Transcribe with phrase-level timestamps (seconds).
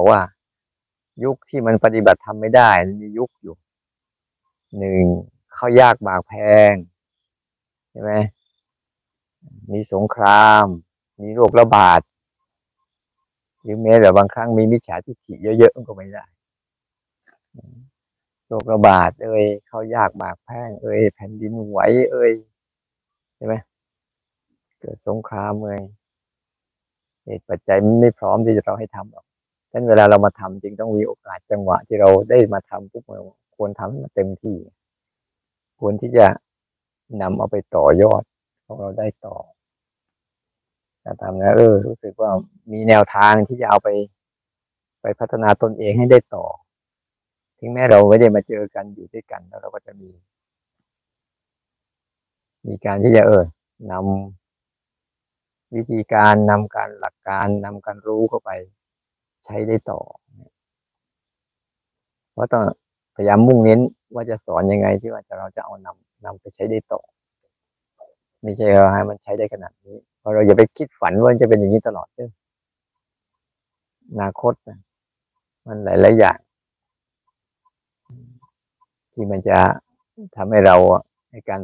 [0.00, 0.22] บอกว่า
[1.24, 2.70] ยุคที่มันปฏิบัติทำไม่ได้
[3.02, 3.56] มียุคอยู่
[4.78, 5.04] หนึ่ง
[5.54, 6.34] เข้ายากบากแพ
[6.72, 6.74] ง
[7.90, 8.12] ใช่ไหม
[9.72, 10.66] มีสงคราม
[11.22, 12.00] มีโรคระบาด
[13.62, 16.24] หรือแม้แต่บางครั้งมีมิจฉาทิฏฐิเยอะๆก็ไม่ได้
[18.46, 21.78] โรคระบาด เอ่ยเข้ายากบากแพงเอ่ยแผ่นดินไหว
[22.12, 22.32] เอ่ย
[23.36, 23.54] ใช่ไหม
[24.80, 25.82] เกิดสงครามเอ่ย
[27.24, 29.26] เหตุปัจจัยมันไม่พร้อมที่จะเราให้ทำหรอก
[29.72, 33.22] ดังนั้นเวลาเรามาทำจริงต้องมีโอกาสจังหวะที่เราได้มาทำปุ๊บเรา
[33.56, 34.56] ควรทำให้มันเต็มที่
[35.80, 36.26] ควรที่จะ
[37.22, 38.22] นำเอาไปต่อยอด
[38.66, 39.36] ของเราได้ต่อ
[41.04, 42.30] จะทำนะเออรู้สึกว่า
[42.72, 43.88] มีแนวทางที่จะเอาไป
[45.02, 46.46] ไปพัฒนาตนเองให้ได้ต่อ
[47.58, 50.10] ถึงแม้เราไม่ได้มาเจอกันอยู่ด้วยกันแล้วเราก็จะมี
[52.66, 53.44] มีการที่จะเออ
[53.90, 58.50] นำวิธีการนำการหลักการนำการรู้เข้าไป
[59.44, 60.00] ใช้ได้ต่อ
[62.32, 62.62] เพราะต้อง
[63.16, 63.80] พยายามมุ่งเน้น
[64.14, 67.00] ว่าจะสอนยังไงที่ว่าจะเราจะเอานำนำไปใช้ได้ต่อ
[68.42, 72.30] ไม่ใช่เราให้มันใช้ได้ขนาดนี้ เพราะเราอย่าไปคิดฝันว่าจะเป็นอย่างนี้ตลอดเด้อ
[74.20, 74.78] นาคตนะ
[75.66, 76.38] มันหลายๆอย่าง
[79.12, 79.58] ที่มันจะ
[80.36, 80.76] ทำให้เรา
[81.32, 81.60] ในการ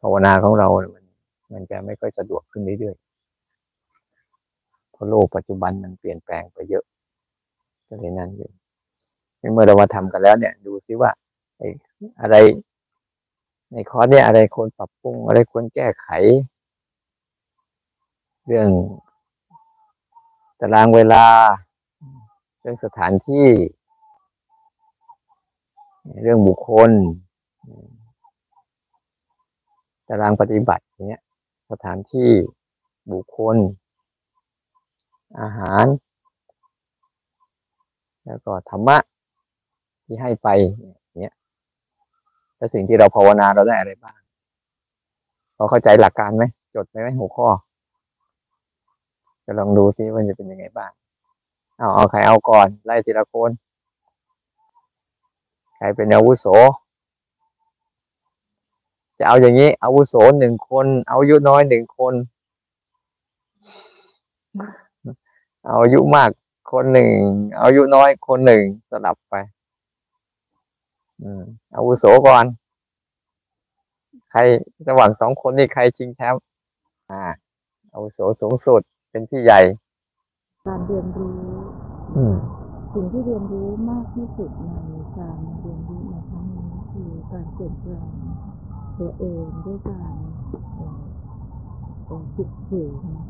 [0.00, 1.04] ภาวนาของเรามัน
[1.52, 3.09] มันจะไม่ค่อยสะดวกขึ้นเรื่อยๆ
[5.00, 6.84] ราะโลกปัจจุบันมันเปลี่ยนแปลงไปเยอะ
[7.88, 8.50] ก็เลยนั่นอยู่
[9.52, 11.10] เมื่อเรามาทำกันแล้วเนี่ย ดูซิว่า
[11.58, 11.68] ไอ้
[12.20, 12.36] อะไร
[13.72, 16.08] ในคอร์สเนี่ยอะไรควรปรับปรุง อะไรควรแก้ไข
[18.46, 18.68] เรื่อง
[20.60, 21.24] ตารางเวลา
[22.60, 23.48] เรื่องสถานที่
[26.22, 26.90] เรื่องบุคคล
[30.08, 31.22] ตารางปฏิบัติอย่างเงี้ย
[31.70, 32.30] สถานที่
[33.12, 33.56] บุคคล
[35.40, 35.86] อาหาร
[38.26, 38.96] แล้วก็ธรรมะ
[40.04, 40.48] ที่ให้ไป
[41.20, 41.34] เนี่ย
[42.56, 44.16] แล้วสิ่งที่เราภาวนาเราได้อะไรบ้าง
[45.56, 46.44] เราเข้าใจหลักการไหม
[46.74, 47.48] จดไหมไหมหัวข้อ
[49.44, 50.90] จะลองดูซิว่าจะเป็นยังไงบ้าง
[51.78, 53.50] เอาเอาใครเอาก่อน ไล่ทีละคน
[55.76, 56.46] ใครเป็นอาวุโส
[59.18, 62.14] จะเอาอย่างนี้ อาวุโสหนึ่งคน อายุน้อยหนึ่งคน
[65.70, 66.30] เอาอายุมาก
[66.72, 67.12] คนหนึ่ง
[67.56, 69.34] เอาอายุน้อยคนหนึ่งสลับไป
[71.22, 71.42] อืม
[71.74, 72.44] อาวุโสก่อน
[74.30, 74.40] ใคร
[74.88, 76.42] ระหว่างสองคนนี่ใครชิงแชมป์
[77.10, 77.22] อ่า
[77.92, 78.80] อาวุโสสูงสุด
[79.10, 79.60] เป็นที่ใหญ่
[80.66, 81.38] การเรียนรู้
[82.16, 82.34] อืม
[82.92, 88.08] สิ่งที่เรียนรู้มากที่สุดในการเรียนรู้ในครั้งนี้คือการเปลี่ยนแปลง
[88.98, 90.14] ตัวเองด้วยการ
[90.48, 90.94] เอ่อ
[92.06, 93.29] เอ่อฝึกฝืนนะค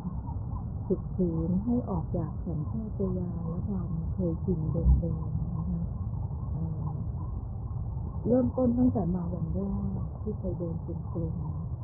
[0.93, 5.81] ฝึกฝืนให้ออกจากสัญชาตญาณและความเคยชินเดิมๆนะคะ
[8.27, 9.61] เริ่มต้นตั้งแต่มาวันแร
[9.97, 11.35] กที่ไปเดินเป็นกลุ่ม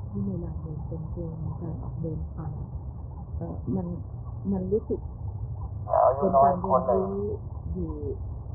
[0.10, 2.50] ที่เวลาเดินเป็นกลุ่มการออกเดินป่า
[3.38, 3.88] เอ่อมัน
[4.52, 5.00] มันรู้สึก
[6.20, 7.12] เป็นการเรียนรู้
[7.74, 7.94] อยู่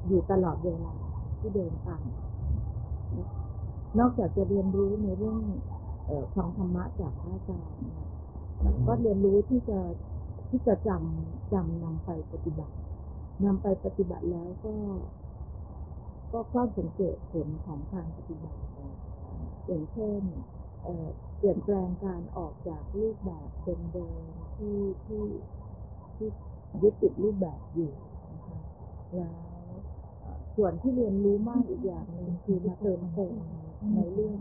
[0.06, 0.94] อยู่ตลอดเวลา
[1.38, 1.98] ที่เดินตา
[3.98, 5.40] นอกจากจะเรียนรู้ในเรื่อง
[6.06, 7.86] เอ่อฟังธรรมะจากพระอาจารย์
[8.86, 9.80] ก็เรียนรู้ที่จะ
[10.54, 12.76] ที่จะจำจำนำไปปฏิบัติ
[13.44, 14.74] นำไปปฏิบัติแล้วก็
[16.32, 18.60] ก็เฝ้าสังเกตผลของการปฏิบัติ
[19.66, 20.22] อย่างเช่น
[21.36, 23.48] เปลี่ยนแปลงการออกจากรูปแบบ
[23.92, 25.24] เดิมๆที่ที่
[26.16, 26.28] ที่
[26.82, 27.92] ยึดติดรูปแบบอยู่
[28.32, 28.58] นะคะ
[29.16, 29.32] แล้
[29.66, 29.70] ว
[30.56, 33.34] ส่วนที่เรียนรู้มากอีกอย่างหนึ่งคือมาเติมเต็ม
[33.94, 34.38] ในเรื่อง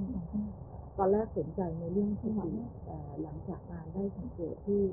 [0.97, 2.51] ตอนแรกสนใจในเรื่องสติ
[2.85, 4.83] แต่หลังจากการได้สังเกตที่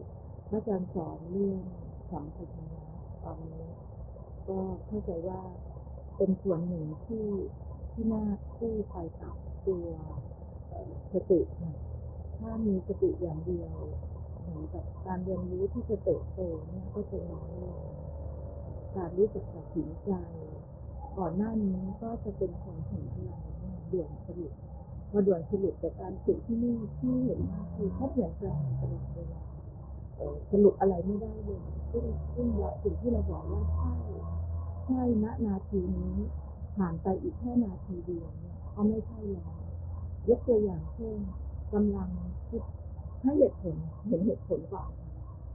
[0.50, 1.62] พระอาจารย์สอนเรื่อง
[2.10, 2.84] สัมผัสนะ
[3.24, 3.66] ตอนนี้
[4.48, 5.40] ก็เข้าใจว่า
[6.16, 7.26] เป็นส่วนหนึ่งที่
[7.92, 8.24] ที่น่า
[8.56, 9.86] คู่ไปกับตัว
[11.12, 11.76] สตินะ
[12.38, 13.74] ถ้ามีสติอย่างเดียว
[14.40, 16.40] เหมือนกับการเรียนรู้ที่จะเติบโต
[16.70, 17.80] เนี่ยก็จะน้อยลง
[18.96, 20.10] การรู้จักตัดสินใจ
[21.18, 24.52] ก่อนหน้านี้ก็จะเป็นคนเห็นอะไรเนี่ยด่วนสรุป
[25.10, 29.42] พอด่วนสรุปแต่การฝึกที่นี่ที่เห็นว่าคือเขาเปลี่ยนแปลงตลอดเวลา
[30.50, 32.04] สรุปอะไรไม่ได้เลยซึ่ง
[32.34, 33.96] ซึ่งเราสิ่งที่เราบอกว่าใช่
[34.84, 36.16] ใช่ณนาทีนี้
[36.76, 39.60] ผ่านไปอีกแค่นาทีเดียวเนี่ยก็ไม่ใช่แล้ว
[40.28, 41.18] ยกตัวอย่างเช่น
[41.72, 42.10] กำลัง
[42.48, 42.62] คิด
[43.22, 43.76] ให้เหตุผล
[44.08, 44.92] เห็นเหตุผลก่อน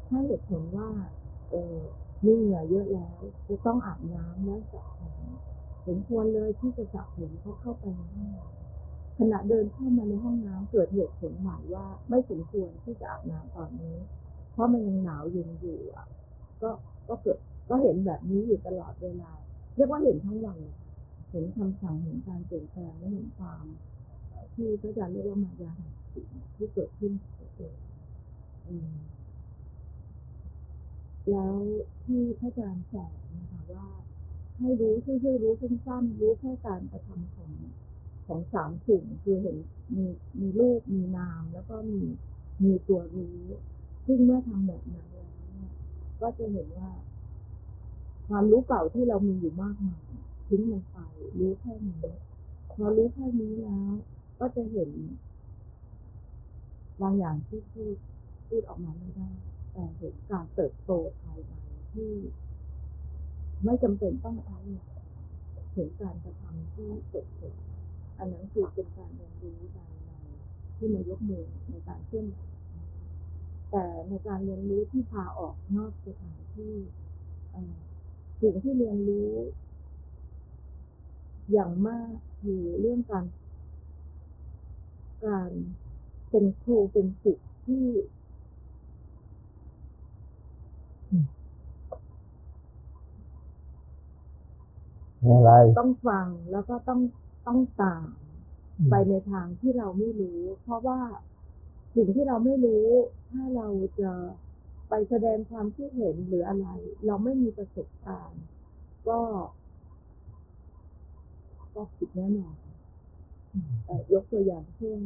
[0.09, 0.89] ให้เหตุผลว่า
[1.51, 1.77] เออ
[2.25, 5.15] มีเหงื่อเยอะแล้ว จะต้องอาบน้ำแล้วสระผม
[5.83, 13.95] เห็นควรเลยที่จะสระผมเพราะเข้าไปในห้องน้ำขณะเดินเข้ามาในห้องน้ำเกิดเหตุผลใหม่ว่า ไม่สมควรที่จะอาบน้ำตอนนี้
[14.53, 16.07] เพราะมันยังหนาวเย็นอยู่อะ
[16.61, 16.69] ก็
[17.07, 17.37] ก็เกิด
[17.69, 19.31] ก็เห็นแบบนี้อยู่ตลอดเวลา
[19.75, 20.59] เรียกว่าเห็นทั้งวัน
[21.29, 23.65] เห็นคำสั่งเห็นการเปลี่ยนแปลงและเห็นความ
[24.53, 27.11] ที่พระอาจารย์เรียกว่ามายาแห่งจิตที่เกิดขึ้น
[27.55, 27.77] เอง
[28.67, 28.93] อืม
[31.29, 31.55] แล้ว
[32.03, 33.87] ที่พระอาจารย์สอนนะคะว่า
[34.59, 37.53] ให้รู้ชื่อๆรู้สั้นๆรู้แค่การกระทำของ
[38.27, 39.57] ของสามสิ่งคือเห็น
[39.95, 40.05] มี
[40.39, 42.01] มีรูปมีนาม แล้วก็มี
[42.63, 43.39] มีตัวรู้
[44.05, 45.71] ซึ่งเมื่อทำแบบนั้นแล้วเนี่ย
[46.21, 46.91] ก็จะเห็นว่า
[48.27, 50.05] ความรู้เก่าที่เรามีอยู่มากมาย
[50.47, 50.97] ทิ้งมันไป
[51.39, 52.01] รู้แค่นี้
[52.73, 53.91] พอรู้แค่นี้แล้ว
[54.39, 54.89] ก็จะเห็น
[57.01, 57.95] บางอย่างที่พูด
[58.47, 59.31] พูดออกมาไม่ได้
[59.73, 60.91] แต่เห็นการเติบโต
[61.21, 61.53] ภายใน
[61.93, 62.11] ที่
[63.63, 64.87] ไม่จำเป็นต้องใช้เงิน
[65.73, 67.53] เห็นการกระทำที่เกิด
[68.17, 70.11] อันนั้นคือเป็นการเรียนรู้ในใน
[70.75, 72.37] ที่มายกมือในการเคลื่อนไหว
[73.73, 76.75] แต่ในการเรียนรู้ที่พาออกนอกสถานที่
[77.51, 77.77] เอ่อ
[78.41, 79.31] สิ่งที่เรียนรู้
[81.51, 83.25] อย่างมากคือเรื่องการ
[85.25, 85.51] การ
[86.29, 87.85] เป็นครูเป็นศิษย์ที่
[95.23, 97.01] อะไรต้องฟังแล้วก็ต้อง
[97.47, 98.07] ต้องตาม
[98.89, 101.01] ไปในทางที่เราไม่รู้ เพราะว่า
[101.95, 102.87] สิ่งที่เราไม่รู้
[103.33, 103.69] ถ้าเรา
[104.01, 104.11] จะ
[104.89, 106.67] ไปแสดงความคิดเห็นหรืออะไร
[107.05, 108.43] เราไม่มีประสบการณ์
[109.07, 109.19] ก็
[111.75, 112.55] ก็ผิดแน่นอน
[113.89, 115.01] อยกตัวอย่างเช่น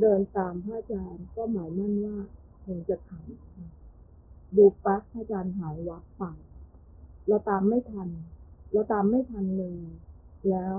[0.00, 2.16] เดินตามพระอาจารย์ก็หมายมั่นว่า
[2.64, 3.26] คงจะทัน
[4.56, 6.22] ดูปั๊บพระอาจารย์หายวับไป
[7.26, 8.08] เราตามไม่ทัน
[8.72, 9.84] เราตามไม่ทันเลย
[10.48, 10.78] แล้ว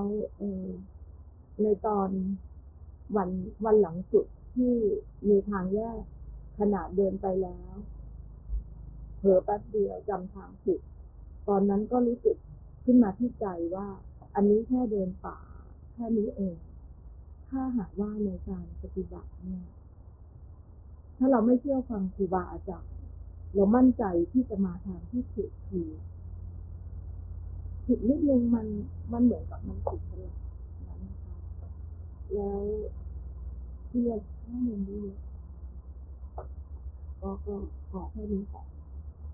[1.61, 2.09] ในตอน
[3.15, 3.29] วัน
[3.65, 4.73] วันหลังสุดที่
[5.29, 6.01] มีทางแยก
[6.59, 7.75] ขนาดเดินไปแล้ว
[9.17, 10.79] เผลอแป๊บเดียวจำทางผิด
[11.47, 12.37] ตอนนั้นก็รู้สึก
[12.83, 13.45] ขึ้นมาที่ใจ
[13.75, 13.87] ว่า
[14.35, 15.37] อันนี้แค่เดินป่า
[15.93, 16.57] แค่นี้เอง
[17.49, 19.65] ถ้าหากว่าในการปฏิบัติเนี่ย
[21.17, 22.93] ถ้าเราไม่เชื่อฟังครูบาอาจารย์
[23.53, 25.89] เรามั่นใจที่จะมาทางที่ถูกคือ
[27.85, 28.67] ผิดนิดนึงมัน
[29.11, 30.42] มันเหมือนกับมันผิดสลับนั้นนะคะ
[32.33, 32.61] แล้ว
[33.89, 35.01] ที่เรียนข้อมูลดี
[37.21, 37.55] ก็ก็
[37.91, 38.65] ขอแค่นี้ก่อน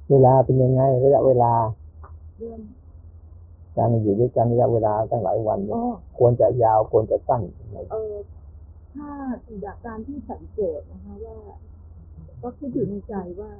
[0.09, 1.53] เวลาเป็นยังไงระยะเวลา
[2.37, 2.59] เรื่อง
[3.77, 5.85] การอยู่ด้วยกันระยะเวลาตั้งหลายวันเนี่ยอ๋อ
[6.17, 8.15] ควรจะยาวควรจะสั้นยังไงเออ
[8.95, 9.09] ถ้า
[9.65, 11.37] จากการที่สังเกตนะคะว่า
[12.41, 13.51] ก็คิดอยู่ในใจว่า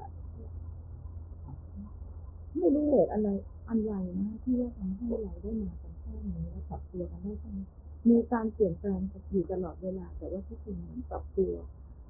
[2.58, 3.28] ไม่รู้เหตุอะไร
[3.68, 7.68] อันไรนะที่ว่าทำให้เราได้มากันแค่นี้และปรับตัวกันได้แค่นี้
[8.08, 9.00] มีการเปลี่ยนแปลง
[9.32, 11.54] อยู่ตลอดเวลา แต่ว่าทุกคนเหมือนปรับตัว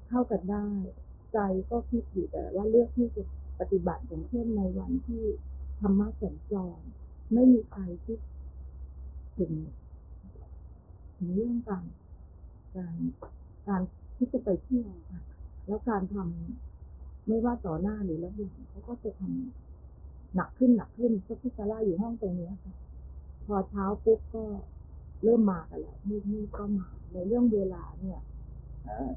[0.08, 0.66] เข้ากันได้
[1.32, 1.38] ใจ
[1.70, 3.22] ก็คิดอยู่แต่ว่าเลือกที่จะ
[3.60, 5.24] ปฏิบัติอย่างเช่นในวันที่
[5.80, 6.80] ธรรมะสัญจร
[7.32, 8.18] ไม่มีใครคิด
[9.36, 9.52] ถึง
[11.16, 11.84] ถึงเรื่องการ
[12.76, 12.96] การ
[13.68, 13.82] การ
[14.16, 15.22] ที่จะไปเที่ยวค่ะ
[15.66, 22.74] แล้วการทำไม่ว่าต่อหน้าหรือรับหลังเขาก็จะทำหนักขึ้นหนักขึ้นก็พิซาร่าอยู่ห้องตรงนี้ค่ะ
[23.46, 24.44] พอเช้าปุ๊บก็
[25.22, 28.20] เริ่มมากันแล้วมืดมืดก็มา ในเรื่องเวลาเนี่ย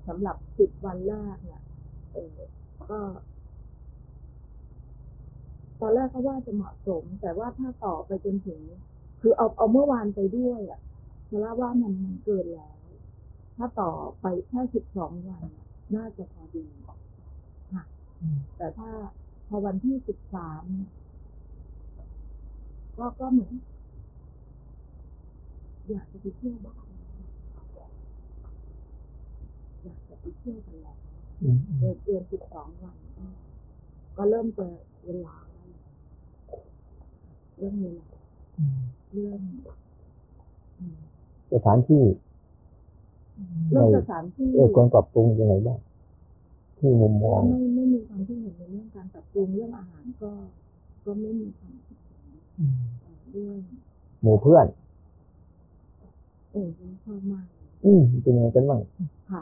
[0.07, 1.61] สำหรับสิบวันแรกเนี่ย
[2.11, 2.37] เออ
[2.89, 2.99] ก็
[5.79, 8.59] ตอนแรกก็ว่าจะเหมาะสม แต่ว่าถ้าต่อไปจนถึง
[9.21, 10.79] คือเอาเอาเมื่อวานไปด้วยอะ
[11.29, 12.77] ซาร่าว่ามันมันเกินแล้ว
[13.57, 13.91] ถ้าต่อ
[14.21, 15.43] ไปแค่สิบสองวัน
[15.95, 16.65] น่าจะพอดี
[17.73, 17.83] ค่ะ
[18.57, 18.89] แต่ถ้า
[19.47, 20.63] พอวันที่สิบสาม
[22.97, 23.53] ก็ก็เหมือน
[25.89, 26.85] อยากจะไปเที่ยวบ้าน
[29.83, 30.97] อยากจะไปเที่ยวกันแล้ว
[31.41, 32.97] อืมเกินเกินสิบสองวัน
[34.15, 34.65] ก็เริ่มจะ
[35.05, 35.35] เวลา
[37.57, 38.07] เรื่องเวลา
[39.11, 39.39] เรื่อง
[41.53, 42.03] สถานที่
[43.69, 45.79] เรื่องสถานที่เออควรปรับปรุงยังไงบ้าง
[46.77, 50.31] ที่มุมมองไม่ไม่มีความที่เห็นในเรื่องการปรับปรุงเรื่องอาหารก็
[51.05, 52.23] ก็ไม่มีความคิดเห็น
[53.31, 53.57] เรื่อง
[54.21, 54.65] หมู่เพื่อน
[56.53, 58.81] เออฉันชอบมากเลยอืมเป็นยังไงกันบ้าง
[59.31, 59.41] ค่ะ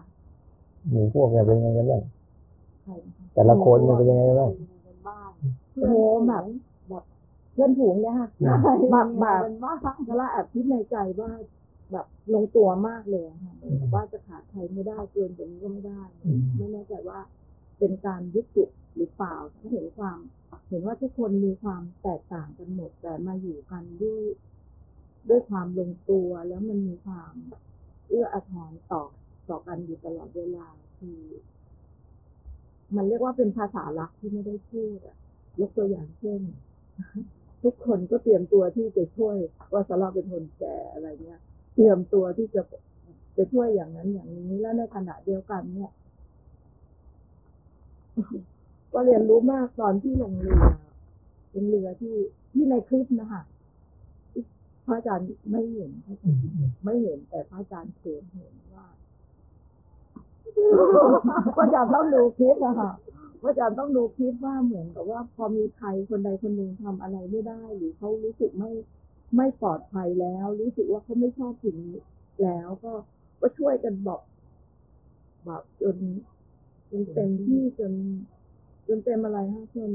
[0.90, 2.02] หมู่พวกเนี่ยเป็นยังไงกันบ้าง
[2.84, 4.50] ใครนะคะแต่ละคนเนี่ยเป็นยังไงบ้าง
[4.86, 5.32] เป็นบ้าน
[5.76, 5.96] โอ้โห
[6.28, 6.44] แบบ
[6.90, 7.04] แบบ
[7.54, 8.58] เพื่อนฝูงเนี่ยค่ะอืม
[8.92, 9.44] แบบแบบ
[10.18, 11.30] แล้วแอบคิดในใจว่า
[11.92, 16.02] แบบลงตัวมากเลยอะค่ะแบบว่าจะขาดใครไม่ได้เกินกว่านี้ก็ไม่ได้
[16.58, 17.20] ไม่แน่ใจว่า
[17.80, 20.18] เป็นการยึดติดหรือเปล่าถ้าเห็นความ
[20.70, 24.22] เห็นว่าทุกคนมีความแตกต่างกันหมดแต่มาอยู่กันด้วย
[25.30, 27.34] ด้วยความลงตัวแล้วมันมีความ
[28.08, 29.04] เอื้ออาทรต่อ
[29.50, 31.22] ต่อกันอยู่ตลอดเวลาคือ
[32.96, 35.18] มันเรียกว่าเป็นภาษาลักที่ไม่ได้พูดอะ
[35.62, 36.42] ยกตัวอย่างเช่น
[37.64, 39.36] ทุกคนก็เตรียมตัวที่จะช่วย
[39.74, 41.42] ว่าสาราเป็นคนแก่อะไรเงี้ย
[41.74, 42.62] เตรียมตัวที่จะ
[43.38, 45.92] จะช่วยอย่างนั้นอย่างนี้แล้วในขณะเดียวกันเนี่ย
[48.94, 50.68] ก็เรียนรู้มากตอนที่ลงเรือ
[51.54, 52.16] ลงเรือที่
[52.54, 53.42] ที่ในคลิปนะคะ
[54.86, 56.42] พระอาจารย์ไม่เห็นพระอาจารย์
[56.84, 58.88] ไม่เห็น แต่พระอาจารย์เขียนเห็นว่า
[61.56, 62.92] พระอาจารย์ต้องดูคลิปอะค่ะ
[63.42, 68.72] พระอาจารย์ต้องดูคลิปว่าเหมือนกับว่า พอมีใครคนใดคนหนึ่งทำอะไรไม่ได้ หรือเขารู้สึกไม่
[69.36, 71.98] ไม่ปลอดภัยแล้ว รู้สึกว่าเขาไม่ชอบสิ่งนี้
[72.44, 72.92] แล้วก็
[73.42, 74.22] ก็ช่วยกันบอก
[75.48, 75.98] บอกจน
[76.92, 77.94] จนเต็มที่จน
[78.88, 79.92] จนเต็มอะไรฮะจน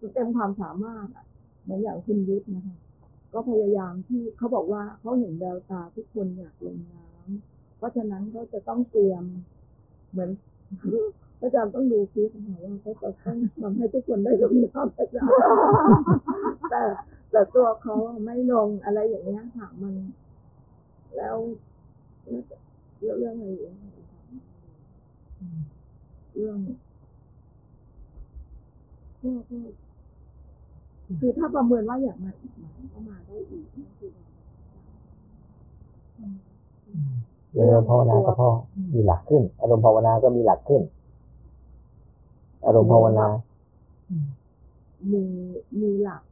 [0.00, 1.24] จนเต็มความสามารถอะ
[1.62, 2.76] เหมือนอย่างคุณยุทธนะคะ
[3.32, 9.24] ก็พยายามที่เขาบอกว่าเขาเห็นแววตาทุกคนอยากลงน้ำเพราะฉะนั้นเขาจะต้องเตรียม
[10.10, 10.30] เหมือน
[11.38, 15.38] พระอาจารย์ต้องดูคลิปค่ะว่าเขาจะต้องทำให้ทุกคนได้ลงน้ำพระอาจารย์
[16.70, 16.82] แต่
[17.30, 19.94] แต่ตัวเขาไม่ลงอะไรอย่างเงี้ยค่ะมัน
[21.16, 21.36] แล้ว
[22.98, 23.76] เรื่องเรื่องอะไรอีกอะ
[26.34, 26.58] เรื่อง
[29.22, 29.58] ก็ก็
[31.20, 34.10] คือถ้าประเมินว่าอยากมาอีกไหมก็มาได้อีกนั่นคือ
[37.52, 38.48] เดี๋ยวอารมณ์ภาวนาก็พอ
[38.94, 40.82] มีหลักขึ้น อารมณ์ภาวนาก็มีหลักขึ้น
[42.66, 43.26] อารมณ์ภาวนา
[45.12, 45.22] มี
[45.80, 46.22] มีหลัก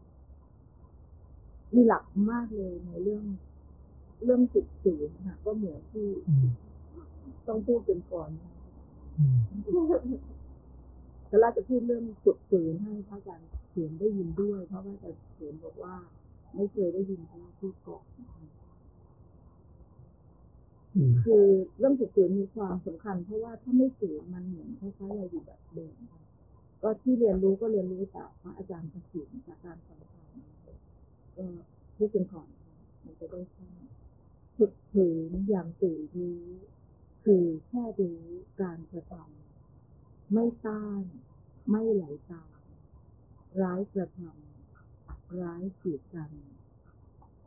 [1.75, 3.25] มีหลักมากเลยในเรื่อง
[4.25, 6.07] เรื่องสิบศูนย์ค่ะก็เหมือนที่
[7.47, 8.31] ต้องพูดเป็นก่อน
[11.29, 15.95] แต่เราจะพูดเรื่องฝึกฝืนให้พระอาจารย์ เขียนได้ยินด้วย เพราะว่าอาจารย์เขียนบอกว่า
[16.55, 18.05] ไม่เคยได้ยินพระพูดก่อน
[21.25, 21.47] คือ
[21.79, 26.23] เรื่องฝึกฝืนมีความสำคัญ เพราะว่าถ้าไม่ฝืนมันเหมือนคล้ายๆเราอยู่แบบเดิมค่ะ
[26.83, 30.27] ก็ที่เรียนรู้ก็เรียนรู้จากพระอาจารย์ประสิทธิ์จากการฟังธรรม
[31.37, 31.45] ก็
[31.97, 33.71] พูดเป็นก่อนค่ะมันจะได้ใช่
[34.57, 36.43] ฝึกฝืนอย่างตื่นรู้
[37.25, 38.21] คือแค่รู้
[38.61, 41.03] การกระทำไม่ต้าน
[41.71, 42.54] ไม่ไหลตาม
[43.63, 46.31] ร้ายกระทำร้ายกีดกัน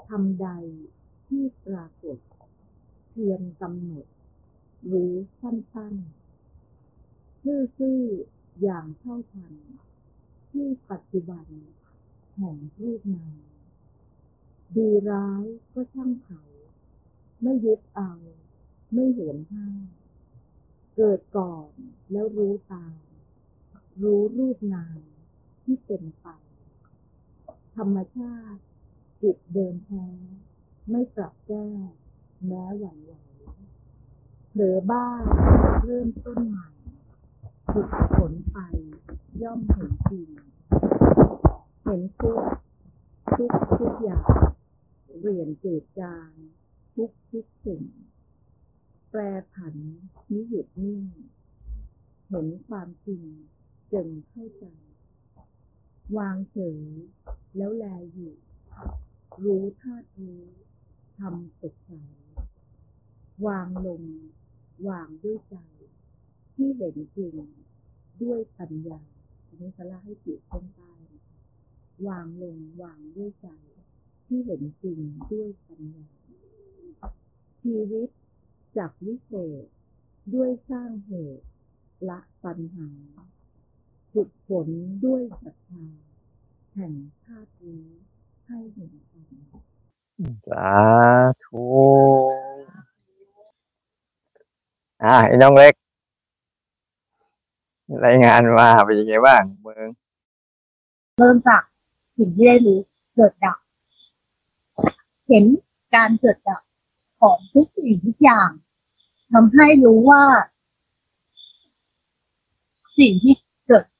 [0.07, 0.47] ทำใด
[1.27, 2.17] ที่ปรากฏ
[3.09, 4.05] เพียงกำหนด
[4.87, 7.41] หรือสั้นๆ
[7.77, 9.53] ซื่อๆอย่างเท่าทัน
[10.51, 11.47] ที่ปัจจุบัน
[12.35, 13.41] แห่งรูปนาม
[14.75, 16.41] ดีร้ายก็ช่างเขา
[17.41, 18.11] ไม่ยึดเอา
[18.93, 19.67] ไม่เห็นห้า
[20.95, 21.69] เกิดก่อน
[22.11, 23.01] แล้วรู้ตาม
[24.01, 24.99] รู้รูปนาม
[25.69, 26.27] ที่เป็นไป
[27.75, 28.61] ธรรมชาติ
[29.21, 30.05] จิตเดินแท้
[30.89, 31.67] ไม่ปรับแก้
[32.45, 33.13] แม้หวั่นไหว
[34.51, 35.07] เผลอบ้า
[35.83, 36.69] เริ่มต้นใหม่
[37.71, 38.57] ฝึกฝนไป
[39.41, 40.29] ย่อมเห็นจริง
[41.83, 42.39] เห็นทุก
[43.37, 44.29] ทุกทุกอย่าง
[45.19, 46.31] เปลี่ยนเจิดจาง
[46.95, 47.83] ทุกทุกสิ่ง
[49.09, 49.21] แปร
[49.53, 49.75] ผัน
[50.31, 51.03] นิหยุดนิ่ง
[52.27, 53.23] เห็นความจริง
[53.91, 54.65] จึงเข้าใจ
[56.17, 56.79] วางเฉย
[57.57, 58.33] แล้วแลอยู่
[59.43, 60.43] รู้ธาตุรู้
[61.17, 61.91] ทำสดใส
[63.47, 64.03] วางลง
[64.89, 65.55] วางด้วยใจ
[66.55, 67.35] ที่เห็นจริง
[68.21, 69.01] ด้วยปัญญา
[69.45, 70.93] อันนี้สละให้จิตเส้นใต้
[72.07, 73.47] วางลงวางด้วยใจ
[74.27, 74.99] ที่เห็นจริง
[75.31, 76.09] ด้วยปัญญา
[77.61, 78.09] ชีวิต
[78.77, 79.33] จากวิเศ
[79.63, 79.65] ษ
[80.33, 81.45] ด้วยสร้างเหตุ
[82.09, 82.89] ละปัญหา
[84.17, 84.67] ฝึกฝน
[85.05, 85.83] ด้วยศรัทธา
[86.73, 86.93] แห่ง
[87.23, 87.83] ธาตุรู้
[88.45, 90.69] ให้เห็นธรรมสา
[91.43, 91.67] ธุ
[95.03, 95.73] อ่าน้องเล็ก
[98.05, 99.87] รายงานมาเป็นยังไงบ้างเมือง
[101.17, 101.63] เริ่มจาก
[102.17, 102.79] สิ่งที่ได้รู้
[103.15, 103.57] เกิดดับ
[105.27, 105.45] เห็น
[105.95, 106.61] การเกิดดับ
[107.19, 108.49] ของทุกสิ่งทุกอย่าง
[109.31, 110.23] ทำให้รู้ว่า
[112.99, 113.46] สิ่งที่เ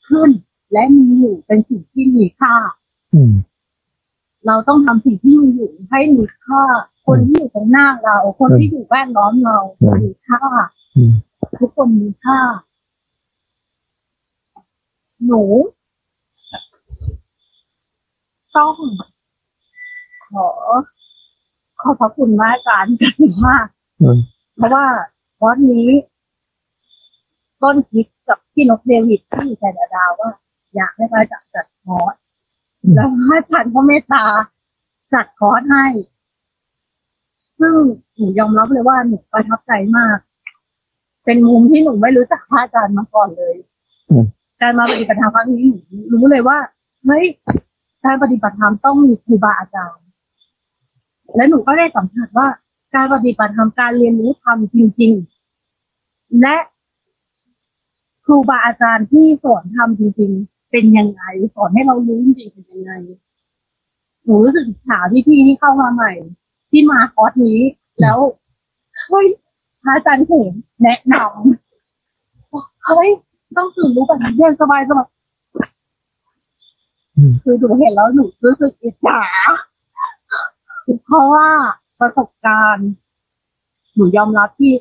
[0.09, 0.29] ขึ้น
[0.71, 2.53] และมีอยู่เป็นสิ่งที่มีค่า
[3.13, 3.33] อืม
[4.47, 6.63] เราต้องทำสิ่งที่มีอยู่ให้มีค่า
[7.05, 10.41] คนที่อยู่ตรงหน้าเรา คนที่อยู่แวดล้อมเราอืมมีค่า
[10.95, 11.11] อืม
[11.59, 12.39] ทุกคนมีค่า
[15.25, 15.43] หนู
[18.55, 18.75] ต้อง
[20.29, 20.47] ขอ
[21.81, 23.13] ขอบพระคุณมากอาจารย์กัน
[23.47, 23.67] มาก
[24.01, 24.17] อืม
[24.55, 24.85] เพราะว่า
[25.43, 25.89] วันนี้
[27.63, 30.29] ต้นคิดกับพี่นกเดวิดที่อยู่แคนาดาว่า
[30.75, 32.13] อยากให้พระอาจารย์จัดคอร์ส
[32.93, 34.25] แล้วพระอาจารย์ก็เมตตา
[35.13, 35.85] จัดคอร์สให้
[37.59, 37.73] ซึ่ง
[38.15, 40.17] หนูยอมรับเลยว่าหนูประทับใจมาก
[41.25, 43.55] เป็นมุมที่หนูไม่รู้จักพระอาจารย์มาก่อนเลย
[44.09, 44.25] อืม
[44.61, 45.77] การมาปฏิบัติธรรมครั้งนี้หนู
[46.13, 46.57] รู้เลยว่า
[47.05, 47.25] เฮ้ย
[48.05, 50.05] การปฏิบัติธรรมต้องมีครูบาอาจารย์
[51.35, 52.47] และหนูก็ได้สัมผัสว่า
[52.95, 55.13] การปฏิบัติธรรมการเรียนรู้ธรรมจริง
[55.75, 56.55] ๆ และ
[58.27, 61.21] ครูบาอาจารย์ที่สอนธรรมจริงๆเป็นยังไง
[61.55, 62.93] สอนให้เรารู้จริงๆเป็นยังไง
[64.23, 66.11] หนูรู้สึกอิจฉาพี่ๆที่เข้ามาใหม่
[66.69, 67.59] ที่มาคอร์สนี้
[68.01, 68.17] แล้ว
[69.07, 69.27] เฮ้ย
[69.81, 73.09] พระอาจารย์เห็นแนะนำเฮ้ย
[73.57, 75.09] ต้องตื่นรู้แบบนี้เรียนสบายสบาย
[77.15, 79.21] อืมคือหนูเห็นแล้วหนูรู้สึกอิจฉา
[81.05, 81.47] เพราะว่า
[81.99, 82.89] ประสบการณ์
[83.95, 84.73] หนูยอมรับที่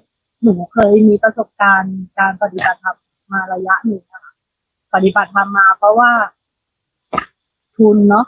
[0.43, 2.97] หนูเคยมีประสบการณ์การปฏิบัติธรรม
[3.33, 4.33] มาระยะหนึ่งนะคะ
[4.95, 6.11] ปฏิบัติธรรมมาเพราะว่า
[7.77, 8.27] ทุนเนาะ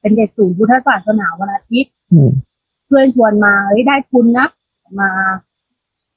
[0.00, 2.30] เป็นเด็กศูนย์พุทธศาสนาวันอาทิตย์อืม
[2.86, 4.46] เพื่อนชวนมาเฮ้ยได้ทุนนะ
[5.00, 5.10] มา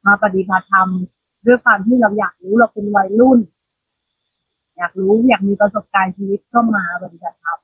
[0.06, 0.88] มาปฏิบัติธรรม
[1.46, 3.40] ด้วยความที่เราอยากรู้เราเป็นวัยรุ่น
[4.78, 7.60] อยากรู้อยากมีประสบการณ์ชีวิตก็มาปฏิบัติธรรม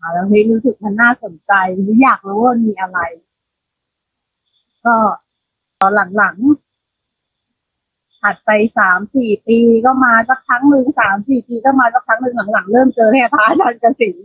[0.00, 2.98] มาแล้วเฮ้ยรู้สึกมันน่าสนใจหรืออยากรู้ว่ามีอะไร
[4.84, 4.94] ก็
[5.80, 6.63] ตอนหลังๆ
[8.24, 14.16] ถัดไปสามสี่ปีก็มาสักครั้งหนึ่งสามสี่ปีก็มาสักครั้งหนึ่งหลังๆเริ่มเจอแค่พระอาจารย์กสิน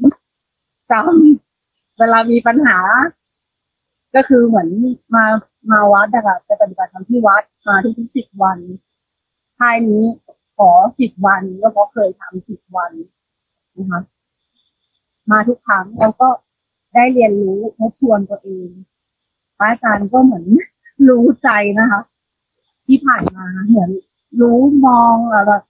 [0.91, 2.77] จำเวลามีปัญหา
[4.15, 4.70] ก็คือเหมือน
[5.15, 5.25] มา
[5.72, 8.58] มาวัดอะคะไปปฏิบัติธรรมที่วัดมาทุกๆสิบวัน
[9.60, 10.03] ท้ายนี้
[10.58, 12.91] ขอสิบวันก็เพราะเคยทำสิบวัน
[13.77, 14.01] นะคะ
[15.32, 16.29] มาทุกครั้งแล้วก็
[16.94, 18.70] ได้เรียนรู้ทบทวนตัวเอง
[19.58, 20.46] พระอาจารย์ก็เหมือน
[21.10, 22.01] รู้ใจนะคะ
[22.89, 23.89] ที่ผ่านมาเหมือน
[24.41, 25.63] รู้มองอะแบบ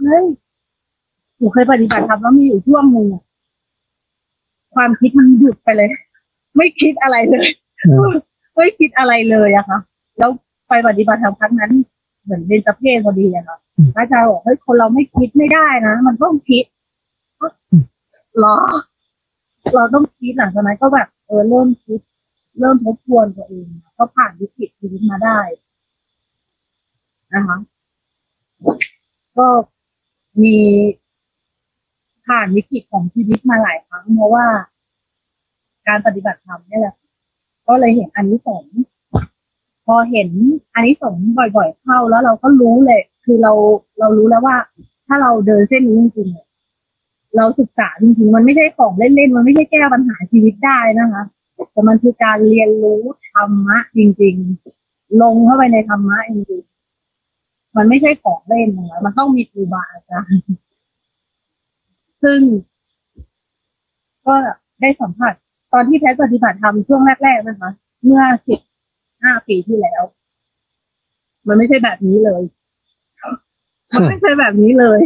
[0.00, 0.24] เฮ้ย
[1.36, 3.22] หนูเคยปฏิบัติธรรมแล้วมีอยู่ช่วงหนึ่งอะ
[4.74, 5.88] ความคิดมันหยุดไปเลย
[6.56, 7.48] ไม่คิดอะไรเลย
[7.86, 8.12] อืม
[8.56, 9.78] ไม่คิดอะไรเลยอะค่ะ
[10.18, 10.30] แล้ว
[10.68, 11.72] ไปปฏิบัติธรรมครั้งนั้น
[12.22, 13.58] เหมือนเป็นประเภทพอดีอะค่ะ
[13.94, 16.64] พระอาจารย์บอกเฮ้ยคนเราไม่คิดไม่ได้นะมันต้องคิด
[18.38, 18.56] หรอ
[19.74, 22.00] เราต้องคิดหลังจากนั้นก็แบบเออเริ่มคิด
[22.60, 23.66] เริ่มทบทวนตัวเอง
[23.98, 25.38] ก็ผ่านวิกฤตชีวิตมาได้
[27.34, 27.56] นะคะ
[29.38, 29.46] ก็
[30.42, 30.56] มี
[32.26, 34.46] ผ่านวิกฤตของชีวิตมาหลายครั้งเพราะว่า
[35.86, 36.96] การปฏิบัติธรรมนี่แหละ
[37.68, 38.64] ก็เลยเห็นอันนี้สง
[39.86, 40.28] พอเห็น
[40.74, 43.52] อันนี้สงบ่อย ๆ เข้าแล้วเราก็รู้เลย คือเรา
[43.98, 44.56] เรารู้แล้วว่า
[45.06, 46.46] ถ้าเราเดินเส้นนี้จริงๆเนี่ย
[47.36, 51.22] เราศึกษาจริงๆมันไม่ใช่ของเล่นๆมันไม่ใช่แก้ปัญหาชีวิตได้นะคะ
[51.72, 54.34] แต่มันคือการเรียนรู้ธรรมะจริง
[54.78, 56.73] ๆ ลงเข้าไปในธรรมะจริงๆ
[57.76, 60.42] มันไม่ใช่ของเล่นนะคะมันต้องมีครูบาอาจารย์
[62.22, 62.40] ซึ่ง
[64.26, 64.34] ก็
[64.80, 65.34] ได้สัมผัส
[65.72, 67.70] ตอนที่แพทย์ปฏิบัติธรรมช่วงแรกๆนะคะ
[68.04, 68.60] เมื่อสิบ
[69.22, 70.02] ห้าปีที่แล้ว
[71.46, 72.42] มันไม่ใช่แบบนี้เลย
[73.92, 75.00] มันไม่ใช่แบบนี้เลย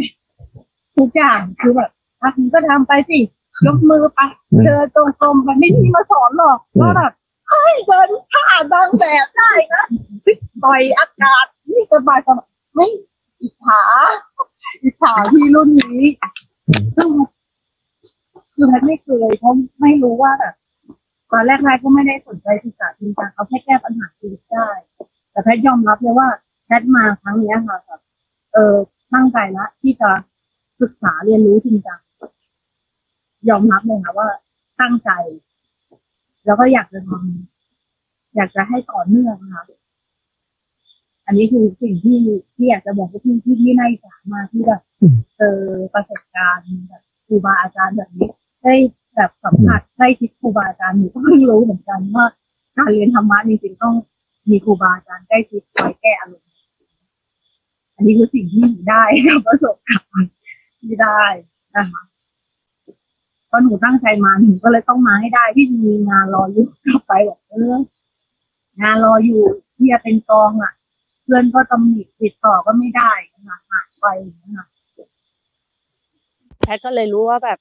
[0.96, 1.90] ทุกอย่างคือแบบ
[2.22, 3.18] อะคุณก็ทำไปสิ
[3.66, 4.20] ยกมือไป
[4.64, 7.12] เดินตรงๆมันไม่มีมาสอนหรอกอืมว่าแบบ
[7.48, 9.84] เฮ้ยเดินท่าบางแบบได้นะ
[10.64, 12.47] ต่อยอากาศนี่สบายสบาย
[12.78, 12.88] ไม่
[13.42, 13.82] อิจฉา
[14.82, 16.04] อิจฉาที่รุ่นนี้
[16.96, 17.10] ซึ่ง
[18.54, 20.54] คือแพทไม่เคยเพราะไม่รู้ว่าแบบ
[21.30, 24.68] ตอนแรกๆก็ไม่ได้สนใจศึกษาจริงจังเอาแค่แก้ปัญหาชีวิตได้
[25.30, 26.28] แต่แพทยอมรับเลยว่า
[26.64, 28.00] แพทมาครั้งนี้ค่ะแบบ
[28.52, 28.74] เออ
[29.14, 30.10] ตั้งใจละที่จะ
[30.80, 32.00] ศึกษาเรียนรู้จริงจัง
[33.48, 34.28] ยอมรับเลยค่ะว่า
[34.80, 35.10] ตั้งใจ
[36.46, 39.64] แล้วก็อยากจะทำอยากจะให้ต่อเนื่องนะคะ
[41.28, 42.18] อันนี้คือสิ่งที่
[42.54, 45.58] ที่อยากจะบอกกับพี่ที่ที่น่าอิจฉามากที่แบบอืมเจอ
[45.94, 48.28] ประสบการณ์แบบครูบาอาจารย์แบบนี้
[48.62, 48.74] ได้
[49.16, 52.26] แบบสัมผัสได้คิดครูบาอาจารย์หนูก็เพิ่งรู้เหมือนกันว่า
[52.76, 53.94] การเรียนธรรมะจริงๆต้อง
[54.50, 56.48] มีครูบาอาจารย์ใกล้ชิดคอยแก้อารมณ์
[57.94, 60.30] อันนี้คือสิ่งที่หนูได้กับประสบการณ์
[60.80, 61.22] ที่ได้
[61.76, 62.02] นะคะ
[63.46, 67.74] เพราะหนูตั้งใจมาหนูก็เลยต้องมาให้ได้ที่มีงานรออยู่กลับไปบอกเออ
[68.80, 69.42] งานรออยู่
[69.76, 73.12] ที่จะเป็นกองอะเพื่อนก็ตำหนิติดต่อก็ไม่ได้
[73.48, 74.66] นะหายไปอย่างนี้ค่ะ
[76.60, 77.58] แพทก็เลยรู้ว่าแบบ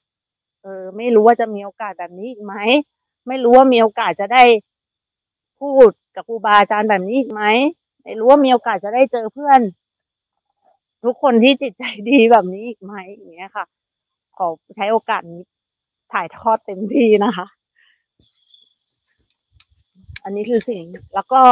[0.62, 2.54] เออ ไม่รู้ว่าจะมีโอกาสแบบนี้อีกไหม
[3.28, 4.44] ไม่รู้ว่ามีโอกาสจะได้
[5.60, 7.42] พูดกับครูบาอาจารย์แบบนี้อีกไหม
[8.02, 9.60] ไม่รู้ว่ามีโอกาสจะได้เจอเพื่อน
[11.04, 13.64] ทุกคนที่จิตใจดีแบบนี้อีกไหมอย่างเงี้ยค่ะ
[14.36, 15.42] ขอใช้โอกาสนี้
[16.12, 17.46] ถ่ายทอดเต็มที่นะคะ
[20.24, 20.82] อันนี้คือสิ่ง
[21.14, 21.42] แล้วก็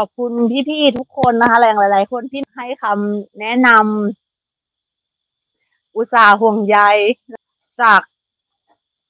[0.00, 0.32] ขอบคุณ
[0.68, 6.78] พี่ๆทุกคนนะคะแรงหลายๆ คนที่ให้คำแนะนำอุตสาห์ห่วงใย
[7.82, 8.02] จาก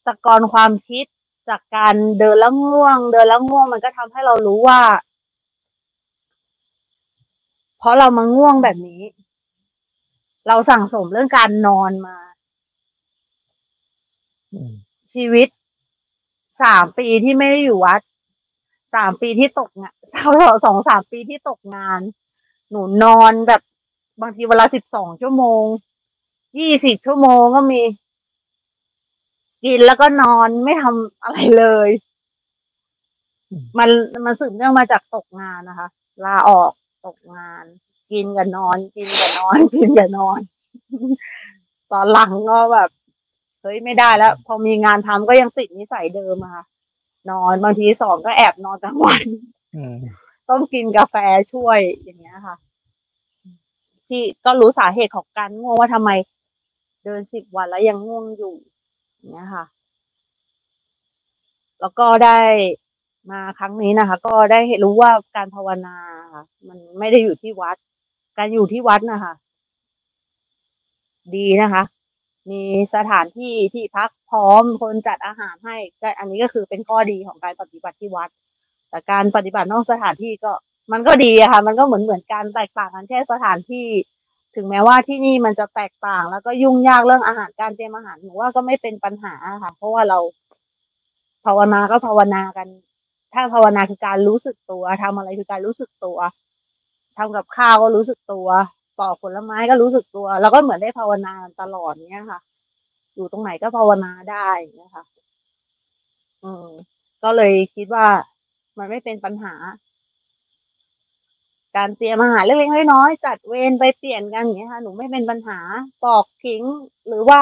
[0.07, 1.05] ตะกอนความคิด
[1.48, 4.81] จากการเดินแล้วง่วง เดินแล้วง่วงมันก็ทำให้เรารู้ว่า
[7.79, 9.03] เพราะเรามาง่วงแบบนี้
[10.48, 12.16] เราสั่งสมเรื่องการนอนมา
[14.53, 14.72] อืม
[15.14, 15.48] ชีวิต
[16.62, 18.01] สามปีที่ไม่ได้อยู่วัด
[18.94, 19.94] สามปีที่ตกงาน
[20.64, 22.01] สองสามปีที่ตกงาน
[22.70, 23.62] หนูนอนแบบ
[24.22, 25.64] บางทีเวลาสิบสองชั่วโมง
[26.59, 27.81] ยี่สิบชั่วโมงก็มี
[29.64, 31.88] กินแล้วก็นอนไม่ทำอะไรเลย
[33.79, 33.88] มัน
[34.24, 35.88] มันสืบเนื่องมาจากตกงานนะคะ
[36.24, 36.72] ลาออก
[37.07, 37.64] ตกงาน
[38.12, 40.40] กินกับนอน กินกับนอน กินกับนอน
[41.92, 42.90] ตอนหลังก็แบบ
[43.62, 46.64] เฮ้ยไม่ได้แล้ว พอมีงานทำก็ยังติดนิสัยเดิมอะค่ะ
[47.31, 49.27] นอน บางทีสองก็แอบนอนกลางวัน
[49.77, 49.97] อืม
[50.49, 51.17] ต้องกินกาแฟ
[51.53, 52.57] ช่วยอย่างเงี้ยค่ะ
[54.09, 56.11] ที่ก็รู้สาเหตุของการง่วงว่าทำไม
[57.05, 58.55] เดินสิบวันแล้วยังง่วงอยู่
[59.17, 59.64] อย่างเงี้ยค่ะ
[61.81, 62.38] แล้วก็ได้
[63.31, 65.97] มาครั้งนี้นะคะ ก็ได้เห็นรู้ว่าการภาวนา
[66.35, 67.77] ค่ะ มันไม่ได้อยู่ที่วัด
[68.38, 69.35] การอยู่ที่วัดนะคะ
[71.35, 71.83] ดีนะคะ
[72.51, 72.61] มี
[72.95, 78.29] สถานที่ที่พัก พร้อมคนจัดอาหารให้ก็อันนี้ก็คือเป็นข้อดีของการปฏิบัติที่วัด
[78.91, 80.53] แต่การปฏิบัตินอกสถานที่ก็
[80.93, 83.87] มันก็ดีอะค่ะ มันก็เหมือนเหมือนการแตกต่างกันแค่สถานที่
[84.57, 90.19] ถึงแม้ว่าที่นี่มันจะแตกต่าง แล้วก็ยุ่งยากเรื่องอาหารการเตรียมอาหารหนูว่าก็ไม่เป็นปัญหาค่ะ เพราะว่าเรา
[91.45, 92.69] ภาวนาก็ภาวนากัน
[93.35, 96.19] ถ้าภาวนาคือการรู้สึกตัวทำอะไรคือการรู้สึกตัว
[97.19, 98.49] ทำกับข้าวก็รู้สึกตัว
[98.99, 102.41] ปอกผลไม้ก็รู้สึกตัว แล้วก็เหมือนได้ภาวนาตลอดเนี้ยค่ะ
[103.18, 104.48] อยู่ตรงไหนก็ภาวนาได้
[104.81, 105.04] นะคะ
[106.44, 106.68] อืม
[107.22, 108.07] ก็เลยคิดว่า
[108.78, 109.54] มันไม่เป็นปัญหา
[111.76, 115.59] การเตรียมอาหารเล็กๆน้อยๆจัดเวรไปเปลี่ยนกันอย่างเงี้ยค่ะหนูไม่เป็นปัญหา
[116.02, 116.62] ปอกขิง
[117.09, 117.40] หรือว่า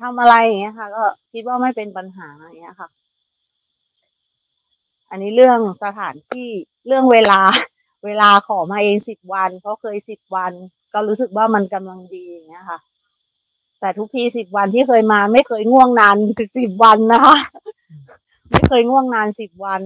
[0.00, 2.88] ทำอะไรอย่างเงี้ยค่ะ ก็คิดว่าไม่เป็นปัญหาอย่างเงี้ยค่ะ
[5.10, 6.48] อันนี้เรื่องสถานที่
[6.86, 7.40] เรื่องเวลา
[8.04, 10.52] เวลาขอมาเองสิบวันเพราะเคยสิบวัน
[10.92, 12.78] ก็รู้สึกว่ามันกำลังดีอย่างเงี้ยค่ะ
[13.80, 16.16] แต่ทุกทีสิบวันที่เคยมาไม่เคยง่วงนาน
[16.58, 17.36] สิบวันนะคะ
[18.50, 19.80] ไม่เคยง่วงนานสิบวัน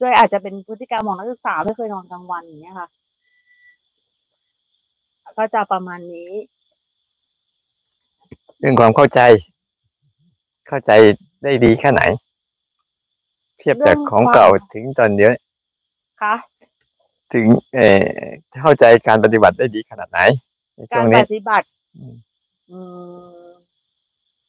[0.00, 2.88] ด้วยอาจจะเป็นพฤติกรรมของนักศึกษาไม่เคยนอนกลางวันอย่างเงี้ยค่ะ
[5.38, 6.30] ก็จะประมาณนี้
[8.58, 9.20] เรื่องความเข้าใจ
[10.68, 10.92] เข้าใจ
[11.42, 12.02] ได้ดีแค่ไหน
[13.58, 15.32] เทียบจากของเก่าถึงตอนเนี้ย
[16.22, 16.34] ค่ะ
[17.32, 18.04] ถึงเอ่อ
[18.60, 20.20] เข้าใจการปฏิบัติได้ดีขนาดไหน
[20.76, 21.66] ในช่กาวรงปนี้ฏิบัติ
[22.72, 22.80] อื
[23.44, 23.52] ม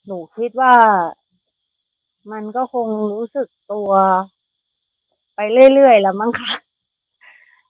[0.06, 0.76] หนูคิดว่า
[2.32, 3.92] มันก็คงรู้สึกตัว
[5.36, 5.40] ไป
[5.74, 6.54] เรื่อยๆแล้วมั้งคะ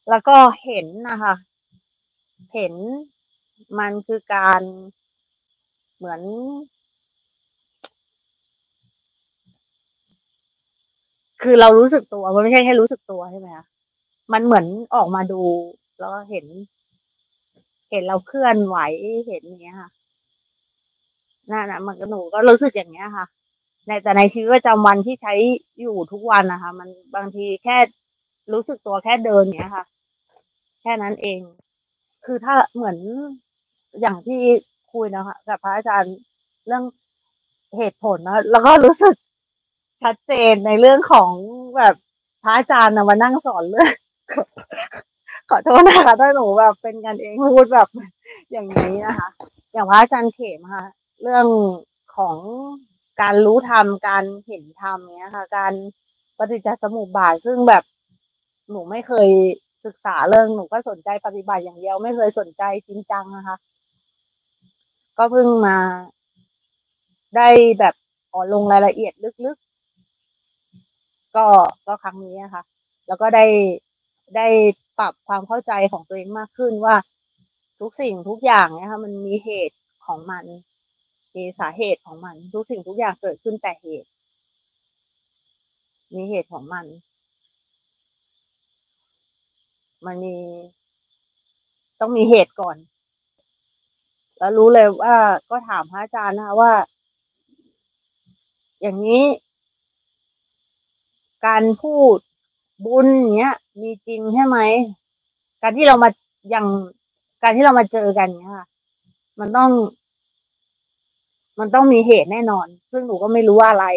[0.09, 1.33] แล้วก็เห็นนะคะ
[2.53, 2.73] เห็น
[3.79, 4.61] มันคือการ
[5.95, 6.21] เหมือน
[11.41, 13.65] คือเรารู้สึกตัวมันไม่ใช่แค่รู้สึกตัวใช่ไหมคะ
[14.33, 15.41] มันเหมือนออกมาดู
[15.99, 16.45] แล้วก็เห็น
[17.91, 18.77] เห็นเราเคลื่อนไหว
[19.27, 19.89] เห็นอย่างเงี้ยค่ะ
[21.51, 23.25] นั่นนะมันก็หนูก็รู้สึกอย่างเงี้ยค่ะ
[23.87, 25.33] ในแต่ในชีวิตประจำวันที่ใช้
[25.81, 27.77] อยู่ทุกวันนะคะ มันบางทีแค่
[28.53, 29.85] รู้สึกตัวแค่เดินเนี้ยค่ะ
[30.81, 31.39] แค่นั้นเอง
[32.25, 32.97] คือถ้าเหมือน
[34.01, 34.41] อย่างที่
[34.93, 36.15] คุยนะคะกับพระอาจารย์
[36.67, 36.83] เรื่อง
[37.77, 39.15] เหตุผลนะแล้วก็รู้สึก
[40.03, 41.31] ชัดเจนในเรื่องของ
[41.77, 41.95] แบบ
[42.43, 43.91] พระอาจารย์นะมานั่งสอนเรื่อง
[45.49, 47.87] ขอโทษนะคะถ้าหนูแบบเป็นกันเองพูดแบบ
[48.51, 49.29] อย่างนี้นะคะ
[49.73, 50.85] อย่างพระอาจารย์เขมค่ะ
[51.23, 51.47] เรื่อง
[52.17, 52.37] ของ
[53.21, 55.73] การรู้ธรรมการเห็นธรรมเนี้ยค่ะ การ
[56.37, 57.83] ปฏิจจสมุปบาทซึ่งแบบ
[58.69, 59.29] หนูไม่เคย
[59.85, 63.57] ศึกษาเรื่องหนูก็สนใจปฏิบัติอย่างเดียว ไม่เคยสนใจจริงจังนะคะ
[65.17, 65.77] ก็เพิ่งมา
[67.35, 67.95] ได้แบบ
[68.33, 69.13] อ่อนลงรายละเอียด
[69.45, 71.45] ลึกๆ ก็
[71.87, 72.63] ก็ครั้งนี้นะคะ
[73.07, 73.45] แล้วก็ได้
[74.35, 74.47] ได้
[74.99, 76.95] ปรับความเข้าใจของตัวเองมากขึ้นว่า
[77.79, 80.45] ทุกสิ่งทุกอย่างเนี่ยค่ะมันมีเหตุของมัน
[81.35, 84.09] มีสาเหตุของมัน ทุกสิ่งทุกอย่างเกิดขึ้นแต่เหตุ
[86.15, 86.85] มีเหตุของมัน
[90.05, 90.35] มันมี
[91.99, 92.77] ต้องมีเหตุก่อน
[94.37, 95.15] แล้วรู้เลยว่า
[95.49, 96.73] ก็ถามพระอาจารย์นะคะว่า
[98.81, 99.23] อย่างนี้
[101.45, 102.17] การพูด
[102.85, 104.57] บุญเนี้ย มีจริงใช่ไหม
[105.61, 106.09] การที่เรามา
[106.49, 106.67] อย่าง
[107.43, 108.67] การที่เรามาเจอกันเนี้ยค่ะ
[109.39, 109.71] มันต้อง
[111.59, 113.87] มันต้องมีเหตุแน่นอน ซึ่งหนูก็ไม่รู้ว่าอะไร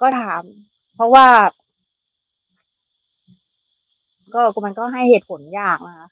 [0.00, 0.42] ก็ถาม
[0.94, 1.26] เพราะว่า
[4.34, 6.08] ก็มันก็ให้เหตุผลยากนะคะ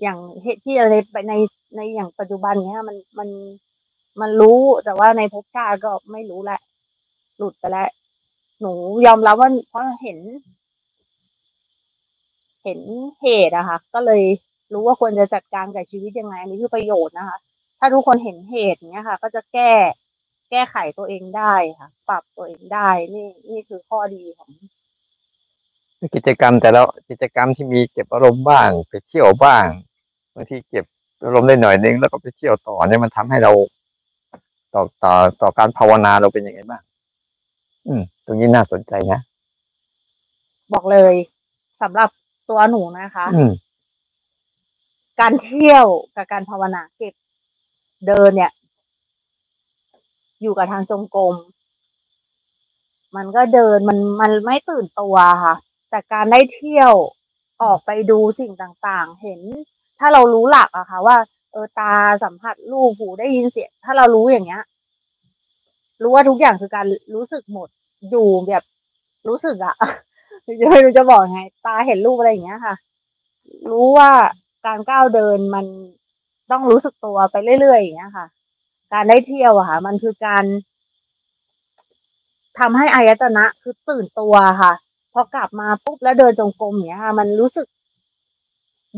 [0.00, 1.34] อย่างเหตุที่อะไรไปใน
[1.76, 3.28] ในอย่างปัจจุบันเนี้ย มันมัน
[4.20, 6.60] มันรู้แต่ว่าในภพชาติก็ไม่รู้แหละ
[7.36, 7.88] หลุดไปแล้ว
[8.60, 8.72] หนู
[9.06, 10.18] ยอมรับว่าเพราะเห็น
[12.64, 12.80] เห็น
[13.22, 14.22] เหตุอะค่ะ ก็เลย
[14.72, 17.38] รู้ว่าควรจะจัดการกับชีวิตยังไงอันนี้คือประโยชน์นะคะ
[17.80, 19.72] ถ้าทุกคนเห็นเหตุเนี้ยค่ะ ก็จะแก้
[20.50, 24.50] แก้ไขตัวเองได้ค่ะ ปรับตัวเองได้ นี่นี่คือข้อดีของ
[26.14, 29.64] กิจกรรมแต่ละกิจกรรมที่มีเก็บอารมณ์บ้าง ไปเที่ยวบ้าง
[30.34, 30.84] บางทีเก็บ
[31.24, 33.52] อารมณ์ได้หน่อยนึงแล้วก็ไปเที่ยวต่อเนี่ยมันทำให้เรา
[34.74, 35.12] ต่อต่อ
[35.42, 36.82] ต่อการภาวนาเราเป็นยังไงบ้าง
[37.86, 39.20] อืม ตรงนี้น่าสนใจนะ
[40.72, 41.14] บอกเลย
[41.82, 42.10] สำหรับ
[42.50, 43.52] ตัวหนูนะคะ อืม
[45.20, 47.14] การเที่ยวกับการภาวนาเก็บ
[48.06, 48.52] เดินเนี่ย
[50.42, 51.34] อยู่กับทางจงกรม
[53.16, 55.54] มันก็เดินมันมันไม่ตื่นตัวค่ะ
[55.90, 56.92] แต่การได้เที่ยว
[57.62, 59.40] ออกไปดูสิ่งต่างๆ เห็น
[59.98, 61.16] ถ้าเรารู้หลักอะค่ะ ว่า
[61.52, 64.62] เออตาสัมผัสรูปหูได้ยินเสียงถ้าเรารู้อย่างเงี้ย
[66.02, 67.68] รู้ว่าทุกอย่างคือการรู้สึกหมด
[68.10, 68.64] อยู่แบบ
[69.28, 69.74] รู้สึกอะ
[70.60, 72.74] จะไม่รู้จะบอกยังไง ตาเห็นรูปอะไรอย่างเงี้ยค่ะ
[73.70, 74.10] รู้ว่า
[74.66, 75.66] การก้าวเดินมัน
[76.52, 78.26] ต้องรู้สึกตัวไปเรื่อยๆอย่างเงี้ยค่ะ
[78.92, 80.44] การได้เที่ยวอะค่ะ มันคือการ
[82.58, 84.72] ทำให้อายตนะคือตื่นตัวค่ะ
[85.12, 87.66] พอกลับมาปุ๊บแล้วเดินจงกรมอย่างเงี้ยค่ะ มันรู้สึก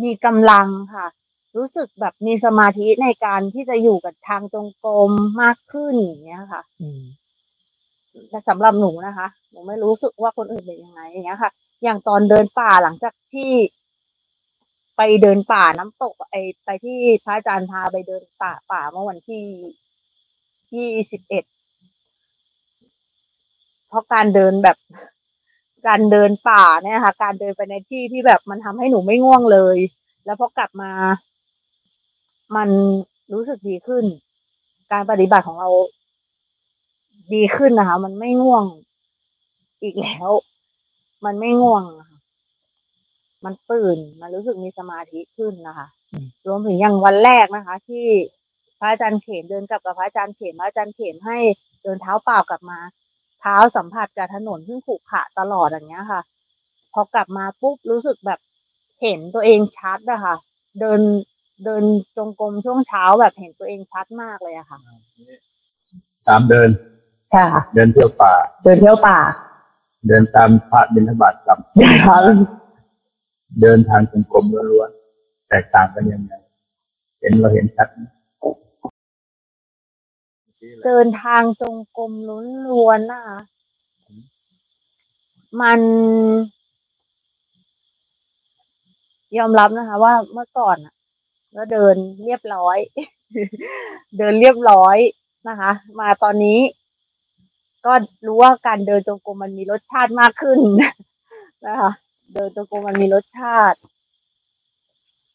[0.02, 1.06] มีกำลังค่ะ
[1.56, 5.10] รู้สึกแบบมีสมาธิในการที่จะอยู่กับทางจงกรม
[5.42, 7.02] มากขึ้นอย่างเงี้ยค่ะอืม
[8.30, 11.50] แต่สำหรับหนูนะคะหนูไม่รู้สึกว่าคนอื่นเป็นยังไงอย่างเงี้ยค่ะ
[11.82, 13.50] อย่างตอนเดินป่าหลังจากที่
[14.96, 19.44] ไปเดินป่าน้ำตกไอไปที่พระอาจารย์พาไปเดินป่าป่าเมื่อวันที่
[20.74, 21.44] ยี่สิบเอ็ด
[23.88, 24.76] เพราะการเดินแบบ
[25.86, 29.76] การเดินป่าเนี่ยค่ะ การเดินไปในที่ที่แบบมันทำให้หนูไม่ง่วงเลย
[30.24, 30.90] แล้วพอกลับมา
[32.56, 32.68] มัน
[33.32, 34.04] รู้สึกดีขึ้น
[34.92, 35.68] การปฏิบัติของเรา
[37.34, 38.64] ดีขึ้นนะคะ มันไม่ง่วง
[39.82, 40.30] อีกแล้ว
[41.24, 42.11] มันไม่ง่วงค่ะ
[43.44, 45.86] มันตื่น มันรู้สึกมีสมาธิขึ้นนะคะ
[46.46, 48.06] รวมถึงอย่างวันแรกนะคะ ที่
[48.78, 51.38] พระอาจารย์เขมเดินกลับกับพระอาจารย์เขมพระอาจารย์เขมให้
[51.82, 52.78] เดินเท้าเปล่ากลับมา
[53.40, 56.20] เท้าสัมผัสกับถนนซึ่งขรุขระตลอดอย่างเงี้ยค่ะ
[56.92, 58.40] พอกลับมาปุ๊บรู้สึกแบบ
[59.02, 60.34] เห็นตัวเองชัดอะค่ะ
[60.80, 61.00] เดิน
[61.64, 61.82] เดิน
[62.16, 64.78] จงกรมช่วงเช้าแบบเห็นตัวเองชัดมากเลยอะค่ะ
[66.28, 66.68] ตามเดิน
[67.34, 69.18] ค่ะ เดินเที่ยวป่า เดินเที่ยวป่า
[70.06, 71.58] เดินตามพระบิณฑบาตกลับ
[72.06, 72.22] ครับ
[73.60, 76.32] เดินทางจงกรมล้วนๆแตกต่างกันยังไง
[77.20, 77.88] เห็นเราเห็นชัด
[80.84, 82.12] เดินทางจงกรม
[82.70, 83.38] ล้วนๆนะคะ
[85.60, 85.80] มัน
[89.38, 90.94] ยอมรับนะคะ ว่าเมื่อก่อนอะ
[91.56, 92.78] ก็เดินเรียบร้อย
[94.18, 94.96] เดินเรียบร้อย
[95.48, 96.58] นะคะ มาตอนนี้
[97.86, 97.92] ก็
[98.26, 100.58] รู้ว่าการเดินจงกรมมันมีรสชาติมากขึ้น
[101.66, 101.90] นะคะ
[102.34, 103.78] เดินจงกรมมันมีรสชาติ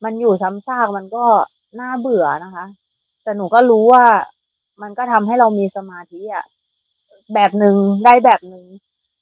[0.04, 1.26] มันอยู่ซ้ำซากมันก็
[1.80, 2.66] น่าเบื่อนะคะ
[3.24, 4.06] แต่หนูก็รู้ว่า
[4.82, 6.46] มันก็ทำให้เรามีสมาธิอะ
[7.34, 8.66] แบบหนึ่งได้แบบหนึ่ง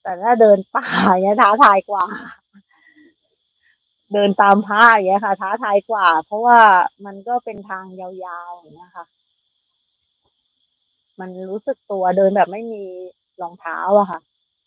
[0.03, 2.05] แต่ถ้าเดินป่าอย่างเงี้ยท้าทายกว่า
[4.13, 6.59] เดินตามพระอย่างเงี้ยค่ะ ท้าทายกว่า เพราะว่า
[7.05, 9.05] มันก็เป็นทางยาวๆอย่างเงี้ยค่ะ
[11.19, 12.83] มันรู้สึกตัวเดินแบบไม่มี
[13.41, 14.19] รองเท้าอะค่ะ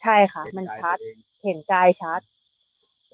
[0.03, 0.99] ใช่ค่ะ มันชัด
[1.45, 2.21] เห็นกายชัด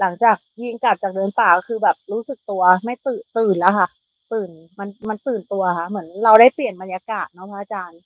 [0.00, 3.88] หลังจากยิงกลับจากเดินป่าก็คือแบบรู้สึกตัวไม่ตื่นตื่นแล้วค่ะ
[4.32, 8.00] ตื่นมันมันตื่นตัวค่ะ เหมือนเราได้เปลี่ยนบรรยากาศเนาะพระอาจารย์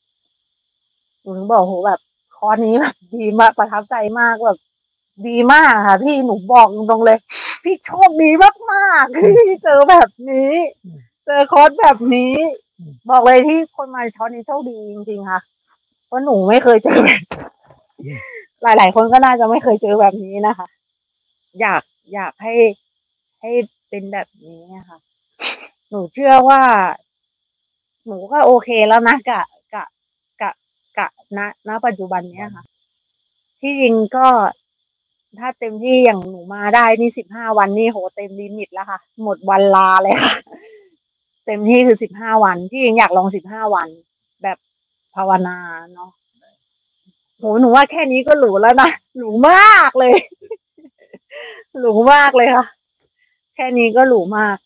[1.22, 2.00] หนูถึงบอกโหแบบ
[2.36, 4.58] คอร์สนี้แบบดีมากประทับใจมากแบบ
[5.26, 7.18] ดีมากค่ะ พี่หนูบอกตรงๆเลย
[7.62, 8.30] พี่โชคดี
[8.72, 10.52] มากๆที่เจอแบบนี้
[11.26, 12.34] เจอคอร์สแบบนี้
[13.10, 15.40] บอกเลยที่คนมาช้อนนี้โชคดีจริงๆค่ะ
[16.06, 17.22] เพราะหนูไม่เคยเจอแบบ
[18.62, 20.66] หลาย ๆ คนก็น่าจะไม่เคยเจอแบบนี้นะคะ
[21.60, 21.82] อยาก
[22.14, 22.54] อยากให้
[23.40, 23.50] ให้
[23.88, 24.98] เป็นแบบนี้นะคะ
[25.90, 26.62] หนูเชื่อว่า
[28.06, 29.42] หนูก็โอเคแล้วนะกะ
[29.74, 29.84] กะ
[30.42, 30.50] กะ
[30.98, 32.64] กะณณปัจจุบันเนี้ยค่ะ
[33.60, 34.28] ที่จริงก็
[35.38, 40.34] ถ้าเต็มที่อย่างหนูมาได้นี่สิบห้าวันนี่โหเต็มลิมิตแล้วค่ะ หมดวันลาเลยค่ะ
[41.46, 43.88] เต็มที่คือสิบห้าวัน ที่จริงอยากลองสิบห้าวัน
[44.42, 44.58] แบบ
[45.14, 45.56] ภาวนา
[45.94, 46.10] เนาะ
[47.38, 50.14] โหหนูว่าแค่นี้ก็หรูแล้วนะหรูมากเลย
[51.80, 52.66] หรูมากเลยค่ะ
[53.54, 54.56] แค่นี้ก็หรูมาก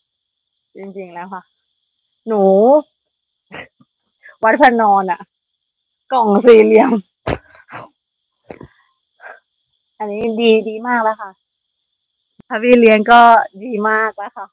[0.77, 1.43] จริงๆแล้วค่ะ
[2.27, 2.43] หนู
[4.43, 5.19] วัดพระนอนอะ
[6.11, 6.93] กล่องสี่เหลี่ยม
[9.97, 11.31] อันนี้ดีดีมากแล้วค่ะ
[12.47, 13.21] พระพี่เลี้ยงก็
[13.63, 14.47] ดีมากแล้วค่ะ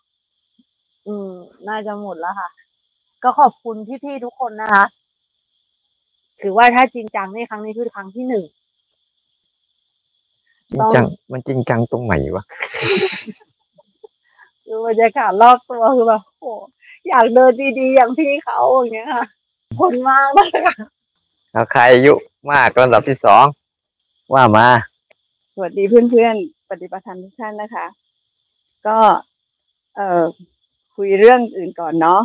[1.07, 1.31] อืม
[1.69, 2.49] น่าจะหมดแล้วค่ะ
[3.23, 4.85] ก็ขอบคุณพี่ๆทุกคนนะคะ
[6.41, 8.45] ถือว่าถ้าจริงจังในครั้งนี้คือครั้งที่หนึ่ง
[10.73, 12.45] จริงจัง มันจริงจังตรงไหนวะ
[14.65, 16.53] คือบรรยากาศรอบตัวคือแบบโอ้
[17.09, 19.25] อยากเดินดีๆอย่างพี่เขาอย่างเงี้ยค่ะ
[19.81, 20.77] คนมากเลยค่ะ
[21.53, 22.15] เอาใครอายุ
[22.51, 23.45] มากลำดับที่สอง
[24.35, 24.69] ว่ามา
[25.55, 27.87] สวัสดีเพื่อนๆ ปฏิบัติธรรมทุกท่านนะคะ
[28.87, 28.99] ก็
[29.97, 30.25] เอ่อ
[30.97, 32.23] คุยเรื่องอื่นก่อนเนาะ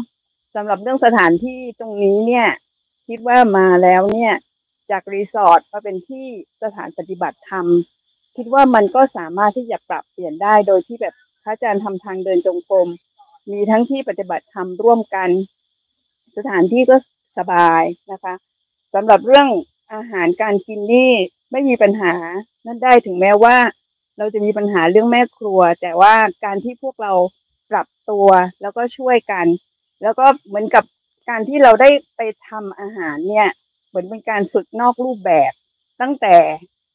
[0.55, 2.47] สำหรับเรื่องสถานที่ตรงนี้เนี่ย
[3.08, 4.34] คิดว่ามาแล้วเนี่ย
[4.91, 6.25] จากรีสอร์ทมาเป็นที่
[6.63, 7.65] สถานปฏิบัติธรรม
[8.35, 12.87] คิดว่ามันก็สามารถที่จะปรับเปลี่ยนได้โดยที่แบบพระอาจารย์ทำทางเดินจงกรม
[13.51, 15.29] มีทั้งที่ปฏิบัติธรรมร่วมกัน
[16.37, 16.95] สถานที่ก็
[17.37, 18.33] สบายนะคะ
[18.93, 19.47] สำหรับเรื่อง
[19.93, 21.11] อาหารการกินนี่
[21.51, 22.13] ไม่มีปัญหา
[22.65, 23.57] นั่นได้ถึงแม้ว่า
[24.17, 27.13] เราจะมีปัญหาเรื่องแม่ครัว แต่ว่าการที่พวกเรา
[27.71, 28.27] ปรับตัว
[28.61, 29.45] แล้วก็ช่วยกัน
[30.01, 30.83] แล้วก็เหมือนกับ
[31.29, 33.49] การที่เราได้ไปทำอาหารเนี่ย
[33.87, 35.51] เหมือนเป็นการฝึกนอกรูปแบบ
[36.01, 36.35] ตั้งแต่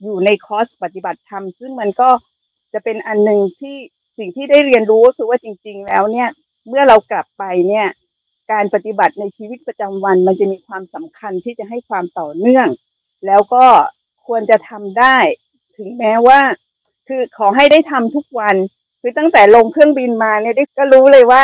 [0.02, 2.10] อยู่ในคอร์สปฏิบัติธรรม ซึ่งมันก็
[2.72, 3.76] จะเป็นอันหนึ่งที่
[4.18, 6.28] สิ่งที่ได้เรียนรู้ก็คือว่าจริง ๆ แล้วเนี่ย
[6.68, 7.86] เมื่อเรากลับไปเนี่ย
[8.52, 12.68] การปฏิบัติในชีวิตประจำวัน มันจะมีความสำคัญที่จะให้ความต่อเนื่อง
[13.26, 13.64] แล้วก็
[14.26, 15.16] ควรจะทำได้
[15.76, 16.40] ถึงแม้ว่า
[17.08, 18.56] คือขอให้ได้ทำทุกวัน
[19.00, 21.42] คือตั้งแต่ลงเครื่องบินมาเนี่ยได้ก็รู้เลยว่า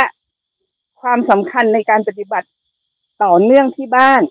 [1.01, 2.49] ความสำคัญในการปฏิบัติ
[3.25, 4.23] ต่อเนื่องที่บ้าน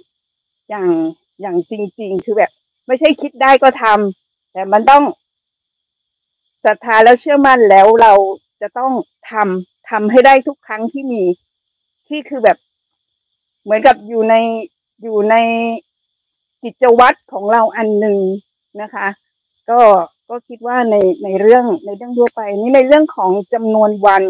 [0.69, 0.89] อย่าง
[1.41, 2.51] อย่างจริง ๆ คือแบบ
[2.87, 5.03] ไม่ใช่คิดได้ก็ทำแต่มันต้อง
[6.65, 8.13] ศรัทธาแล้วเชื่อมั่นแล้วเรา
[8.61, 8.91] จะต้อง
[9.31, 11.23] ทำทำให้ได้ทุกครั้งที่มี
[12.07, 12.57] ที่คือแบบ
[13.63, 14.35] เหมือนกับอยู่ใน
[15.03, 15.35] อยู่ใน
[16.63, 18.17] กิจวัตรของเราอันหนึ่ง
[18.81, 19.07] นะคะ
[19.69, 19.79] ก็
[20.29, 24.23] ก็คิดว่าในในเรื่องในเรื่องทั่วไปนี่ในเรื่องของจำนวนวัน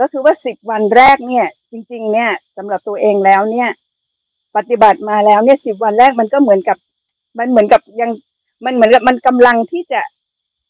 [0.00, 3.68] ก็คือว่าสิบวันแรกเนี่ย จริง ๆ เนี่ยสำหรับตัวเองแล้วเนี่ย
[4.56, 6.76] ปฏิบัติมาแล้วเนี่ยสิบวันแรกมันก็เหมือนกับ
[7.38, 8.10] มันเหมือนกับยัง
[8.64, 10.00] มันเหมือนกับมันกำลังที่จะ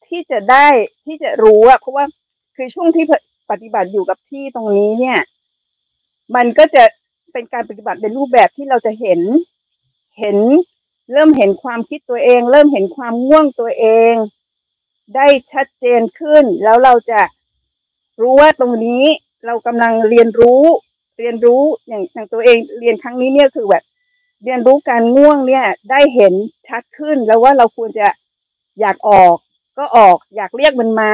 [0.09, 0.69] ที่จะได้
[1.07, 2.05] ที่จะรู้อะเพราะว่า
[2.57, 3.05] คือช่วงที่
[3.51, 5.19] ปฏิบัติอยู่กับที่ตรงนี้เนี่ย
[6.37, 6.85] มันก็จะ
[7.33, 9.21] เป็นการปฏิบัติในรูปแบบที่เราจะเห็น
[10.19, 10.39] เห็น
[11.13, 14.15] เริ่มเห็นความคิดตัวเอง เริ่มเห็นความง่วงตัวเอง
[15.17, 17.21] ได้ชัดเจนขึ้น แล้วเราจะ
[18.21, 19.05] รู้ว่าตรงนี้
[19.47, 20.63] เรากำลังเรียนรู้
[21.19, 23.83] เรียนรู้อย่างอย่างตัวเองเรียนครั้งนี้เนี่ยคือแบบ
[24.45, 26.35] เรียนรู้การง่วงเนี่ย ได้เห็น
[26.69, 28.09] ชัดขึ้นแล้วว่าเราควรจะ
[28.81, 29.37] อยากออก
[29.79, 31.13] ก็ออกอยากเรียกมันมา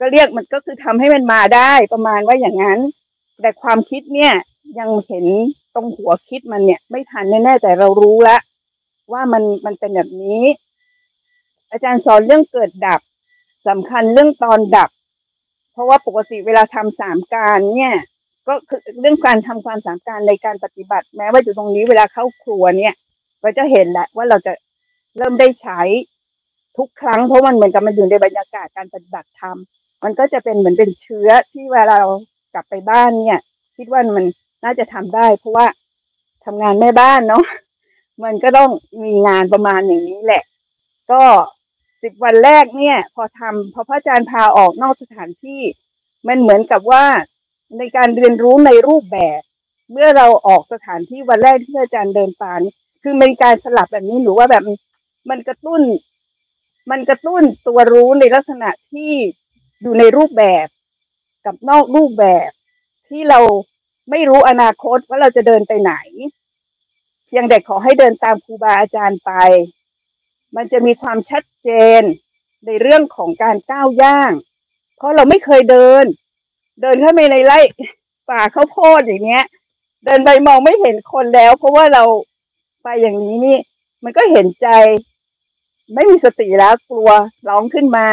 [0.00, 2.80] ก็เรียกมันก็คือทำให้มันมาได้ประมาณว่าอย่างนั้น
[3.40, 4.32] แต่ความคิดเนี่ย
[4.78, 5.26] ยังเห็น
[5.74, 8.40] ตรงหัวคิดมันเนี่ย ไม่ทันแน่ๆแต่เรารู้แล้ว
[9.12, 10.42] ว่ามันมันเป็นแบบนี้
[11.70, 13.00] อาจารย์สอนเรื่องเกิดดับ
[13.68, 14.90] สำคัญเรื่องตอนดับ
[15.72, 17.94] เพราะว่าปกติเวลาทำสามการเนี่ย
[18.48, 22.94] ก็คือเรื่องการทำความสามการในการปฏิบัติ แม้ว่าอยู่ตรงนี้เวลาเข้าครัวเนี่ย
[23.42, 24.52] ก็จะเห็นแหละว่าเราจะ
[25.16, 25.80] เริ่มได้ใช้
[26.76, 29.56] ทุกครั้งเพราะมันเหมือนกับมันอยู่ในบรรยากาศการปฏิบัติธรรม
[30.04, 32.02] มันก็จะเป็นเหมือนเป็นเชื้อที่เวลาเรา
[32.54, 33.40] กลับไปบ้านเนี่ย
[33.76, 34.24] คิดว่ามัน
[34.64, 35.66] น่าจะทำได้ เพราะว่า
[36.44, 37.44] ทำงานแม่บ้านเนาะ
[38.24, 38.70] มันก็ต้อง
[39.04, 40.42] มีงานประมาณอย่างนี้แหละ
[41.12, 41.22] ก็
[42.02, 45.60] สิบวันแรกเนี่ย พอทำพอพระอาจารย์พาออกนอกสถานที่
[46.28, 47.04] มันเหมือนกับว่า
[47.78, 49.40] ในการเรียนรู้ในรูปแบบ
[49.92, 52.60] เมื่อเราออกสถานที่วันแรกที่อาจารย์เดินปาน
[53.02, 54.62] คือเป็นการสลับแบบนี้หรือว่าแบบ
[55.30, 55.82] มันกระตุ้น
[56.90, 59.12] มันกระตุ้นตัวรู้ในลักษณะที่
[59.82, 60.66] อยู่ในรูปแบบ
[61.46, 62.50] กับนอกรูปแบบ
[63.08, 63.40] ที่เรา
[64.10, 65.94] ไม่รู้อนาคตว่าเราจะเดินไปไหน
[67.26, 69.32] เพียงแต่ขอให้เดินตามครูบาอาจารย์ไป
[70.56, 71.68] มันจะมีความชัดเจ
[72.00, 72.02] น
[72.66, 74.32] ในเรื่องของการก้าวย่าง
[74.96, 76.04] เพราะเราไม่เคยเดิน
[76.80, 77.60] เดินเข้าไปในไร่
[78.30, 79.44] ป่าข้าวโพดอย่างเงี้ย
[80.04, 82.04] เดินไปมองไม่เห็นคนแล้ว เพราะว่าเรา
[82.82, 83.58] ไปอย่างนี้นี่
[84.04, 84.68] มันก็เห็นใจ
[85.94, 87.10] ไม่มีสติแล้วกลัว
[87.48, 88.06] ร้องขึ้นมา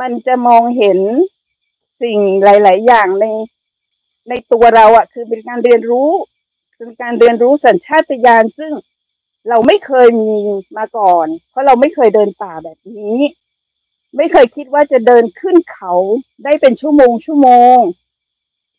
[0.00, 0.98] มันจะมองเห็น
[2.02, 3.26] สิ่งหลาย ๆ อย่างใน
[4.28, 6.10] ในตัวเราอะ่ะ คือเป็นการเรียนรู้
[6.78, 8.72] เป็นการเรียนรู้สัญชาตญาณซึ่ง
[9.48, 10.34] เราไม่เคยมี
[10.76, 13.18] มาก่อน เพราะเราไม่เคยเดินป่าแบบนี้
[14.16, 15.92] ไม่เคยคิดว่าจะเดินขึ้นเขา
[16.44, 17.78] ได้เป็นชั่วโมงชั่วโมง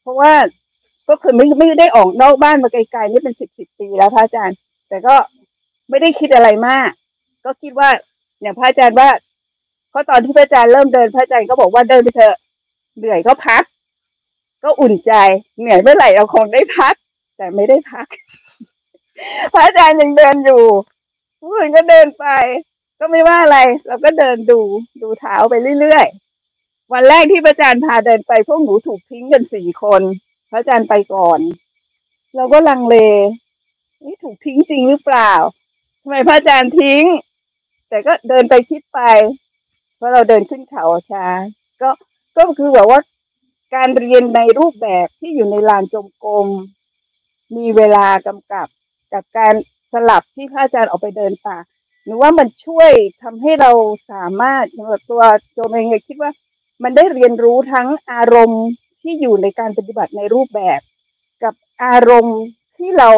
[0.07, 0.33] ราะว่า
[1.09, 4.57] ก็คือไม่ไม่ได้ออกนอกบ้านมาไกลๆนี่เป็นสิบสิบปีแล้วพระอาจารย์
[4.89, 5.15] แต่ก็
[5.89, 6.89] ไม่ได้คิดอะไรมาก
[7.45, 7.89] ก็คิดว่า
[8.41, 9.09] อย่างพระอาจารย์ว่า
[9.89, 12.35] เพราะตอนที่พระอาจารย์เริ่มเดินพระอาจารย์ก็บอกว่าเดินไปเถอะ
[12.97, 13.63] เหนื่อยก็พัก
[14.63, 15.13] ก็อุ่นใจ
[15.59, 16.95] เหนื่อยเมื่อไหร่เราคงได้พัก
[17.37, 18.07] แต่ไม่ได้พัก
[19.53, 20.63] พระอาจารย์ยังเดินอยู่
[21.39, 22.25] ผู้อื่นก็เดินไป
[22.99, 24.59] ก็ไม่ว่าอะไร เราก็เดินดู
[25.01, 26.05] ดูเท้าไปเรื่อย
[26.93, 30.01] วันแรกที่พระอาจารย์พาเดินไปพวกหนูถูกทิ้งกันสี่คน
[30.49, 31.39] พระอาจารย์ไปก่อน
[32.35, 32.95] เราก็ลังเล
[34.05, 35.33] นี่ถูกทิ้งจริงหรือเปล่า
[36.01, 37.03] ทำไมพระอาจารย์ทิ้ง
[37.89, 38.99] แต่ก็เดินไปคิดไป
[39.95, 41.25] เพราะเราเดินขึ้นเขาช้า
[41.81, 41.89] ก็
[42.37, 42.99] ก็คือแบบว่า
[43.75, 46.47] การเรียนในรูปแบบที่อยู่ในลานจงกรม
[47.55, 48.67] มีเวลากำกับ
[49.13, 49.53] กับการ
[49.93, 51.57] สลับที่พระอาจารย์ออกไปเดินป่า
[52.05, 53.71] หนูว่ามันช่วยทำให้เรา
[54.11, 55.23] สามารถสำหรับตัว
[55.53, 56.31] โจมเองเลยคิดว่า
[56.83, 58.63] มันได้เรียนรู้ทั้งอารมณ์
[59.01, 60.79] ที่อยู่ในการปฏิบัติในรูปแบบ
[61.43, 61.53] กับ
[61.83, 62.39] อารมณ์
[62.77, 63.11] ที่เรา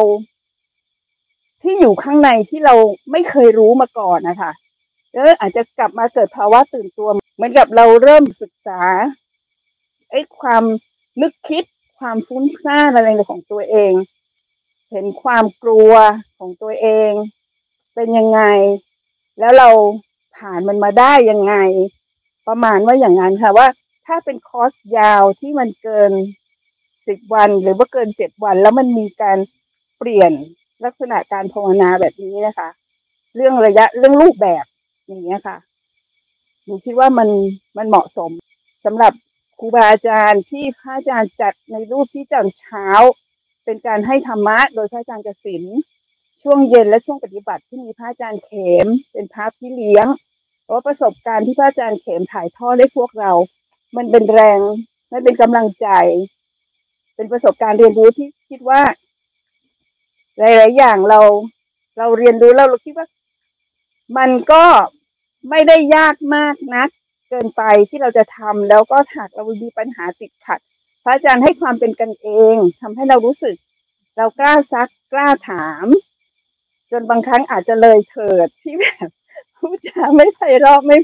[1.62, 2.74] ที่อยู่ข้างในที่เรา
[3.10, 4.52] ไม่เคยรู้มาก่อนนะคะ
[5.12, 8.82] แล้วอาจจะกลับมาเกิดภาวะตื่นตัว เหมือนกับเราเริ่มศึกษา
[10.10, 10.62] ไอ้ความ
[11.20, 11.64] นึกคิด
[11.98, 13.92] ความฟุ้งซ่านอะไรของตัวเอง
[14.90, 15.92] เห็นความกลัว
[16.38, 17.10] ของตัวเอง
[17.94, 18.40] เป็นยังไง
[19.38, 19.68] แล้วเรา
[20.36, 21.54] ผ่านมันมาได้ยังไง
[22.50, 23.66] ประมาณว่าอย่างนั้นค่ะว่า
[24.06, 26.12] ถ้าเป็นคอร์สยาวที่มันเกิน
[27.08, 29.38] สิบวันหรือว่าเกินเจ็ดวัน แล้วมันมีการ
[29.98, 30.32] เปลี่ยน
[30.84, 32.68] ลักษณะการภาวนาแบบนี้นะคะ
[33.36, 34.64] เรื่องระยะเรื่องรูปแบบ
[35.06, 35.56] อย่างเงี้ยค่ะ
[36.64, 37.28] หนูคิดว่ามัน
[37.76, 38.30] มันเหมาะสม
[38.84, 39.12] สำหรับ
[39.60, 42.86] ครูบาอาจารย์ที่พระอาจารย์จัดในรูปที่จัดเช้า
[43.64, 45.64] เป็นการให้ธรรมะ โดยพระอาจารย์กสิน
[46.42, 48.50] ช่วงเย็นและช่วงปฏิบัติที่มีพระอาจารย์เข
[48.84, 50.06] ม เป็นพระพี่เลี้ยง
[50.70, 53.32] เพราประสบการณ์ที่พระอาจารย์เข็มถ่ายทอดให้พวกเรา
[53.96, 54.60] มันเป็นแรง
[55.12, 55.88] มันเป็นกำลังใจ
[57.14, 58.82] เป็นประสบการณ์เรียนรู้ที่คิดว่า
[60.38, 61.20] หลาย ๆ อย่างเรา
[61.98, 63.06] เราเรียนรู้แล้วเราคิดว่า
[64.18, 64.64] มันก็
[65.50, 66.88] ไม่ได้ยากมากนัก
[67.28, 70.60] เกินไปที่เราจะทำแล้วก็หากเรามีปัญหาติดขัด
[71.04, 73.56] พระอาจารย์ให้ความเป็นกันเองทำให้เรารู้สึก
[74.16, 75.86] เรากล้าซักกล้าถาม
[76.90, 79.10] จนบางครั้งอาจจะเลยเถิดที่แบบ
[79.60, 80.96] ผู้จาไม่ไพเราะไม่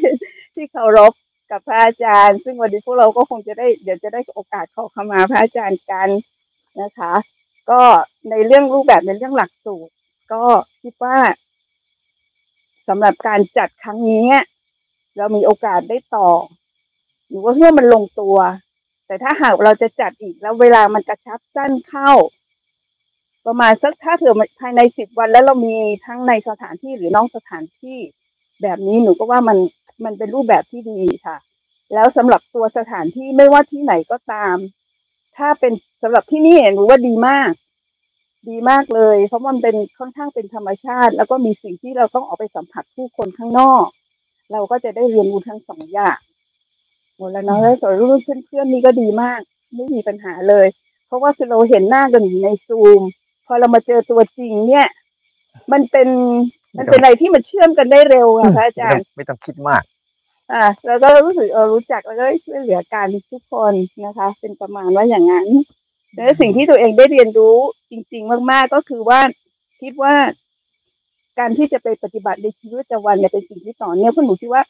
[0.54, 1.12] ที่เคารพ
[1.50, 6.08] กับพระอาจารย์ ซึ่งวันนี้พวกเราก็คงจะได้เดี๋ยวจะได้โอกาสขอขมาพระอาจารย์กัน
[6.82, 7.12] นะคะ
[7.70, 7.80] ก็
[8.30, 9.92] ในเรื่องรูปแบบในเรื่องหลักสูตร
[10.32, 10.44] ก็
[10.82, 11.18] คิดว่า
[12.88, 14.28] สำหรับการจัดครั้งนี้
[15.16, 16.28] เรามีโอกาสได้ต่อ
[17.28, 18.36] หรือว่าเพื่อมันลงตัว
[19.06, 22.12] แต่ถ้าหากเราจะจัดอีกแล้วเวลามันกระชับสั้นเข้า
[23.46, 25.76] ประมาณสักถ้าเผื่อภายในสิบวันแล้วเรามี
[26.06, 27.98] ทั้งในสถานที่หรือนอกสถานที่
[28.62, 29.58] แบบนี้หนูก็ว่ามัน
[30.04, 31.36] มันเป็นรูปแบบที่ดีค่ะ
[31.94, 34.56] แล้วสำหรับตัวสถานที่ไม่ว่าที่ไหนก็ตาม
[35.36, 37.52] ถ้าเป็นสำหรับที่นี่หนูว่าดีมาก
[38.48, 43.86] ดีมากเลย เพราะมันเป็นค่อนข้างเป็นธรรมชาติ แล้วก็มีสิ่งที่เราต้องออกไปสัมผัสผู้คนข้างนอก
[44.52, 46.18] เราก็จะได้เรียนรู้ทั้งสองอย่าง
[47.16, 49.40] หมดแล้วเนาะแล้วส่วนรุ่นเพื่อนๆนี่ก็ดีมาก
[49.74, 50.66] ไม่มีปัญหาเลย
[51.06, 53.02] เพราะว่าคือเราเห็นหน้ากันในซูม
[53.46, 54.86] พอเรามาเจอตัวจริงเนี่ย
[55.72, 56.08] มันเป็น
[56.78, 59.82] มันเป็นอะไรที่มันเชื่อมกันได้เร็วอะพระอาจารย์ ไม่ต้องคิดมาก
[60.52, 63.72] อ่า แล้วก็รู้สึกเออรู้จักแล้วก็ช่วยเหลือกันทุกคน
[64.04, 65.48] นะคะ เป็นประมาณว่าอย่างนั้น
[66.14, 67.56] และสิ่งที่ตัวเองได้เรียนรู้
[67.90, 69.20] จริง ๆ มาก ๆ ก็คือว่า
[69.82, 70.14] คิดว่า
[71.38, 74.62] การที่จะไปปฏิบัติในชีวิตประจำวันเนี่ยเป็นสิ่งที่ต่อเนื่องเพราะหนูคิดว่า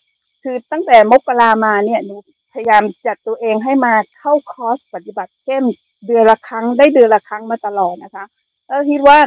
[0.42, 2.14] คือตั้งแต่มกรามาเนี่ยหนู
[2.52, 5.64] พยายามจัดตัวเองให้มาเข้าคอร์สปฏิบัติเข้ม
[6.06, 8.24] เดือนละครั้งได้เดือนละครั้งมาตลอดนะคะ
[8.66, 9.18] แล้วคิดว่า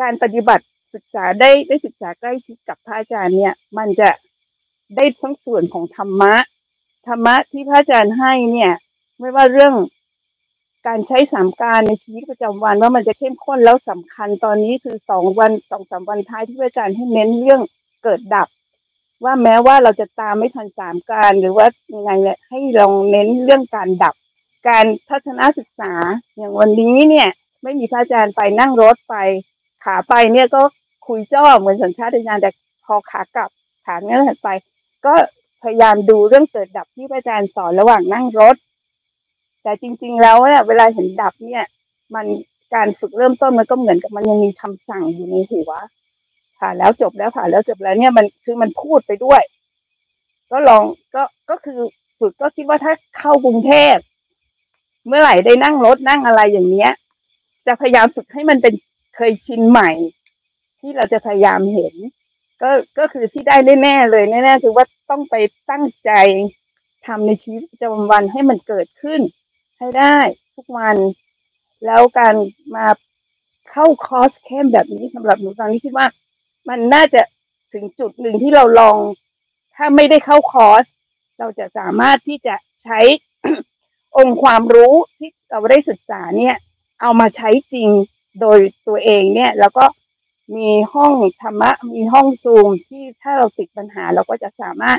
[0.00, 0.64] การปฏิบัติ
[0.94, 4.10] ศึกษาได้ได้ศึกษาใกล้ชิดกับพระอาจารย์เนี่ย มันจะ
[4.96, 6.34] ได้ทั้งส่วนของธรรมะ
[7.06, 8.72] ธรรมะที่พระอาจารย์ให้เนี่ย
[9.18, 9.74] ไม่ว่าเรื่อง
[10.86, 17.60] การใช้สามการในชีวิตประจำวันว่ามันจะเข้มข้นแล้วสำคัญตอนนี้คือสองวันสองสามวันท้ายที่พระอาจารย์ให้เน้นเรื่อง
[18.02, 18.48] เกิดดับ
[19.24, 24.14] ว่าแม้ว่าเราจะตามไม่ทันสามการ หรือว่ายังไงเนี่ยให้ลองเน้นเรื่องการดับ
[24.68, 25.92] การทัศนศึกษา
[26.36, 27.28] อย่างวันนี้เนี่ย
[27.62, 29.16] ไม่มีพระอาจารย์ไปนั่งรถไป
[29.84, 30.62] ขาไปเนี่ยก็
[31.06, 32.50] คุยจ้อเหมือนสัญชาตญาณแต่
[32.84, 33.50] พอขากลับ
[33.84, 34.48] ขานนี้ถัดไป
[35.06, 35.14] ก็
[35.62, 38.56] พยายามดูเรื่องเกิดดับที่อาจารย์สอนระหว่างนั่งรถ
[39.62, 41.64] แต่จริง ๆ แล้วเนี่ยเวลาเห็นดับเนี่ย
[42.14, 42.26] มัน
[42.74, 45.70] การฝึกเริ่มต้นมันก็เหมือนกับมันยังมีคำสั่งอยู่ในหัว
[46.58, 49.42] ผ่านแล้วจบแล้วผ่านแล้วจบแล้วเนี่ยมันคือมันพูดไปด้วย
[50.50, 50.82] ก็ลอง
[51.14, 51.80] ก็ก็คือ
[52.18, 53.96] ฝึกก็คิดว่าถ้าเข้ากรุงเทพ
[55.06, 56.90] เมื่อไหร่ได้นั่งรถนั่งอะไรอย่างเนี้ย
[57.66, 58.74] จะพยายามฝึกให้มันเป็น
[59.16, 59.90] เคยชินใหม่
[60.82, 61.94] ที่เราจะพยายามเห็น
[62.62, 65.34] ก็ก็คือที่ได้แน่ๆเลยแน่ๆคือว่าต้องไป
[65.70, 66.10] ตั้งใจ
[67.06, 69.20] ทำในชีวิตประจำวันให้มันเกิดขึ้น
[69.78, 70.18] ให้ได้
[70.54, 70.96] ทุกวัน
[71.86, 72.34] แล้วการ
[72.76, 72.86] มา
[73.70, 76.06] เข้าคอร์สเข้มแบบนี้สำหรับหนูตอนนี้คิดว่า
[76.68, 77.22] มันน่าจะ
[77.72, 78.96] ถึงจุดหนึ่งที่เราลอง
[79.76, 80.84] ถ้าไม่ได้เข้าคอร์ส
[81.38, 83.00] เราจะสามารถที่จะใช้
[84.16, 86.54] องค์ความรู้ที่เราได้ศึกษาเนี่ย
[87.00, 87.88] เอามาใช้จริง
[88.40, 88.58] โดย
[88.88, 89.84] ตัวเองเนี่ย แล้วก็
[90.56, 94.98] มีห้องธรรมะ มีห้องซูมที่ถ้าเราติดปัญหาเราก็จะสามารถ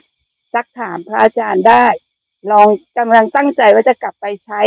[0.54, 1.86] ซักถามพระอาจารย์ได้
[2.52, 2.68] ลอง
[2.98, 4.62] กำลังตั้งใจว่าจะกลับไปใช้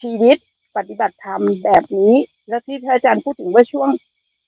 [0.00, 0.36] ชีวิต
[0.76, 2.14] ปฏิบัติธรรมแบบนี้
[2.48, 3.90] แล้วที่พระอาจารย์พูดถึงว่าช่วง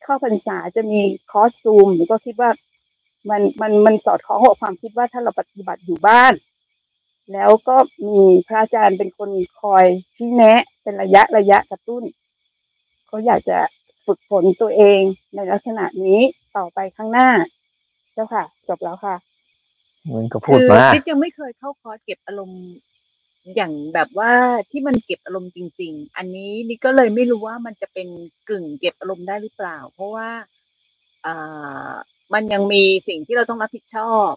[0.03, 1.01] เข้าพรรษาจะมี
[1.31, 2.51] คอร์สซูมหนูก็คิดว่า
[3.31, 6.33] มันมันมันสอดคล้องกับความคิดว่าถ้าเราปฏิบัติอยู่บ้าน
[7.33, 9.85] แล้วก็มีพระอาจารย์เป็นคนคอย
[10.17, 12.03] ชี้แนะ เป็นระยะระยะกระตุ้น
[13.07, 13.59] เขาอยากจะ
[14.09, 15.01] ฝึกฝนตัวเอง
[15.35, 16.21] ในลักษณะนี้
[16.57, 17.31] ต่อไปข้างหน้า
[18.15, 19.17] เจ้าค่ะ จบแล้วค่ะ
[20.11, 22.65] มึงก็พูดคือมาคิดยังไม่เคยเข้าคอร์สเก็บอารมณ์
[23.57, 24.33] อย่างแบบว่า
[24.71, 28.09] ที่มันเก็บอารมณ์จริง ๆ อันนี้นี่ก็เลยไม่รู้ว่ามันจะเป็น
[28.49, 30.29] กึ่งเก็บอารมณ์ได้หรือเปล่า เพราะว่า
[31.27, 31.93] อ่า
[32.33, 34.31] มันยังมีสิ่งที่เราต้องรับผิดชอบ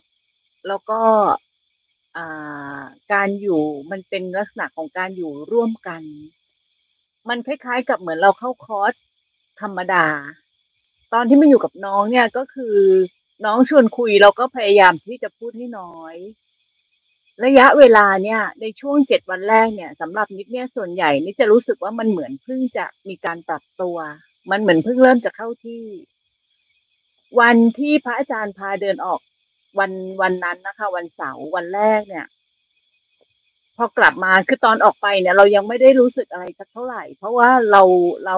[0.67, 1.01] แล้วก็
[2.17, 2.81] อ่า
[3.13, 3.61] การอยู่
[3.91, 6.01] มันเป็นลักษณะของการอยู่ร่วมกัน
[7.29, 8.93] มันคล้ายๆกับเหมือนเราเข้าคอร์ส
[9.61, 10.05] ธรรมดา
[11.13, 12.77] ตอนที่มาอยู่กับน้องเนี่ยก็คือ
[13.45, 16.15] น้องชวนคุยเราก็พยายามที่จะพูดให้น้อย
[17.45, 23.97] ระยะเวลาเนี่ย ในช่วงเจ็ดวันแรกเนี่ยสำหรับนิดเนี่ยส่วนใหญ่นิดจะรู้สึกว่ามันเหมือนเพิ่งจะมีการปรับตัว
[24.51, 25.83] มันเหมือนเพิ่งเริ่มจะเข้าที่
[27.39, 29.19] วันที่พระอาจารย์พาเดินออก
[29.79, 29.91] วัน
[30.21, 32.25] วันนั้นนะคะ วันเสาร์วันแรกเนี่ย
[33.77, 37.83] พอกลับมาคือตอนออกไปเนี่ย เรายังไม่ได้รู้สึกอะไรสักเท่าไหร่ เพราะว่าเรา
[38.25, 38.37] เรา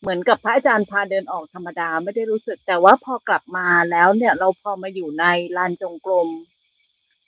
[0.00, 5.24] เหมือนกับพระอาจารย์พาเดินออกธรรมดาไม่ได้รู้สึก แต่ว่าพอกลับมาแล้วเนี่ยเราพอมาอยู่ใน
[5.56, 6.28] ลานจงกรม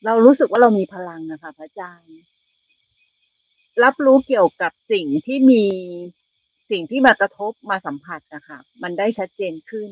[0.04, 2.16] เรารู้สึกว่าเรามีพลังนะคะพระอาจารย์
[3.82, 5.64] รับรู้เกี่ยวกับสิ่งที่มี
[6.70, 9.90] สิ่งที่มากระทบมาสัมผัสนะคะมันได้ชัดเจนขึ้น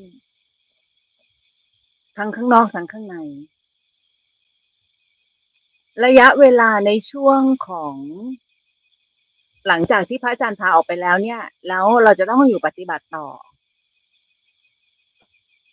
[2.17, 3.17] ทั้งข้างนอกทั้งข้างใน
[6.05, 7.97] ระยะเวลาในช่วงของ
[9.69, 13.27] หลังจากที่พระอาจารย์พาออกไปแล้วเนี่ย แล้วเราจะต้องอยู่ปฏิบัติต่อ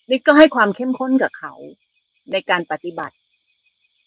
[0.10, 1.54] นี่ก็ให้ความเข้มข้นกับเขา
[2.32, 3.16] ในการปฏิบัติ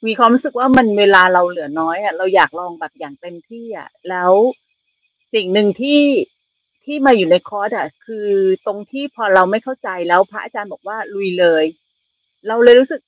[0.06, 4.32] มีความรู้สึกว่ามันเวลาเราเหลือน้อยอะเราอยากลองแบบอย่างเต็มที่อะแล้ว
[5.34, 6.00] สิ่งหนึ่งที่
[6.84, 8.28] ที่มาอยู่ในคอร์สอะ คือ
[8.66, 11.64] ตรงที่พอเราไม่เข้าใจแล้วพระอาจารย์บอกว่าลุยเลย
[12.46, 13.00] เราเลยรู้สึก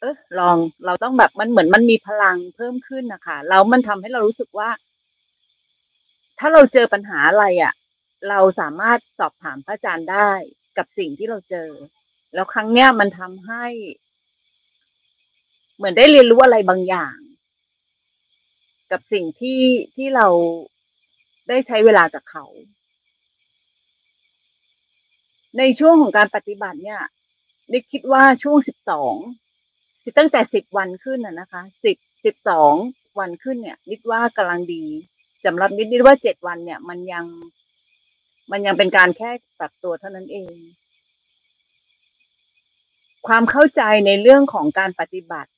[0.00, 0.56] เออลอง
[0.86, 4.68] เราต้องแบบมันเหมือนมันมีพลังเพิ่มขึ้นนะคะแล้วมันทำให้เรารู้สึกว่า
[6.38, 7.74] ถ้าเราเจอปัญหาอะไรอะ
[8.28, 10.30] เราสามารถสอบถามพระอาจารย์ได้
[10.76, 11.70] กับสิ่งที่เราเจอ
[12.34, 13.64] แล้วครั้งเนี้ยมันทำให้
[15.76, 17.16] เหมือนได้เรียนรู้อะไรบางอย่าง
[18.90, 19.62] กับสิ่งที่
[19.96, 20.26] ที่เรา
[21.48, 22.44] ได้ใช้เวลากับเขา
[25.58, 27.02] ในช่วงของการปฏิบัติเนี่ย
[27.72, 29.14] นิกคิดว่าช่วงสิบสอง
[30.18, 32.74] ตั้งแต่สิบวันขึ้นน่ะนะคะสิบสิบสอง
[33.18, 34.84] วันขึ้นเนี่ยนิดว่ากำลังดี
[35.46, 37.24] สำหรับนิดนิดว่าเจ็ดวันเนี่ย มันยัง
[38.50, 40.52] มันยังเป็นการแค่ปรับตัวเท่านั้นเอง
[43.26, 45.50] ความเข้าใจในเรื่องของการปฏิบัติ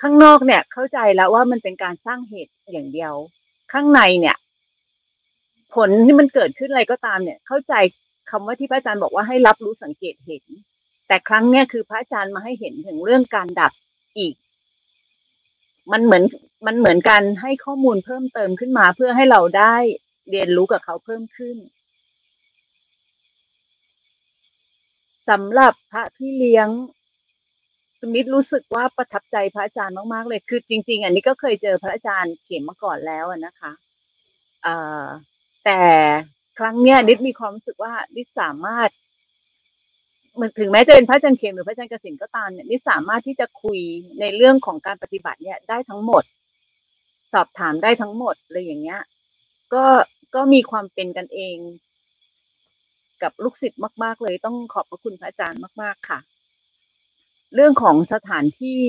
[0.00, 3.14] ข้างนอกเนี่ย เข้าใจแล้วว่ามันเป็นการสร้างเหตุอย่างเดียว
[3.72, 4.36] ข้างในเนี่ย
[5.74, 7.74] ผลที่มันเกิดขึ้นอะไรก็ตามเนี่ย เข้าใจ
[8.30, 10.44] คำว่าที่พระอาจารย์บอกว่าให้รับรู้สังเกตเห็น
[11.08, 13.72] แต่ครั้งเนี้ยคือพระอาจารย์มาให้เห็นถึงเรื่องการดับ
[14.18, 14.34] อีก
[15.92, 16.24] มันเหมือน
[16.66, 19.76] มันเหมือนการให้ข้อมูลเพิ่มเติมขึ้นมา เพื่อให้เราได้
[20.30, 21.56] เรียนรู้กับเขาเพิ่มขึ้น
[25.28, 26.68] สำหรับพระพี่เลี้ยง
[27.98, 33.72] คุณนิดรู้สึกว่าประทับใจพระอาจารย์มากๆ เลย คือจริง ๆ อันนี้ก็เคยเจอพระอาจารย์เขียนมาก่อนแล้วนะคะ
[34.66, 35.04] อ่า
[35.64, 35.80] แต่
[36.58, 38.90] ครั้งเนี้ยนิดมีความรู้สึกว่านิดสามารถ
[40.40, 43.78] มือนถึงแม้จะเป็นพระอาจารย์เข็มหรือพระอาจารย์กสินก็ตามเนี่ยนิดสามารถที่จะคุย
[44.20, 46.22] ในเรื่องของการปฏิบัติเนี่ยได้ทั้งหมด
[47.32, 49.02] สอบถามได้ทั้งหมดเลยอย่างเงี้ย
[49.74, 49.84] ก็
[50.34, 51.56] ก็มีความเป็นกันเอง
[53.22, 56.18] กับลูกศิษย์มาก ๆ เลยต้องขอบพระคุณพระอาจารย์มาก ๆ ค่ะ
[57.54, 58.80] เรื่องของสถานที่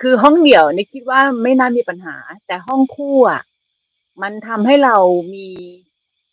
[0.00, 2.16] คือห้องเดี่ยวนี่คิดว่าไม่น่ามีปัญหา
[2.46, 3.42] แต่ห้องคู่อะ
[4.22, 4.96] มันทำให้เรา
[5.34, 5.48] มี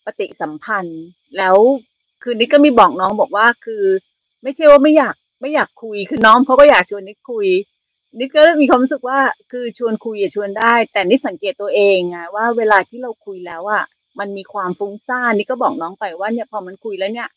[0.05, 1.01] ปฏิสัมพันธ์
[1.37, 1.57] แล้ว
[2.23, 3.83] คือนิดก็มีบอกน้องบอกว่าคือ
[4.43, 7.47] ไม่ใช่ว่าไม่อยากไม่อยากคุย คือน้องเขาก็อยากชวนนิดคุย
[8.19, 9.19] นิดก็มีความรู้สึกว่า
[9.51, 13.83] คือชวนคุยอย่าชวนได้ แต่นิดสังเกตตัวเองไงว่าเวลาที่เราคุยแล้วอะ
[14.19, 17.29] มันมีความฟุ้งซ่านนี่ก็บอกน้องไปว่าเนี่ยพอมันคุยแล้วเนี่ย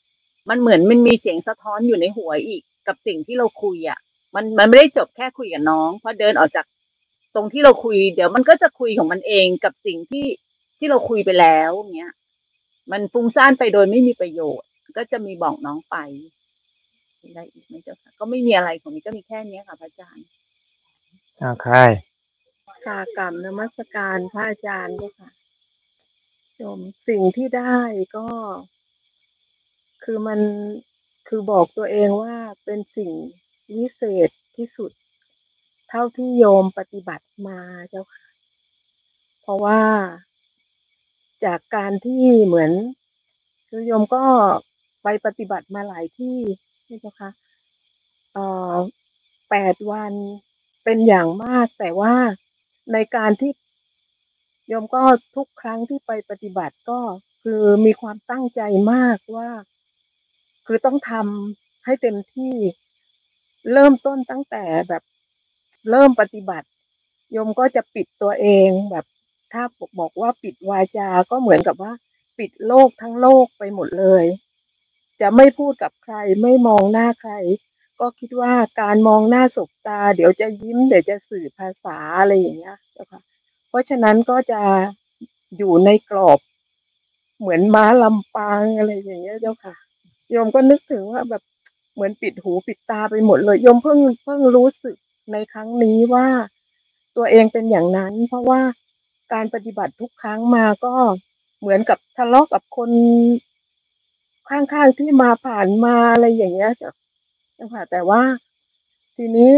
[0.49, 3.99] มันเหมือนมันมีเสียงสะท้อนอยู่ในหัวอีก กับสิ่งที่เราคุยอะ
[4.35, 6.67] มันมันไม่ได้จบแค่คุยกับน้องพอเดินออกจาก
[7.35, 10.27] ตรงที่เราคุย เดี๋ยวมันก็จะคุยของมันเองกับสิ่งที่
[10.79, 12.13] ที่เราคุยไปแล้วเงี้ย
[12.93, 15.97] มันฟุ้งซ่านไปโดยไม่มีประโยชน์ ก็จะมีบอกน้องไป
[17.23, 20.27] อะไรอีกไหมเจ้าค่ะก็ไม่มีอะไรของนี้ก็มีแค่เนี้ยค่ะพระอาจารย์
[21.41, 21.77] อ้าใคร
[22.85, 25.31] ค่ะกรรมนมัสการพระอาจารย์ด้วยค่ะ
[26.57, 27.79] โยมสิ่งที่ได้
[28.17, 28.29] ก็
[30.05, 30.41] คือมัน
[31.29, 33.13] คือบอกตัวเองว่าเป็นสิ่ง
[33.77, 34.93] วิเศษที่สุด
[35.89, 37.61] เท่าที่โยมปฏิบัติมา
[37.91, 38.27] เจ้าค่ะ
[39.43, 39.83] เพราะว่า
[41.45, 42.73] จากการที่เหมือน
[43.69, 44.25] คือโยมก็
[45.03, 46.39] ไปปฏิบัติมาหลายที่
[46.85, 47.31] ใช่เจ้าค่ะ
[48.33, 48.77] เอ่อ
[49.51, 50.15] แปดวัน
[50.89, 52.15] เป็นอย่างมาก แต่ว่า
[52.93, 53.53] ในการที่
[54.69, 55.05] โยมก็
[55.37, 57.01] ทุกครั้งที่ไปปฏิบัติก็
[57.43, 58.63] คือมีความตั้งใจ
[58.93, 59.51] มากว่า
[60.67, 62.55] คือต้องทำให้เต็มที่
[63.73, 65.03] เริ่มต้นตั้งแต่แบบ
[65.91, 66.69] เริ่มปฏิบัติ
[67.33, 69.05] โยมก็จะปิดตัวเองแบบ
[69.53, 69.63] ถ้า
[69.99, 71.93] บอกว่าปิดวาจา ก็เหมือนกับว่า
[72.39, 74.25] ปิดโลกทั้งโลกไปหมดเลย
[75.21, 77.33] จะไม่พูดกับใครไม่มองหน้าใคร
[78.01, 83.21] ก็คิดว่าการมองหน้าสบตา เดี๋ยวจะยิ้ม เดี๋ยวจะสื่อภาษาอะไรอย่างเงี้ยเจ้าค่ะ
[83.69, 84.63] เพราะฉะนั้นก็จะ
[85.57, 86.39] อยู่ในกรอบ
[87.41, 89.75] เหมือนม้าลำปางอะไรอย่างเงี้ยเจ้าค่ะ
[90.31, 91.43] โยมก็นึกถึงว่าแบบ
[91.95, 94.97] เหมือนปิดหูปิดตาไปหมดเลยโยมเพิ่งเพิ่งรู้สึก
[95.33, 96.27] ในครั้งนี้ว่า
[97.17, 98.61] ตัวเองเป็นอย่างนั้น เพราะว่า
[99.33, 100.95] การปฏิบัติทุกครั้งมาก็
[101.61, 102.91] เหมือนกับทะเลาะกับคน
[104.49, 106.73] ข้างๆที่มาผ่านมาอะไรอย่างเงี้ย
[107.59, 108.23] จ้ะค่ะแต่ว่า
[109.17, 109.51] ทีนี้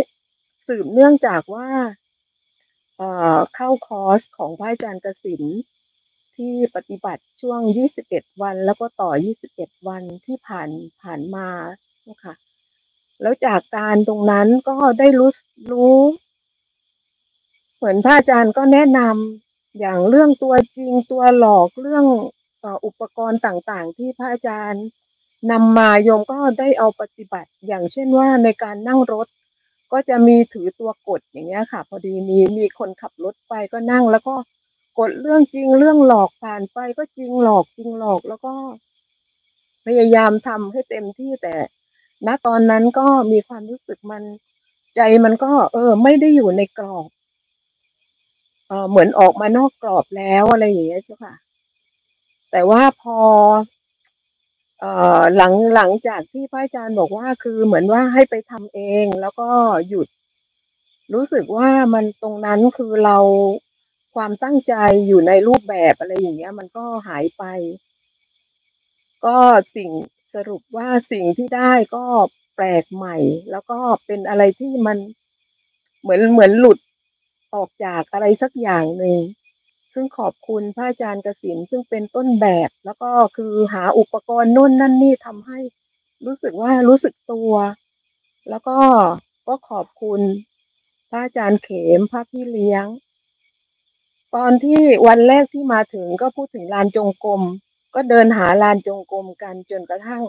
[0.67, 1.69] สืบเนื่องจากว่า
[3.55, 5.43] เข้าคอร์สของพระอาจารย์กสิน
[6.37, 7.61] ที่ปฏิบัติช่วง
[8.01, 9.11] 21 วัน แล้วก็ต่อ
[9.51, 10.69] 21 วันที่ผ่าน
[11.03, 11.49] ผ่านมา
[12.11, 12.35] นะคะ
[13.23, 15.31] แล้วจากการตรงนั้นก็ได้รู้
[15.73, 15.99] รู้
[17.77, 22.05] เหมือนพระอาจารย์ก็แนะนำอย่างเรื่องตัวจริงตัวหลอกเรื่อง
[22.63, 24.85] อ่ออุปกรณ์ต่างๆ ที่พระอาจารย์
[25.51, 29.26] นำมาโยมก็ได้เอาปฏิบัติ อย่างเช่นว่าในการนั่งรถ
[29.93, 34.34] ก็จะมีถือตัวกดอย่างเงี้ยค่ะ พอดีมีมีคนขับรถไปก็นั่ง แล้วก็
[34.99, 38.53] กดเรื่องจริงเรื่องหลอกผ่านไปก็จริงหลอกจริงหลอกแล้วก็
[39.86, 41.55] พยายามทำให้เต็มที่แต่
[42.26, 44.22] ณตอนนั้นก็มีความรู้สึกมัน
[44.97, 47.09] ใจมันก็ เออ ไม่ได้อยู่ในกรอบ
[48.68, 51.34] เออเหมือนออกมานอกกรอบแล้วอะไรอย่างเงี้ยเจ้าค่ะ
[52.51, 53.18] แต่ว่าพอ
[54.81, 59.49] เอ่อหลังหลังจากที่พระอาจารย์บอกว่าคือเหมือนว่าให้ไปทำเอง แล้วก็
[59.89, 60.09] หยุด
[61.14, 63.18] รู้สึกว่ามันตรงนั้นคือเรา
[64.14, 64.74] ความตั้งใจ
[65.07, 67.45] อยู่ในรูปแบบอะไรอย่างเงี้ย มันก็หายไป
[69.24, 69.37] ก็
[69.76, 69.91] สิ่ง
[70.35, 72.05] สรุปว่าสิ่งที่ได้ก็
[72.57, 73.16] แปลกใหม่
[73.51, 74.99] แล้วก็เป็นอะไรที่มัน
[76.01, 76.79] เหมือนเหมือนหลุด
[77.55, 79.18] ออกจากอะไรสักอย่างหนึ่ง
[79.95, 85.59] ซึ่งขอบคุณพระอาจารย์กสินซึ่งเป็นต้นแบบ แล้วก็คือหาอุปกรณ์นู่นนั่นนี่ทำให้
[86.26, 87.53] รู้สึกว่ารู้สึกตัว
[88.49, 88.78] แล้วก็
[89.49, 90.20] ก็ขอบคุณ
[91.09, 91.68] พระอาจารย์เข
[91.99, 92.86] มพระพี่เลี้ยง
[94.34, 97.43] ตอนที่วันแรกที่มาถึงก็พูดถึงลานจงกรม
[97.95, 100.22] ก็เดินหาลานจงกรมกันจนกระทั่ง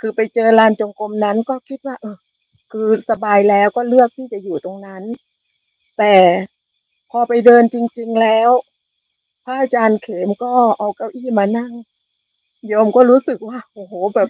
[0.00, 2.16] คือไปเจอลานจงกรมนั้นก็คิดว่า เออ
[2.72, 5.02] คือสบายแล้วก็เลือกที่จะอยู่ตรงนั้น
[5.98, 6.14] แต่
[7.10, 8.50] พอไปเดินจริง ๆแล้ว
[9.46, 11.72] พระอาจารย์เขมก็เอาเก้าอี้มานั่ง
[12.66, 14.28] โยมก็รู้สึกว่าโอ้โหแบบ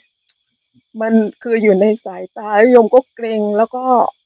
[1.01, 3.85] มันคืออยู่ในสายตาโยมก็เกรงแล้วก็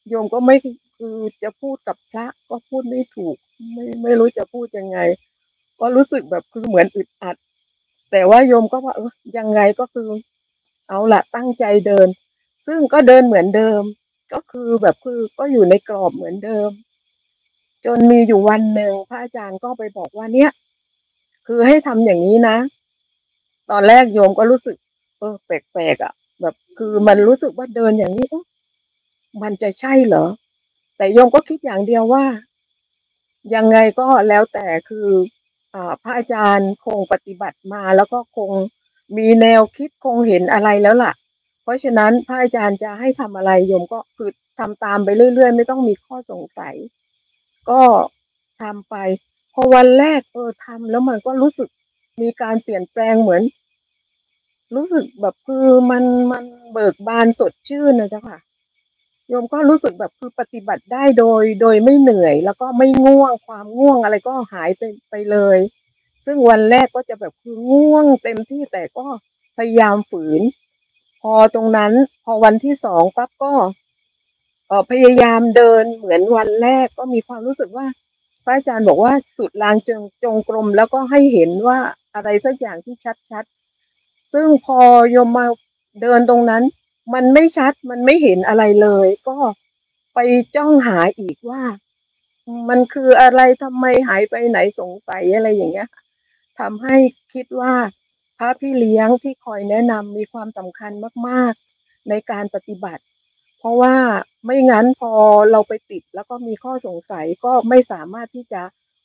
[0.09, 0.57] โยมก็ไม่
[0.99, 3.36] คือจะพูดกับพระก็พูดไม่ถูก
[3.72, 4.99] ไม่ไม่รู้จะพูดยังไง
[5.80, 7.36] ก็รู้สึกแบบคือเหมือนอึดอัด
[8.11, 10.09] แต่ว่าโยมก็ว่าเออยังไงก็คือ
[10.88, 12.09] เอาละตั้งใจเดิน
[12.66, 13.82] ซึ่งก็เดินเหมือนเดิม
[14.32, 16.70] ก็คือแบบคือก็อยู่ในกรอบเหมือนเดิม
[17.84, 20.51] จนมีอยู่วันหนึ่งพระอาจารย์ก็ไปบอกว่าเนี่ย
[21.47, 22.57] คือให้ทำอย่างนี้นะ
[23.70, 24.76] ตอนแรกโยมก็รู้สึก
[25.18, 28.28] เออแปลกๆอะ แบบคือมันรู้สึกว่าเดินอย่างนี้
[29.43, 30.26] มันจะใช่เหรอ
[30.97, 32.24] แต่โยมก็คิดอย่างเดียวว่า
[33.55, 35.09] ยังไงก็แล้วแต่คือ
[35.74, 38.51] อ่าพระอาจารย์คงปฏิบัติมา แล้วก็คง
[39.16, 41.12] มีแนวคิดคงเห็นอะไรแล้วล่ะ
[41.62, 46.74] เพราะฉะนั้นพระอาจารย์จะให้ทำอะไรโยมก็คือทำตามไปเรื่อยๆ ไม่ต้องมีข้อสงสัย
[47.70, 47.80] ก็
[48.61, 48.97] ทำไป
[49.55, 51.68] พอวันแรกเออทำแล้วมันก็รู้สึก
[52.20, 53.42] มีการเปลี่ยนแปลงเหมือน
[54.74, 58.38] รู้สึกแบบคือมันมันเบิกบานสดชื่นนะเจ้าค่ะ
[59.28, 65.59] โยมก็รู้สึกแบบคือปฏิบัติได้โดย โดยไม่เหนื่อย แล้วก็ไม่ง่วงความง่วงอะไรก็หายไปไปเลย
[66.26, 69.07] ซึ่งวันแรกก็จะแบบคือง่วงเต็มที่แต่ก็
[69.57, 70.42] พยายามฝืน
[71.20, 71.92] พอตรงนั้น
[72.24, 73.53] พอวันที่สองปั๊บก็
[74.68, 77.86] เออพยายามเดินเหมือนวันแรกก็มีความรู้สึกว่า
[78.45, 81.78] พระอาจารย์บอกว่าสุดลางจงจงกรมแล้วก็ให้เห็นว่า
[82.14, 82.97] อะไรสักอย่างที่
[83.30, 84.78] ชัดๆ ซึ่งพอ
[85.11, 85.47] โยมมา
[86.03, 86.62] เดินตรงนั้น
[87.14, 89.36] มันไม่ชัดมันไม่เห็นอะไรเลย ก็
[90.14, 90.18] ไป
[90.57, 91.62] จ้องหาอีกว่า
[92.68, 95.88] มันคืออะไรทำไมหายไปไหนสงสัยอะไรอย่างเงี้ย
[96.59, 96.97] ทำให้
[97.34, 97.74] คิดว่า
[98.38, 100.93] พระพี่เลี้ยงที่คอยแนะนำมีความสำคัญ
[101.28, 103.03] มาก ๆ ในการปฏิบัติ
[103.61, 103.96] เพราะว่า
[104.46, 105.12] ไม่งั้นพอ
[105.52, 108.62] เราไปติดแล้วก็มีข้อสงสัยก็ไม่สามารถที่จะ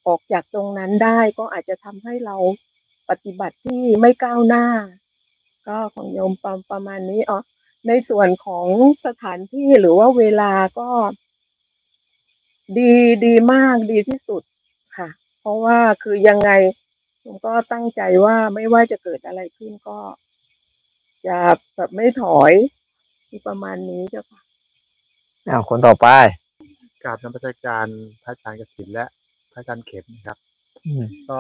[0.07, 2.37] ออกจากตรงนั้นได้ ก็อาจจะทำให้เรา
[3.09, 4.67] ปฏิบัติที่ไม่ก้าวหน้า
[5.67, 7.39] ก็ของโยมประประมาณนี้อ๋อ
[7.87, 8.67] ในส่วนของ
[9.05, 10.89] สถานที่หรือว่าเวลาก็
[12.77, 12.93] ดี
[13.25, 14.43] ดีมากดีที่สุด
[14.97, 16.51] ค่ะ เพราะว่าคือยังไง
[17.23, 19.99] ผมก็ตั้งใจว่าไม่ว่าจะเกิดอะไรขึ้นก็
[21.27, 21.37] จะ
[21.77, 22.53] แบบไม่ถอย
[23.29, 24.41] ที่ประมาณนี้เจ้าค่ะ
[25.49, 26.07] อ้าวคนต่อไป
[27.03, 27.87] กราบนมัสการ
[28.23, 29.05] พระอาจารย์กสินและ
[29.51, 30.37] พระอาจารย์เข็มนะครับ
[30.85, 31.39] อืม ก็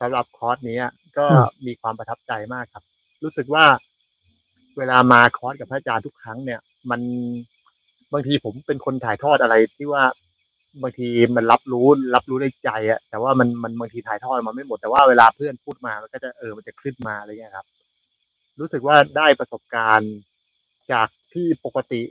[0.00, 0.78] สำหรับคอร์สนี้
[1.18, 2.84] ก็อืมมีความประทับใจมากครับ
[3.22, 3.64] รู้สึกว่า
[4.76, 7.00] เวลามาคอร์สกับพระอาจารย์ทุกครั้งเนี่ย มัน
[8.12, 10.04] บางทีผมเป็นคนถ่ายทอดอะไรที่ว่า
[10.82, 17.66] บางทีมันรับรู้รับรู้ในใจอะแต่ว่ามันมันบางทีถ่ายทอดมาไม่หมดแต่ว่าเวลาเพื่อนพูดมามันก็จะเออมันจะขึ้นมาอะไรเงี้ยครับ
[18.60, 20.12] รู้สึกว่าได้ประสบการณ์
[20.92, 22.02] จากที่ปกติ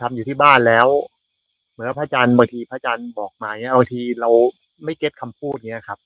[0.00, 0.88] ทำอยู่ที่บ้านแล้ว
[1.72, 4.30] เหมือนพระอาจารย์บางทีพระอาจารย์บอกมาเงี้ยบางทีเรา
[4.84, 5.98] ไม่เก็ตคำพูดเงี้ยครับ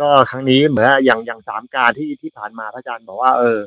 [0.00, 3.60] ก็ครั้งนี้เหมือนอย่างอย่างสามการที่ที่ผ่านมาพระอาจารย์บอกว่า เออ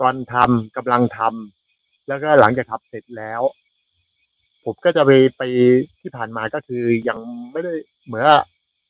[0.00, 3.42] ก่อนทำกำลังทำแล้วก็หลังจากทำเสร็จแล้ว
[4.64, 5.42] ผมก็จะไปไป
[6.00, 7.18] ที่ผ่านมาก็คือยัง
[7.52, 7.72] ไม่ได้
[8.06, 8.24] เหมือน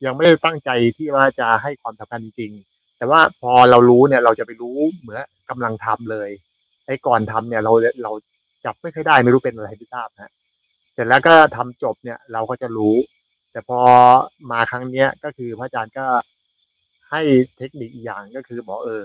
[0.05, 2.51] ยังไม่ได้ตั้งใจที่ว่าจะให้ความสำคัญจริง
[2.97, 5.19] แต่ว่าพอเรารู้เนี่ย เราจะไปรู้เหมือน
[5.49, 6.29] กำลังทำเลย
[6.87, 7.73] ไอ้ก่อนทำเนี่ย เรา
[8.03, 8.11] เรา
[8.65, 10.31] จับไม่ค่อยได้ไม่รู้เป็นอะไรไม่ทราบนะ
[10.93, 12.95] เสร็จแล้วก็ทำจบเนี่ยเราก็จะรู้
[13.51, 13.79] แต่พอ
[14.51, 16.05] มาครั้งเนี้ยก็คือพระอาจารย์ก็
[17.11, 17.21] ให้
[17.57, 19.03] เทคนิคอีกอย่างก็คือบอกเออ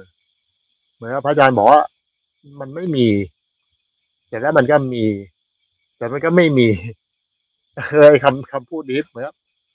[0.94, 1.82] เหมือนพระอาจารย์บอกว่า
[2.61, 3.06] มันไม่มี
[4.26, 5.04] เสร็จแล้วมันก็มี
[5.98, 6.68] แต่มันก็ไม่มี
[7.88, 9.24] เคยคำคำพูดนี้เหมือน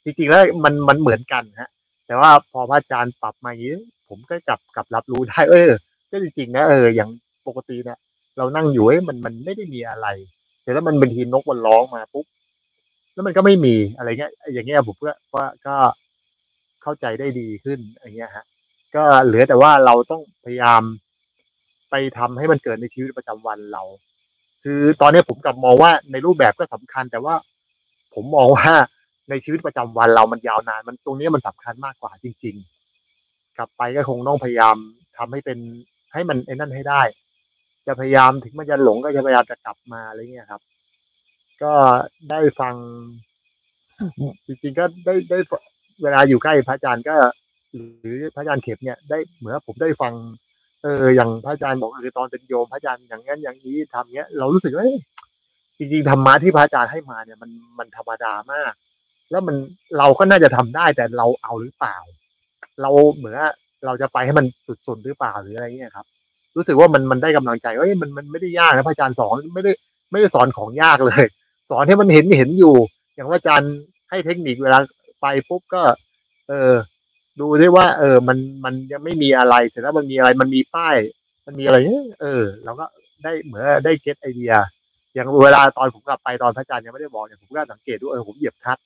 [0.04, 1.70] จริงๆแล้วมันมันเหมือนกันฮะ
[2.08, 3.76] แต่ว่าพอพระอาจารย์ปรับมาอย่างนี้
[4.10, 5.70] ผมก็กลับกลับรับรู้ได้ เออ
[6.12, 7.10] ก็จริงๆนะเอออย่าง
[7.48, 7.98] ปกตินี่ย
[8.38, 10.08] เรานั่งอยู่เอ้ยมันมันไม่ได้มีอะไร
[10.62, 12.26] เสร็จแล้วมันเป็นทีนกมันร้องมาปุ๊บ
[13.14, 15.76] แล้วมันก็ไม่มีอะไรเงี้ย อย่างเงี้ยผมก็ว่าก็
[16.84, 18.46] เข้าใจได้ดีขึ้นอย่างเงี้ยฮะ
[18.96, 20.82] ก็เหลือแต่ว่าเราต้องพยายาม
[21.90, 23.84] ไปทำให้มันเกิดในชีวิตประจำวันเรา
[24.64, 27.36] คือตอนนี้ผมกลับมองว่าในรูปแบบก็สำคัญ แต่ว่า
[28.16, 28.72] ผมมองว่า
[29.30, 32.56] ในชีวิตประจำวันเรามันยาวนาน มันตรงนี้มันสำคัญมากกว่าจริง
[33.08, 34.76] ๆ กลับไปก็คงต้องพยายาม
[35.18, 35.60] ทำให้เป็น
[36.14, 37.02] ให้มันไอ้นั่นให้ได้
[37.88, 40.62] จะพยายามถึงมันจะหลงก็จะพยายามจะกลับมาอะไรเงี้ยครับ
[41.64, 41.74] ก็
[42.30, 42.76] ได้ฟัง
[44.46, 45.38] จริงๆก็ได้ได้
[46.04, 47.16] เวลาอยู่ใกล้พระอาจารย์ก็
[47.74, 50.14] หรือพระอาจารย์เข็มเนี่ยได้เหมือนผมได้ฟัง
[50.84, 54.86] เอออย่างพระอาจารย์บอกเออตอนเป็นโยมพระอาจารย์อย่างนั้นอย่างนี้ทำเงี้ย เรารู้สึกว่า
[55.78, 58.74] จริงๆธรรมะที่พระอาจารย์ให้มาเนี่ยมันมันธรรมดามาก
[59.32, 59.56] แล้วมัน
[59.98, 61.98] เราก็น่าจะทำได้แต่เราเอาหรือเปล่า
[62.82, 63.36] เราเหมือน
[63.86, 64.46] เราจะไปให้มัน
[64.88, 66.06] สุดๆหรือเปล่าหรืออะไรเงี้ยครับ
[66.56, 69.72] รู้สึกว่ามันมันได้กำลังใจเอ้ยมันมันไม่ได้ยากนะพระอาจารย์สอนไม่ได้
[70.12, 71.24] ไม่ได้สอนของยากเลย
[71.70, 72.76] สอนให้มันเห็นเห็นอยู่
[73.16, 73.74] อย่างพระอาจารย์
[74.10, 74.80] ให้เทคนิคเวลา
[75.22, 75.84] ไปปุ๊บก็
[76.48, 76.74] เออ
[77.40, 80.96] ดูได้ว่า เออ มันมันยังไม่มีอะไรเสร็จแล้วมันมีอะไรมันมีป้าย
[81.46, 82.86] มันมีอะไรเนี่ยเออเราก็
[83.24, 84.54] ได้เหมือนได้เก็ตไอเดีย
[85.14, 88.78] อย่างเวลาตอนผมกลับไปตอนพระอาจารย์ยังไม่ได้บอกเนี่ยผมก็สังเกตดูเออผมเหยียบคัด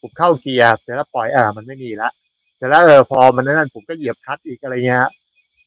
[0.00, 2.10] ผมเข้าเกียร์เสร็จแล้วปล่อยอ่ามันไม่มีละ
[2.56, 5.06] เสร็จแล้วเออพอมันนั่นผมก็เหยียบคัดอีกอะไรเงี้ย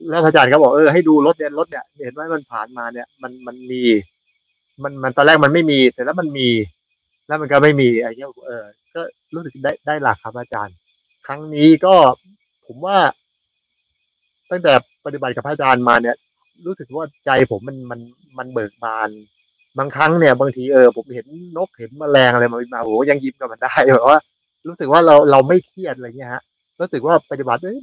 [0.10, 3.82] แล้วพระอาจารย์ก็บอกเออให้ดูรถเนี่ยรถเนี่ยเห็นไหมมันผ่านมาเนี่ย มันมันมี
[4.84, 6.47] มันมันตอนแรกมันไม่มีเสร็จแล้วมันมี
[7.28, 8.64] แล้วมันก็ไม่มีไอะไรเงี้ยเออ
[8.95, 9.02] ก็
[9.36, 10.76] รู้สึกได้ได้หลักครับอาจารย์
[11.28, 11.95] ครั้งนี้ก็
[12.66, 12.97] ผมว่า
[14.52, 14.74] ตั้งแต่
[15.06, 16.16] ปฏิบัติกับพระอาจารย์มาเนี่ย
[16.66, 17.99] รู้สึกว่าใจผมมันมัน
[18.38, 19.10] มันเบิกบาน
[19.78, 21.26] บางครั้งเนี่ยบางทีเออผมเห็น
[21.58, 24.20] นกเห็นแมลงอะไรมามาโอ้ยังยิ้มกับมันได้แบบว่า
[24.68, 26.43] รู้สึกว่าเราเราไม่เครียดอะไรเงี้ยฮะ
[26.80, 27.76] รู้สึกว่าปฏิบัติเอ้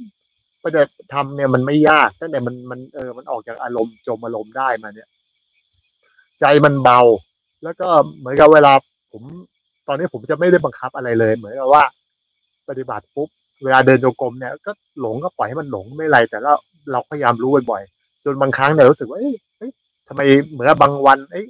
[0.59, 5.09] ยปฏิบัติทำเนี่ยมันไม่ยากตั้งแต่มันมันเออมันออกจากอารมณ์จมอารมณ์ได้มาเนี่ย
[6.39, 6.99] ใจมันเบา
[7.63, 7.87] แล้วก็
[8.19, 8.73] เหมือนกับเวลา
[9.11, 9.23] ผม
[9.87, 11.83] ตอนนี้ผมจะไม่ได้บังคับอะไรเลย เหมือนกับว่า
[12.69, 13.29] ปฏิบัติปุ๊บ
[13.63, 16.53] เวลาเดินโยกมเนี่ย ก็หลงก็ปล่อยให้มันหลงไม่ไร แต่เรา
[16.91, 19.71] เราพยายามรู้บ่อยๆจนบางครั้งเนี่ยรู้สึกว่าเอ้ย
[20.07, 21.45] ทำไมเหมือนกับบางวันเอ้ย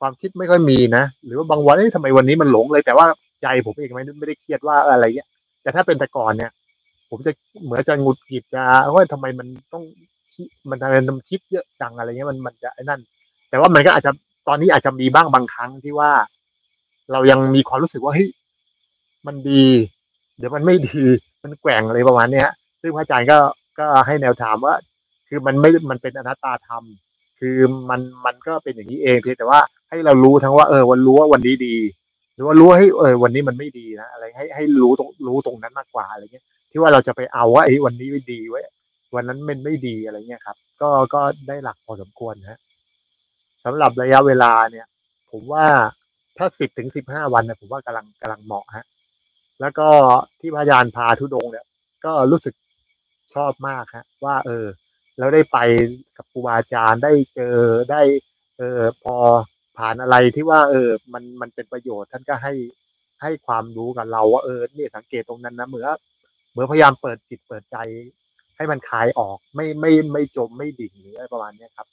[0.00, 3.06] ความคิดไม่ค่อยมีนะหรือว่าบางวันเอ้ยทำไมวันนี้มันหลงเลย แต่ว่า
[3.42, 5.28] ใจผมเองไม่ไม่ได้เครียดว่าอะไรเงี้ย
[5.62, 6.50] แต่ถ้าเป็นแต่ก่อนเนี่ย
[7.10, 7.32] ผมจะ
[7.64, 9.84] เหมือนจะหงุดหงิดจะว่าทำไมมันต้อง
[10.70, 13.00] มันทำไมมันคิดเยอะจังอะไรเงี้ยมันมันจะไอ้นั่น
[13.50, 14.10] แต่ว่ามันก็อาจจะ
[14.48, 16.12] ตอนนี้อาจจะมีบ้างบางครั้งที่ว่า
[17.12, 18.28] เรายังมีความรู้สึกว่าเฮ้ย
[19.26, 19.64] มันดี
[20.38, 21.02] เดี๋ยวมันไม่ดี
[21.42, 22.48] มันแกว่งอะไรประมาณเนี้ย
[22.82, 23.38] ซึ่งพระอาจารย์ก็
[23.78, 24.74] ก็ให้แนวทางว่า
[25.28, 26.84] คือมันไม่มันเป็นอนัตตาธรรม
[27.40, 27.56] คือ
[27.90, 31.76] มันมันก็เป็นอย่างนี้เองเพียงแต่ว่าให้เรารู้ทั้งว่าเออวันรู้ว่าวันนี้ดี
[32.34, 38.60] หรือว่ารู้ให้เออวันนี้มันไม่ดีนะอะไรให้ให้รู้ตรงรู้ตรงนั้นมากกว่าอะไรเงี้ย ที่ว่าเราจะไปเอาว่าไอ้วันนี้ไม่ดีไว้
[39.14, 42.60] วันนั้นมันไม่ดีอะไรเงี้ยครับ ก็ก็ได้หลักพอสมควรนะ
[43.64, 44.86] สำหรับระยะเวลาเนี่ย
[45.30, 45.66] ผมว่า
[46.36, 48.86] ถ้าสิบถึงสิบห้าวันเนี่ยผมว่ากำลังกำลังเหมาะฮะ
[49.60, 49.88] แล้วก็
[50.40, 51.64] ที่พระอาจารย์พาทุดงเนี่ย
[52.04, 52.54] ก็รู้สึก
[53.34, 54.66] ชอบมากฮะ ว่า เออ
[55.18, 55.58] แล้วได้ไป
[56.16, 57.56] กับครูบาอาจารย์ได้เจอ
[57.90, 58.02] ได้
[58.58, 59.16] เออพอ
[59.78, 62.52] ผ่านอะไรที่ว่า เออ มันมันเป็นประโยชน์ท่านก็ให้
[63.22, 65.86] ให้ความรู้กับเราว่าเออเนี่ยสังเกตตรงนั้นนะเหมือน
[66.50, 67.76] เหมือนพยายามเปิดจิตเปิดใจ
[68.56, 71.88] ให้มันคลายออก ไม่ไม่ไม่จมไม่ดิ่งหรืออะไรประมาณเนี้ยครับ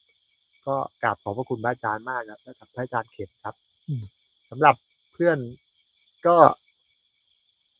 [0.67, 3.55] ก็กราบขอบพระคุณพระอาจารย์มากครับและกับพระอาจารย์เขตครับ
[3.87, 4.03] อืม
[4.49, 4.75] สำหรับ
[5.13, 5.37] เพื่อน
[6.27, 6.37] ก็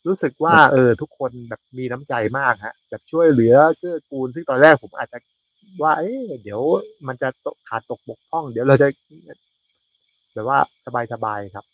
[0.08, 5.18] รู้สึกว่า เออ ทุกคนแบบมีน้ำใจมากฮะแบบช่วยเหลือเกื้อกูลซึ่งตอนแรกผมอาจจะ
[5.84, 6.62] ว่า เอ๊ะเดี๋ยว
[7.08, 8.88] มันจะตกขาดตกบกพร่อง เดี๋ยวเราจะ
[10.34, 10.60] แบบว่า
[11.14, 11.66] สบายๆครับ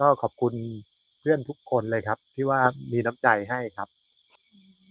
[0.00, 0.52] ก็ขอบคุณ
[1.20, 2.60] เพื่อนทุกคนเลยครับ ที่ว่า
[2.92, 3.88] มีน้ำใจให้ครับ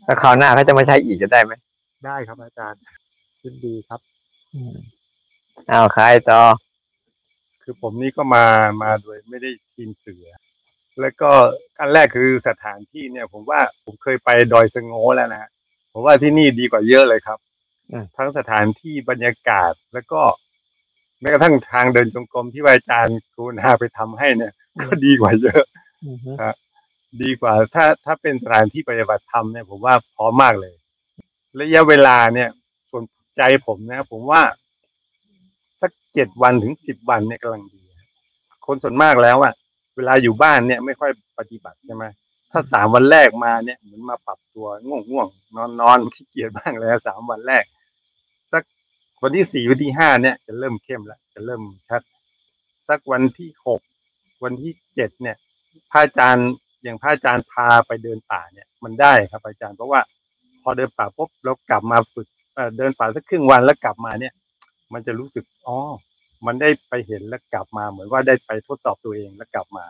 [0.05, 1.53] ถ้าคราวหน้าเขาจะมาใช้อีกจะได้ไหม
[2.05, 2.79] ได้ครับอาจารย์
[3.43, 3.99] ยินดีครับ
[4.53, 4.75] อืม
[5.67, 6.41] เอาใครต่อ
[7.63, 8.45] คือผมนี่ก็มา
[8.81, 10.27] มาโดยไม่ได้ทีมเสือ
[11.01, 11.31] แล้วก็
[11.79, 15.49] อันแรกคือสถานที่เนี่ย ผมว่าผมเคยไปดอยสะโง่แล้วนะฮะ
[15.93, 17.39] ผมว่าที่นี่ดีกว่าเยอะเลยครับ
[17.91, 20.21] อืมทั้งสถานที่บรรยากาศแล้วก็
[21.21, 24.53] แม้กระทั่งทางเดินจงกรมที่อาจารย์กรุณาไปทำให้เนี่ย
[24.85, 25.63] ก็ดีกว่าเยอะ
[26.05, 26.31] อือฮึ
[27.21, 30.73] ดีกว่า ถ้าถ้าเป็นสถานที่ปฏิบัติธรรมเนี่ยผมว่าพร้อมมากเลย
[31.59, 32.49] ระยะเวลาเนี่ย
[32.91, 33.03] ส่วน
[33.37, 34.41] ใจผมนะผมว่า
[35.81, 37.81] สักเจ็ดวันถึงสิบวันเนี่ยกำลังดี
[38.67, 39.53] คนส่วนมากแล้วอะ
[39.95, 42.05] เวลาอยู่บ้านเนี่ยไม่ค่อยปฏิบัติใช่ไหม
[42.51, 47.63] ถ้าสามวันแรกมาเนี่ยเหมือนมาปรับตัวง่วงง่วงนอนนอนขี้เกียจบ้างเลยสามวันแรก
[48.51, 48.63] สัก
[49.21, 52.01] วันที่สี่วันที่ห้าเนี่ย จะเริ่มเข้มแล้วจะเริ่มชัด
[52.89, 53.81] สักวันที่หก
[54.43, 55.37] วันที่เจ็ดเนี่ย
[55.91, 56.51] พระอาจารย์
[56.83, 60.01] อย่างพระอาจารย์พาไปเดินป่าเนี่ยมันได้ครับอาจารย์เพราะว่า
[60.63, 62.27] พอเดินป่าปุ๊บเรากลับมาฝึก
[62.77, 64.33] เดินป่าสักครึ่งวันแล้วกลับมาเนี่ย
[64.93, 65.77] มันจะรู้สึกอ๋อ
[66.45, 69.85] มันได้ไปเห็นแล้วกลับมาเหมือนว่าได้ไปทดสอบตัวเองแล้วกลับมา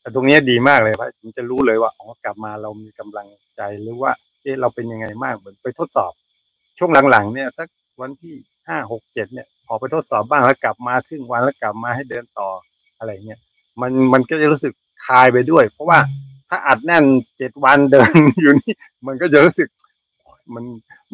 [0.00, 4.12] แต่ตรงนี้ดีมากเลยพระผมจะรู้เลยว่าอ๋อกลับมาเรามีกำลังใจหรือว่า
[4.42, 6.12] เอ๊ะเราเป็นยังไงมากเหมือนไปทดสอบ
[6.78, 7.68] ช่วงหลังๆเนี่ยสัก
[8.00, 8.34] วันที่
[8.68, 12.48] ห้าหกเจ็ดเนี่ยออกไปทดสอบบ้างแล้วกลับมาครึ่งวันแล้วกลับมาให้เดินต่อ
[12.98, 13.40] อะไรเงี้ย
[13.80, 14.72] มันมันก็จะรู้สึก
[15.06, 15.98] คลายไปด้วย เพราะว่า
[16.48, 17.04] ถ้าอัดแน่น
[17.36, 18.74] เจ็ดวันเดินอยู่นี่
[19.06, 19.68] มันก็จะรู้สึก
[20.54, 20.64] มัน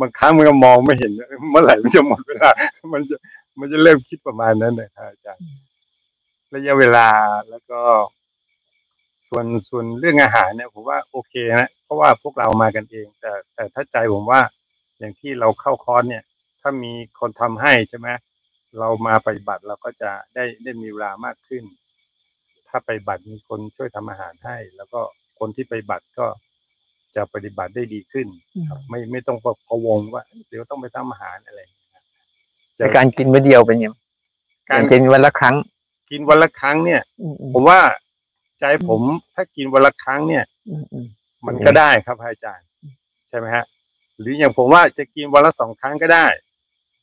[0.00, 1.12] บางครั้งมันก็มองไม่เห็น
[1.50, 2.50] เมื่อไหร่มันจะหมดเวลา
[2.92, 3.16] มันจะ
[3.58, 5.44] มันจะเริ่มคิดประมาณนั้นนะครับอาจารย์
[6.54, 7.08] ระยะเวลา
[7.50, 7.80] แล้วก็
[9.28, 14.40] ส่วนส่วนเรื่องอาหารเนี่ยผมว่าโอเคนะเพราะว่าพวกเรามากันเอง แต่แต่ถ้าใจผมว่า
[14.98, 16.22] อย่างที่เราเข้าคอร์สเนี่ย
[16.60, 18.08] ถ้ามีคนทำให้ใช่ไหม
[18.78, 21.64] เรามาปฏิบัติเราก็จะได้ได้มีเวลามากขึ้น
[22.68, 25.00] ถ้าไปฏิบัติมีคนช่วยทำอาหารให้ แล้วก็
[25.38, 26.26] คนที่ไปฏิบัติก็
[27.16, 28.26] จะปฏิบัติได้ดีขึ้น
[28.68, 29.38] ครับ ไม่ไม่ต้อง
[29.68, 32.02] พะวงว่าเดี๋ยวต้องไปทำอาหารอะไรอย่างเงี้ย
[32.76, 33.96] ในการกินมื้อเดียวเป็นยังไง
[34.70, 35.56] การกินวันละครั้ง
[36.10, 37.80] กินวันละครั้งเนี่ยอืมอืมผมว่า
[38.60, 39.00] ใจผม
[39.34, 41.06] ถ้ากินวันละครั้งเนี่ยอืมอืม
[41.46, 42.66] มันก็ได้ครับอาจารย์
[43.28, 43.64] ใช่ไหมฮะ
[44.18, 46.26] หรืออย่างผมว่าจะกินวันละสองครั้งก็ได้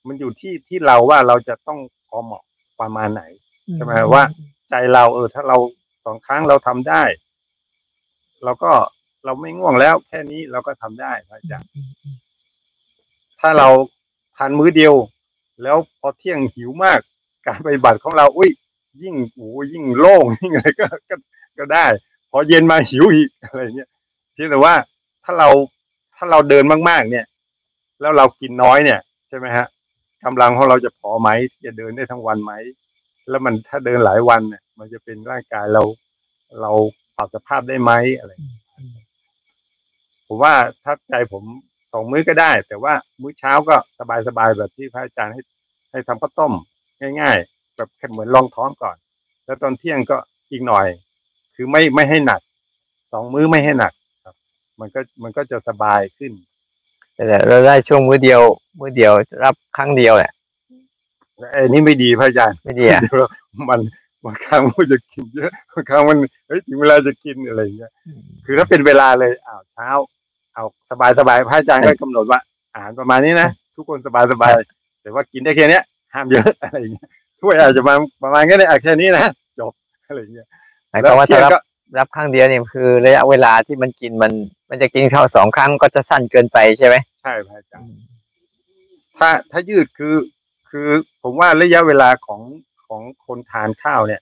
[0.07, 2.43] มันอยู่ที่ที่เราว่าเราจะต้องพอเหมาะ
[2.82, 3.24] ประมาณไหน
[3.76, 4.24] ใช่ไหมว่า
[4.76, 5.57] ใจเราเออ ถ้าเรา
[6.05, 7.03] สองครั้งเราทำได้
[8.43, 8.71] เราก็
[9.26, 11.69] เราไม่ง่วงแล้ว แค่นี้เราก็ทำได้ครับอาจารย์
[13.39, 13.67] ถ้าเรา
[14.36, 14.93] ทานมื้อเดียว
[15.63, 16.99] แล้วพอเที่ยงหิวมาก
[17.47, 18.49] การปฏิบัติของเราอุ้ย
[19.03, 21.15] ยิ่งโอ้ยิ่งโล่งยิ่งอะไรก็ก็
[21.57, 21.86] ก็ได้
[22.32, 23.89] พอเย็นมาหิวอีกอะไรเงี้ย
[24.34, 24.76] เพียงแต่ว่า
[25.24, 25.49] ถ้าเรา
[26.15, 27.26] ถ้าเราเดินมากๆ เนี่ย
[28.01, 28.99] แล้วเรากินน้อยเนี่ย
[29.30, 29.65] ใช่ไหมฮะ
[30.26, 32.53] กำลังของเราจะพอไหมที่จะเดินได้ทั้งวันไหม
[33.30, 35.84] แล้วมันถ้าเดินหลายวันเนี่ย มันจะเป็นร่างกายเรา
[36.61, 36.71] เรา
[37.17, 38.61] ปรับสภาพได้ไหมอะไรอย่างเงี้ย
[40.28, 40.53] ผมว่า
[40.84, 41.43] ถ้าใจผม
[41.93, 43.76] สองมื้อก็ได้ แต่ว่ามื้อเช้าก็
[44.28, 45.41] สบายๆแบบที่พระอาจารย์ให้
[45.91, 46.53] ให้ทำข้าวต้ม
[47.21, 48.95] ง่าย ๆ แบบแค่เหมือนรองท้องก่อน
[49.45, 50.17] แล้วตอนเที่ยงก็
[50.51, 50.88] อีกหน่อย
[51.55, 52.41] คือไม่ไม่ให้หนัก
[53.13, 53.93] สองมื้อไม่ให้หนัก
[54.24, 54.36] ครับ
[54.80, 56.32] มันก็มันก็จะสบายขึ้น
[57.15, 58.41] แต่เราได้ช่วงมื้อเดียว
[58.80, 59.13] มื้อเดียว
[59.43, 60.32] รับครั้งเดียวเนี่ย
[61.51, 63.17] ไอ้นี่ไม่ดีพระอาจารย์ไม่ดีอะเดี๋ยว
[63.69, 63.80] มัน
[64.26, 66.17] บางครั้งมันจะกินเยอะบางครั้งมัน
[66.47, 67.91] เฮ้ยถึงเวลาจะกินอะไรอย่างเงี้ย
[68.45, 69.89] คือถ้าเป็นเวลาเลยอ้าวเช้า
[70.53, 72.39] เอาสบายสบายๆพระอาจารย์ก็กำหนดว่า
[72.74, 77.07] อาหารประมาณนี้นะทุกคนสบายสบายๆแต่ว่ากินได้แค่เนี้ยห้ามเยอะอะไรอย่างเงี้ย
[77.39, 79.24] ถ้วยอาจจะมาประมาณแค่นี้อะแค่นี้นะ
[79.59, 79.74] จบ
[80.07, 80.47] อะไรอย่างเงี้ย
[80.89, 81.59] หมายความว่าเที่ถ้ายงรับก็
[81.99, 84.32] รับครั้งเดียวเนี่ยคือระยะเวลาที่มันกินมัน
[84.69, 87.88] มันจะกินข้าวสองครั้งก็จะสั้นเกินไปใช่ไหมใช่พระอาจารย์
[89.17, 90.15] ถ้าถ้ายืดคือ
[90.69, 90.88] คือ
[91.24, 92.41] ผมว่าระยะเวลาของ
[92.94, 94.22] ของคนทานข้าวเนี่ย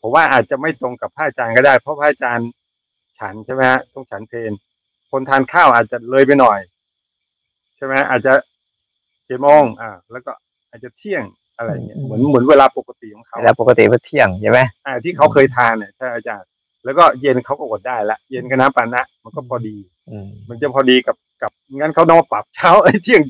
[0.00, 2.48] ผมว่าอาจจะไม่ตรงกับพระอาจารย์ก็ได้ เพราะพระอาจารย์
[3.18, 4.52] ฉันใช่ไหมฮะต้องฉันเพลน
[5.10, 6.58] คนทานข้าวอาจจะเลยไปหน่อย
[7.76, 8.32] ใช่ไหมอาจจะ
[9.26, 10.32] เจ็ดโมงอ่า แล้วก็
[10.70, 11.22] อาจจะเที่ยง
[11.56, 16.48] อะไรเงี้ยเหมือนเหมือนเวลาปกติของเขาเวลาปกติเพื่อเที่ยงใช่ไหมอ่าที่เขาเคยทานเนี่ยใช่อาจารย์
[16.84, 19.76] แล้วก็เย็นเขาก็อดได้ละเย็นกับน้ำปานะ มันก็พอดี
[20.10, 23.22] อืมมันจะพอดีกับกับงั้นเขาต้องมาปรับเช้าไอ้เที่ยง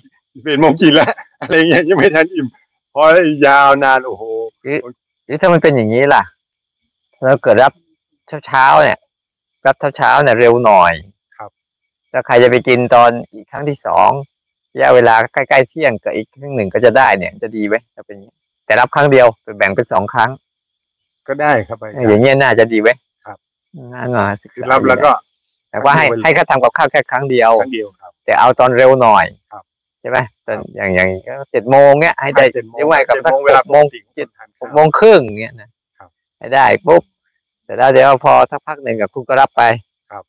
[0.44, 2.46] เป็นโมงกินแล้วอะไรเงี้ยยังไม่ทันอิ่ม
[2.92, 3.02] พอ
[3.46, 4.22] ยาวนานโอ้โห
[5.24, 6.22] หรือถ้ามันเป็นอย่างนี้ล่ะ
[7.24, 7.72] เราเกิดรับ
[8.28, 8.98] เช้าเช้าๆเนี่ย
[9.66, 10.92] รับเช้าเช้าๆเนี่ยเร็วหน่อย
[11.36, 11.50] ครับ
[12.10, 14.10] แล้วใครจะไปกินตอนอีกครั้งที่สอง
[14.72, 18.32] ระยะเวลาใกล้ๆเที่ยงกับอีกครั้งหนึ่งก็จะได้เนี่ย จะดีไหมถ้าเป็นอย่างนี้
[18.66, 20.30] แต่รับครั้งเดียวไปแบ่งเป็นสองครั้ง
[21.28, 22.88] ก็ได้ครับอาจารอย่างย์เงี้ยน่าจะดีไหม
[23.24, 23.38] ครับ
[23.94, 25.10] น่ามาศึกคือษารับแล้วก็
[25.70, 29.64] แต่ว่าให้ให้เขาทำกับข้าวแค่ครั้งเดียวครั้งเดียวครับ แต่เอาตอนเร็วหน่อยครับ
[30.02, 31.08] ใช่ไหมตอนอย่างอย่าง
[31.50, 37.02] เจ็ดโมงเนี้ยให้ได้เจ็ดโมงเรียกว่ากับเจ็ดโมงเวลาหกโมงปกติเจ็ดคนทานหข้าวกโมงครึ่งเงี้ยนะครับให้ได้ปุ๊บ
[37.64, 39.62] แต่แล้วเดี๋ยวพอสักพักหนึ่งกับคุณก็รับไป
[40.10, 40.24] ครับ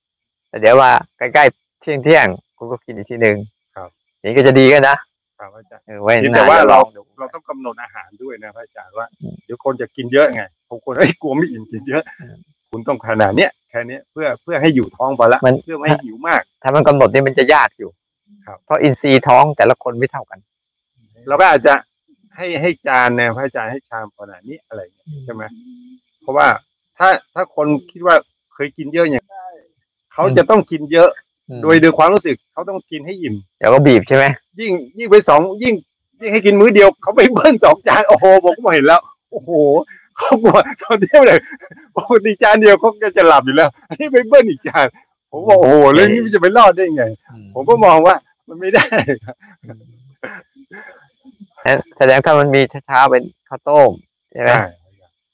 [0.50, 3.38] แต่เดี๋ยวว่าใกล้ๆเที่ยงเที่ยงๆคุณก็กินอีกทีหนึ่ง
[3.76, 3.90] ครับ
[4.22, 4.96] อย่างนี้ก็จะดีกันนะ
[5.40, 12.38] ครับอาจารย์เออไว้เพียงหน้แต่ว่าจะลเราองดูเราต้องกำหนดอาหารด้วยนะพระอาจารย์ว่าอืมเดี๋ยวคนจะกินเยอะไงบางคนเฮ้ยกลัวไม่อิ่มกินเยอะอืม
[12.70, 18.03] คุณต้องขนาดเนี้ยแค่เนี้ยเพื่อเพื่อให้อยู่ท้องพอละมันเพื่อไม่ให้หิวมาก ถ้ามันกำหนดนี่มันจะยากอยู่ครับ
[18.66, 20.40] เพราะอินทรีย์ท้องแต่ละคนไม่เท่ากัน
[21.28, 21.74] เราก็อาจจะ
[22.38, 25.44] ให้ให้จานเนี่ยพระอาจารย์ให้ชามขนาดนี้อะไรอย่างเงี้ยใช่ไหม
[26.22, 26.48] เพราะว่า
[26.98, 28.16] ถ้าถ้าคนคิดว่า
[28.54, 29.26] เคยกินเยอะอย่าง
[30.14, 31.10] เขาจะต้องกินเยอะ
[31.50, 34.26] อืมโดยโดยความรู้สึกเขาต้องกินให้อิ่มเดี๋ยวก็บีบใช่ไหม
[34.60, 35.76] ยิ่งยิ่งไปสองยิ่ง
[36.22, 39.02] ยิ่งให้กินมื้อเดียวเขาไปเบิ้ลสองจานโอ้โหผมก็เห็นแล้ว
[39.32, 39.52] โอ้โห
[40.18, 41.40] เขาบอกตอนเที่ยวเลย
[41.96, 44.86] ปกติจานเดียวเขาก็จะหลับอยู่แล้วอันนี้ไปเบิ้ลอีกจาน
[45.36, 47.04] ผมบอกโอ้โหเรื่องนี้มันจะไปรอดได้ไง
[47.56, 48.16] ผมก็มองว่า
[48.48, 48.86] มันไม่ได้
[51.98, 53.92] แสดงถ้ามันมีเช้าๆเป็นข้าวต้ม
[54.32, 54.70] ใช่ไหมใช่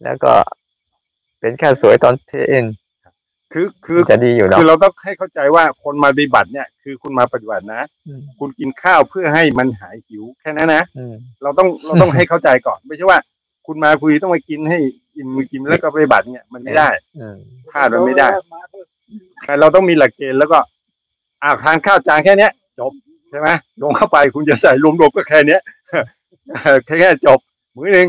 [0.03, 0.33] แล้วก็
[1.39, 2.65] เป็นข้าวสวยตอนเที่ยง
[3.53, 13.19] คือคือจะดีอยู่เนาะคือเราต้องให้เข้าใจว่าคนมาปฏิบัติเนี่ย คือคุณมาปฏิบัตินะอืมคุณกินข้าวเพื่อให้มันหายหิวแค่นั้นนะอืมเราต้องเราต้องให้เข้าใจก่อน ไม่ใช่ว่า
[13.67, 14.79] คุณมาคุยต้องมากินให้
[15.15, 16.89] กินมือกินแล้วก็ปฏิบัติเนี่ยมันไม่ได้
[17.19, 17.37] อืม
[17.71, 18.27] พลาดมันไม่ได้
[19.45, 20.59] แต่เราต้องมีหลักเกณฑ์แล้วก็
[21.43, 22.91] อ่าทานข้าวจานแค่เนี้ย จบ
[23.29, 23.49] ใช่ไหม
[23.81, 25.61] ลงเข้าไปคุณจะใส่รวมๆก็แค่เนี้ย
[26.85, 27.39] แค่แค่จบ
[27.75, 28.07] มือหนึ่ง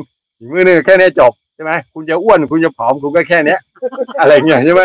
[0.51, 3.61] มือหนึ่งแค่เนี้ยจบใช่ไหมคุณจะอ้วนคุณจะผอมคุณก็แค่เนี้ย
[4.21, 4.83] อะไรเงี้ยใช่ไหม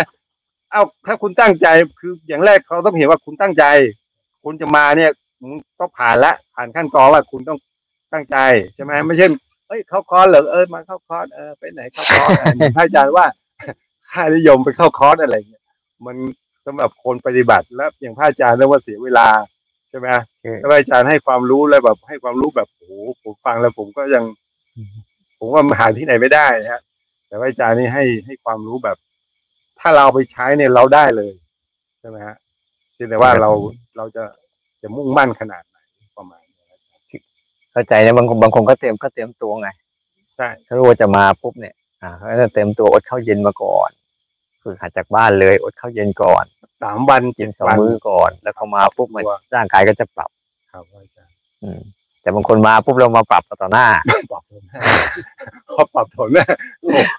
[0.72, 1.68] เอ้าถ้าคุณตั้งใจ
[2.00, 3.66] คืออย่างแรกเขาต้องเห็นว่าคุณตั้งใจ
[4.44, 5.12] คุณจะมาเนี่ย
[5.80, 7.60] ต้องผ่านละผ่านขั้นตอนว่าคุณต้อง
[8.14, 8.38] ตั้งใจ
[8.76, 9.28] ใช่ไหมไม่ใช่
[9.68, 13.26] เอ้ยเข้าคอร์สเหรอเออมาเข้าคอร์สเออไปไหนเข้าคอร์สเออเหมือนอาจารย์ว่า
[14.12, 15.55] ค่านิยมไปเข้าคอร์สอะไรเงี้ย
[16.08, 16.18] มัน
[16.66, 19.28] สำหรับคนปฏิบัติแล้วอย่างพระอาจารย์เรียกว่าเสียเวลา
[19.90, 20.08] ใช่ไหม
[20.44, 22.92] คือแล้วพระอาจารย์ให้ความรู้แล้วแบบให้ความรู้แบบโอ้โห
[23.22, 24.24] ผมฟังแล้วผมก็ยัง
[25.40, 26.82] ผมว่าหาที่ไหนไม่ได้นะฮะ
[27.28, 28.98] แต่ว่าอาจารย์นี่ให้ให้ความรู้แบบ
[29.80, 31.34] ถ้าเราเอาไปใช้เนี่ยเราได้เลย
[32.00, 32.36] ใช่ไหมฮะ
[32.94, 33.52] เพียงแต่ว่าเรา
[33.98, 34.24] เราจะ
[34.82, 35.78] จะมุ่งมั่นขนาดไหน
[36.18, 36.80] ประมาณนี้ครับ
[37.72, 39.70] เข้าใจนะบางคนบางคนก็เตรียมก็เตรียมตัวไง
[40.38, 43.90] ใช่ถ้ารู้ว่าจะมาปุ๊บเนี่ย อ่าเขาจะเตรียมตัวอดข้าวเย็นมาก่อน
[44.66, 46.44] คือหัดจากบ้านเลย อดข้าวเย็นก่อน
[46.84, 50.30] สามวันกิเจ็นดสองวันมื้อก่อน แล้วเขามาปุ๊บมันตัวร่างกายก็จะปรับ
[50.72, 51.80] ครับอาจารย์อืม
[52.22, 53.88] แต่บางคนมาปุ๊บเรามาปรับต่อหน้า
[54.32, 54.80] ปรับผลนะ
[55.72, 56.48] เขาปรับผลนะ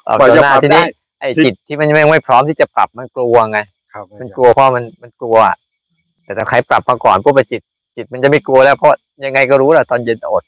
[0.06, 0.90] ปรับกว่าต่อจะหน้าปรับทีนี้ได้
[1.20, 3.58] ไอ้จิตที่มันยังไม่พร้อมที่จะปรับมันกลัวไง
[3.92, 5.36] ครับมันกลัวเพราะมันมันกลัว
[6.24, 7.62] แต่ถ้าใครปรับมาก่อนปุ๊บไอ้จิต
[7.96, 8.92] จิตมันจะไม่กลัวแล้วเพราะ
[9.24, 10.42] ยังไงก็รู้แหละตอนเย็นอด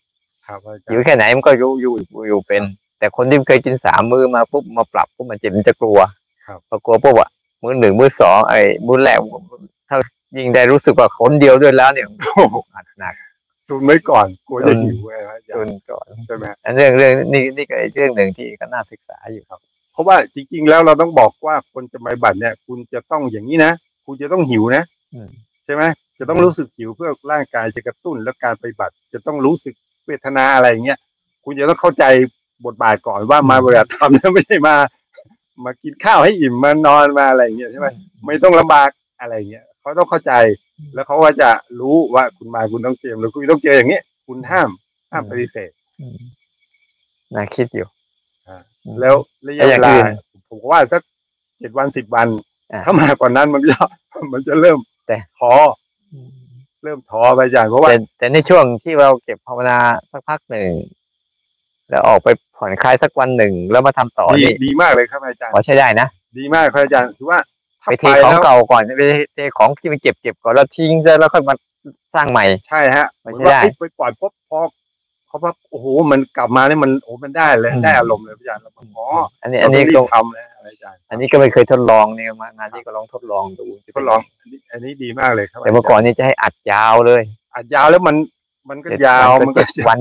[0.46, 1.94] ครับอาจารอยู่ย์แค่ไหนมันก็อยู่อยู่
[2.28, 2.62] อยู่เป็น
[2.98, 5.98] แต่คนที่เคยกินสามมื้อมาปุ๊บมาปรับปุ๊บมันจิตมันจะกลัว
[6.48, 7.28] ครับพอกลัวปุ๊บอะ
[7.62, 9.18] มื้อหนึ่งมื้อสองไอ้มื้อแรก
[9.88, 9.96] ถ้า
[10.36, 13.14] ยิ่งได้รู้สึกว่าคนเดียวด้วยแล้วเนี่ยโอ้โหหนักหนัก
[13.68, 19.60] ตุนไว้ก่อนกลัวจะหิวไงพระอาจาจรนย์ก่อนใช่ไหมอันเรื่องเรื่องนี่นี่ก็อีกเรื่องหนึ่งที่ก็น่าศึกษาอยู่ครับ
[19.92, 23.72] เพราะว่าจริง ๆ แล้วเราต้องบอกว่าคนจะมาบัตรเนี่ย คุณจะต้องอย่างนี้นะ
[24.06, 24.84] คุณจะต้องหิวนะ
[25.14, 25.28] อืม
[25.64, 25.82] ใช่ไหม
[26.18, 29.74] จะต้องรู้สึกหิวเพื่อร่างกายจะกระตุ้นแล้วการปฏิบัติจะต้องรู้สึก
[30.06, 30.98] เวทนาอะไรอย่างเงี้ย
[31.44, 32.04] คุณจะต้องเข้าใจ
[32.66, 34.74] บทบาทก่อนว่ามาปฏิบัติธรรมเนี่ยไม่ใช่มา
[35.64, 37.88] มากินข้าวให้อิ่มมานอนมาอะไรอย่างเงี้ยใช่ไหม
[38.26, 38.90] ไม่ต้องลำบาก
[39.20, 40.32] อะไรอย่างเงี้ยเขาต้องเข้าใจ
[40.94, 41.50] แล้วเขาก็จะ
[41.80, 44.70] รู้ว่าคุณมาคุณต้องเตรียมแล้วคุณต้องเจออย่างเงี้ยคุณห้าม
[45.12, 46.18] ห้ามปฏิเสธอืม
[47.34, 47.88] น่าคิดอยู่
[48.48, 49.14] อ่าอืมแล้ว
[49.48, 50.06] ระยะแล้วอเวย่างลาอื่น
[50.48, 51.02] ผมว่าสัก
[51.58, 52.28] เจ็ดวันสิบวัน
[52.72, 53.76] อ่าถ้ามากกว่านั้นมันจะ
[54.32, 55.52] มันจะเริ่มแต่ท้อ
[56.84, 59.78] เริ่มท้อไปอาจารย์เพราะว่าแต่แต่ในช่วงที่เราเก็บภาวนา
[60.12, 60.70] สักพักหนึ่ง
[61.90, 66.06] แล้วออกไปผ่อนคลายสักวันหนึ่ง แล้วมาทำต่อดีนี่ดีมากเลยครับอาจารย์ขอใช้ได้นะ
[66.38, 67.38] ดีมากครับอาจารย์ถือว่า
[67.82, 69.02] ถ้าไปเทไปของแล้วเก่าก่อนไป
[69.34, 71.54] เทของที่มันเก็บเก็บก่อนแล้วทิ้งแล้วค่อยมา
[72.14, 74.60] สร้างใหม่ใช่ฮะไม่เหมือนใช่ว่าได้ไปปล่อยปุ๊บพอ
[75.28, 79.06] เขาว่าโอ้โหมันกลับมาเนี่ยมันโอ้มันได้เลยอืมได้อารมณ์เลยอาจารย์แล้วอ๋อ
[79.42, 83.66] อันนี้เราอันนี้ต้ก็งรีบทำนะอาจารย์อันนี้ก็ไม่เคยทดลองเนี่ยมางานนี้ก็ลองทดลองดู
[83.96, 87.22] ทดลองอันนี้อันนี้ดีมากเลยครับแต่เมื่อก่อนนี้จะให้อัดยาวเลย
[87.56, 88.16] อัดยาวแล้วมัน
[88.70, 89.98] มันก็เจ็ดยาววัมันก็ก็เจ็ดวัน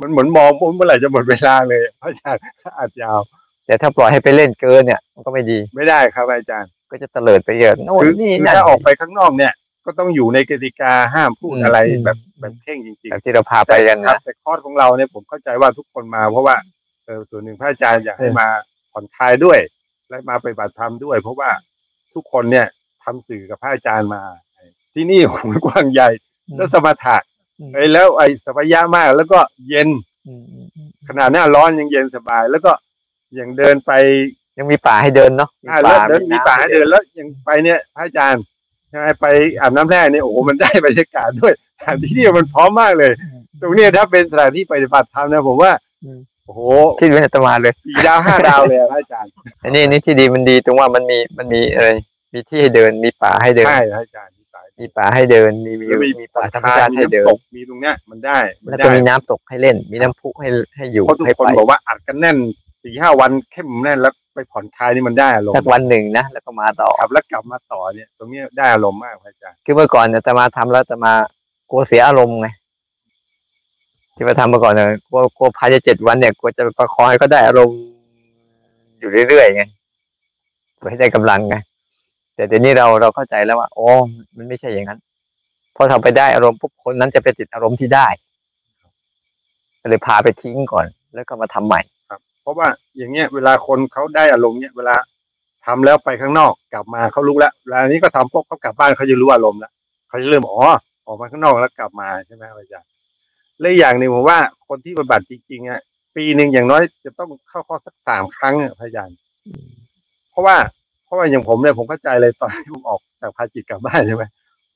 [0.00, 2.42] มันเหมือนมองผมเมื่อไหร่จะหมดเวลาเลยพระอาจารย์
[2.78, 3.20] อัดยาว
[3.66, 9.52] แต่ถ้าปล่อยให้ไปเล่นเกินเนี่ยมันก็ไม่ดี ไม่ได้ครับอาจารย์ ก็จะเตลิดไปเยอะโน่นคือนี่คือนั่น ถ้าออกไปข้างนอกเนี่ย
[9.84, 16.56] ก็ก็ต้องอยู่ในกติกาห้ามพูดอืมอะไรอืม แบบแบบเข่งจริงแบบที่เราพาๆไปกันครันะ บแต่คอร์สของเราเนี่ยผมเข้าใจว่าทุกคนมา เพราะว่า
[17.06, 18.46] เออส่วนหนึ่งพระอาจารย์อยากให้เออ มา
[18.92, 19.58] ผ่อนคลายด้วย
[20.08, 21.50] และมาไปฏิบัติธรรมด้วย เพราะว่า
[22.14, 22.66] ทุกคนเนี่ย
[23.04, 24.22] ทำสื่อกับพระอาจารย์มา
[24.94, 26.08] ที่นี่หูกว้างใหญ่
[26.56, 27.37] แล้วสมถะอืม
[27.74, 29.38] ไอ้แล้วไอ้สบายะมาก แล้วก็
[29.68, 29.88] เย็น
[30.26, 32.72] อืมอืมอืมขนาดหน้าร้อนยังเย็นสบาย แล้วก็
[33.34, 33.92] อย่างเดินไป
[34.58, 38.42] ยังมีป่าให้เดินเนาะอ่าแล้วเดินมีป่าให้เดินแล้วยังไปเนี่ยพระอาจารย์
[38.88, 39.26] ใช่ไหมไป
[39.60, 43.12] อาบน้ำแร่เนี่ยโอ้โหมันได้บรรยากาศด้วยสถานที่เนี่ยมันพร้อมมากเลย
[43.60, 45.72] ตรงเนี้ยถ้าเป็นสถานที่ปฏิบัติธรรมนะผมว่า
[46.44, 46.60] โอ้โห
[46.98, 49.30] ที่เป็นอาตมาเลยสี่ดาวห้าดาวเลยอะพระอาจารย์
[49.62, 51.88] อันนี้อันนี้ที่ดีมันดีตรงว่ามันมีมันมีอะไร
[52.32, 54.34] มีที่ให้เดินมีป่าให้เดินใช่พระอาจารย์
[54.80, 62.36] มีป่ามีป่าให้เดิน มีวิแล้ววมีมีป่าป่าธรรมทาชานติมีให้เดินน้ำตกมีตรงเนี้ยมันได้ มันแล้วได้ก็มีน้ำตกให้เล่น มีน้ำพุให้ให้อยู่เพราะทุกให้คนไปบอกว่าอัดกันแน่น
[62.82, 71.12] สี่ห้าวันเข้มแน่นแล้วไปผ่อนคลายนี่มันได้อารมสักณ์วันหนึ่งนะแล้วก็มาต่อ ครับแล้วกลับมาต่อเนี่ย ตรงเนี้ยได้อารมณ์มากพระอาจารย์คือเมื่อก่อนเนี่ยอาตมาทำแล้วอาตมา
[71.70, 72.48] กลัวเสียอารมณ์ไง
[74.16, 77.76] ที่มาทำเมื่อก่อนเนี่ยกลัวกลัวภายในเจ็ดวันเนี่ยกลัวจะประคองให้เขาได้อารมณ์
[79.00, 79.62] อยู่เรื่อยๆไง
[80.76, 81.56] เพื่อให้ได้กำลังไง
[82.38, 83.88] แต่เดี๋ยวนี้เราเราเข้าใจแล้วว่าโอ๋อ
[84.36, 84.98] มันไม่ใช่อย่างนั้น
[85.76, 88.06] พอทำไปได้อารมณ์ปุ๊บคนนั้นจะไปติดอารมณ์ที่ได้
[89.80, 94.96] ก็เลยพาไปทิ้งก่อน แล้วก็มาทำใหม่ครับ เพราะว่าอย่างเงี้ย เวลาคนเขาได้อารมณ์เนี่ยเวลา
[95.66, 99.72] ทำแล้วไปข้างนอกกลับมาเขารู้แล้วเวลานี้ก็ทำปุ๊บเขากลับบ้านเขาจะรู้อารมณ์แล้ว
[100.08, 100.60] เขาจะเริ่มอ๋อ
[101.06, 102.90] ออกมาข้างนอกแล้วกลับมาใช่ไหมอาจารย์
[103.60, 105.80] และอย่างหนึ่งผมว่าคนที่ปฏิบัติจริงๆอะ
[106.16, 109.16] ปีหนึ่งอย่างน้อยจะต้องเข้าคอสักสามครั้งอะพระอาจารย์
[110.30, 110.56] เพราะว่า
[111.08, 114.24] เพราะว่าอย่างผมเนี่ยผมเข้าใจเลยตอนที่ผมออกจากภาจิตกลับบ้านใช่ไหม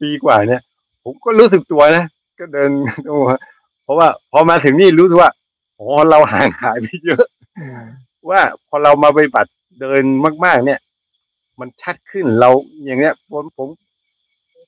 [0.01, 0.63] ปีกว่าเนี่ย
[1.05, 2.05] ผมก็รู้สึกตัวนะ
[2.41, 2.71] ก็เดิน
[3.85, 5.31] เพราะว่าพอมาถึงนี่รู้สึกว่า
[5.79, 7.25] อ๋อเราห่างหายไปเยอะ
[8.31, 10.03] ว่าพอเรามาปฏิบัติเดิน
[10.45, 10.81] มาก ๆ เนี่ย
[11.61, 12.51] มันชัดขึ้นเรา
[12.85, 13.69] อย่างเนี้ยผมผม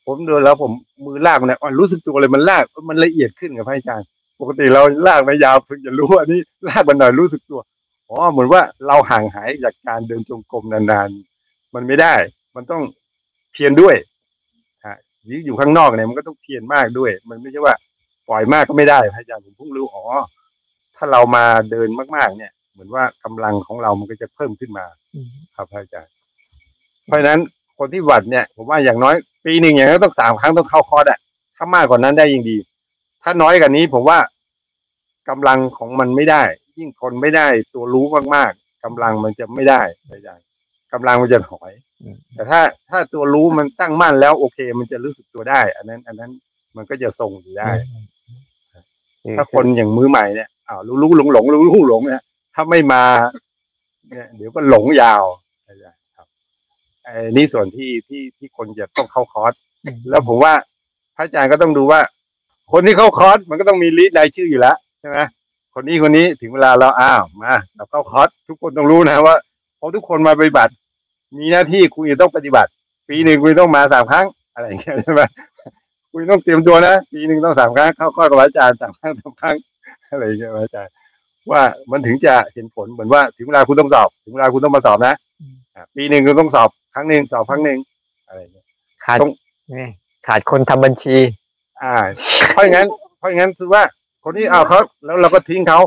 [0.07, 0.73] ผมเดินแล้วผม
[1.05, 4.07] มือลากมันเนี่ยอ๋อรู้สึกตัวเลยมันลากมันละเอียดขึ้นกับพระอาจารย์
[4.41, 7.61] ปกติเราลากไม่ยาวเพิ่งจะรู้ว่านี่ลากมันหน่อยรู้สึกตัว
[8.09, 11.34] อ๋อเหมือนว่าเราห่างหายจากการเดินจงกรมนานๆ
[11.75, 12.15] มันไม่ได้
[12.57, 12.83] มันต้อง
[13.53, 13.97] เพียรด้วย
[14.87, 14.97] ฮะ
[15.31, 17.75] ยิ่งอยู่ข้างนอกเนี่ยมันก็ต้องเพียรมากด้วย มันไม่ใช่ว่า
[18.29, 20.05] ปล่อยมากก็ไม่ได้พระอาจารย์ผมเพิ่งรู้อ๋อ
[20.97, 24.87] ถ้าเรามาเดินมาก ๆ เนี่ย เหมือนว่ากำลังของเรามันก็จะเพิ่มขึ้นมา
[25.57, 26.13] ครับพระอาจารย์
[27.07, 27.41] เพราะฉะนั้น
[27.79, 29.15] คนที่หวัดเนี่ย ผมว่าอย่างน้อย
[29.45, 31.19] ปีหนึ่งอย่างน้อยต้องสามครั้งต้องเข้าคอร์สอะ
[31.57, 32.57] ถ้ามากกว่านั้นได้ยิ่งดี
[33.23, 34.19] ถ้าน้อยกว่านี้ผมว่า
[35.29, 36.43] กำลังของมันไม่ได้
[36.79, 40.45] ยิ่งคนไม่ได้ตัวรู้มากๆกำลังมันจะไม่ได้พระอาจารย์
[40.95, 41.73] กำลังมันจะถอย
[42.03, 46.31] อืมแต่ถ้าถ้าตัวรู้มันตั้งมั่นแล้วโอเค มันจะรู้สึกตัวได้ อันนั้น อันนั้น
[46.77, 47.71] มันก็จะทรงอยู่ได้
[49.37, 52.23] ถ้าคนอย่างมือใหม่เนี่ยอ้าวรู้รู้หลงหลงรู้รู้หลงเนี่ย
[52.55, 53.03] ถ้าไม่มา
[54.09, 55.25] เนี่ยเดี๋ยวก็หลงยาว
[55.67, 56.27] อาจารย์ครับ
[57.05, 59.53] ไอ้นี่ส่วนที่ที่ที่คนจะต้องเข้าคอร์ส
[60.11, 60.53] แล้วผมว่า
[61.17, 62.01] พระอาจารย์ก็ต้องดูว่า
[62.73, 65.19] คนที่เข้าคอร์สมันก็ต้องมี list รายชื่ออยู่แล้วใช่ไหม
[65.75, 69.37] คนนี้คนนี้ถึงเวลาเราอ้าวมาเราเข้าคอร์สทุกคนต้องรู้นะว่า
[69.77, 70.73] เพราะทุกคนมาปฏิบัติ
[71.39, 72.71] มีหน้าที่คุณจะต้องปฏิบัติ
[73.09, 75.23] ปีหนึ่งคุณต้องมาสามครั้ง อะไรอย่างเงี้ยใช่ไหม
[76.13, 79.57] คุณต้องเตรียมตัวนะปีหนึ่งต้องสามครั้งเข้าคอร์สกับอาจารย์สามครั้งสามครั้ง
[80.11, 80.93] อะไรอย่างเงี้ยอาจารย์
[81.51, 85.15] ว่ามันถึงจะเห็นผลเหมือนว่าถึงเวลาคุณต้องสอบ ถึงเวลาคุณต้องมาสอบนะ
[85.77, 87.79] อะปีหนึ่งคุณต้องสอบครั้งหนึ่งสอบครั้งหนึ่ง
[88.29, 88.67] อะไรอย่างเงี้ย
[89.05, 89.33] ขาดต้อง
[89.73, 89.87] นี่
[90.27, 91.17] ขาดคนทำบัญชี
[91.83, 91.95] อ่า
[92.49, 92.89] เพราะอย่างนั้น
[93.19, 93.83] เพราะอย่างนั้นคือว่า
[94.25, 95.81] คนที่เอาเขาแล้วเราก็ทิ้งเขา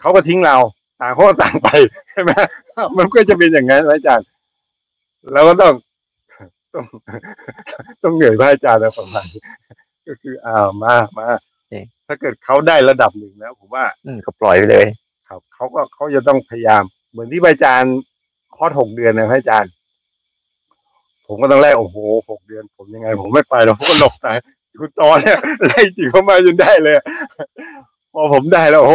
[0.00, 0.56] เขาก็ทิ้งเรา
[1.00, 1.68] ต่างคนก็ต่างไป
[2.10, 2.30] ใช่ไหม
[2.98, 4.26] มันก็จะเป็นอย่างนั้นอาจารย์
[5.32, 5.72] เราก็ต้อง
[6.74, 6.84] ต้อง
[8.02, 9.42] ต้องเหนื่อยพระอาจารย์นะประมาณนี้
[10.08, 11.26] ก็คืออ้าวมามา
[11.70, 14.86] เอ๊ะถ้าเกิดเขาได้ระดับหนึ่งแล้วผมว่า อืมก็ปล่อยไปเลย
[15.28, 17.96] ครับเขาก็เขาจะต้องพยายาม เหมือนที่พระอาจารย์
[18.56, 19.72] คอร์สหกเดือนนะพระอาจารย์
[21.26, 21.96] ผมก็ต้องไล่โอ้โห
[22.30, 24.26] หกเดือน ผมยังไง ผมไม่ไปหรอกผมก็หลบไป
[24.78, 26.94] คุณตอนเนี่ยไล่จิ๋วเข้ามาจนได้เลย
[28.12, 28.94] พอผมได้แล้วโอ้โห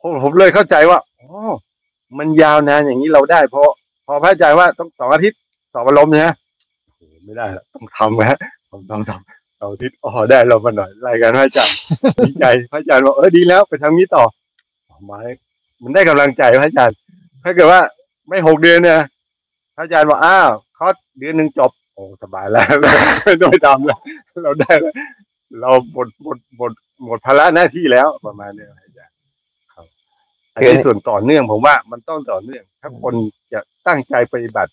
[0.00, 1.28] ผมผมเลยเข้าใจว่าอ๋อ
[2.18, 3.70] มันยาวนานอย่างนี้เราได้เพราะ
[4.06, 5.38] พอพระอาจารย์ว่าต้องสองอาทิตย์
[5.72, 6.34] สอบอารมณ์นะ
[6.84, 8.38] โอ้โหไม่ได้แล้วต้องทำนะ
[8.70, 11.76] ผมต้องทำสองอาทิตย์อ๋อได้เรามาหน่อยรายการพระอาจารย์
[12.26, 14.24] ดีใจพระอาจารย์บอกเออดีแล้ว ไปทำนี้ต่อ
[15.10, 15.18] มา
[15.82, 16.96] มันได้กำลังใจพระอาจารย์
[17.44, 17.80] ถ้าเกิดว่า
[18.28, 19.00] ไม่หกเดือนเนี่ย
[19.76, 22.64] พระอาจารย์บอกอ้าวคอร์สเดือนหนึ่งจบโอ้สบายแล้ว
[23.24, 23.98] ไม่ต้องไปทำแล้ว
[24.44, 24.94] เราได้แล้ว
[25.60, 26.72] เราหมดหมดหมด
[27.04, 28.66] หมดภาระหน้าที่แล้วประมาณเนี้
[30.54, 33.14] อันนี้ส่วนต่อเนื่องผมว่ามันต้องต่อเนื่อง ถ้าคน
[33.52, 34.72] จะตั้งใจปฏิบัติ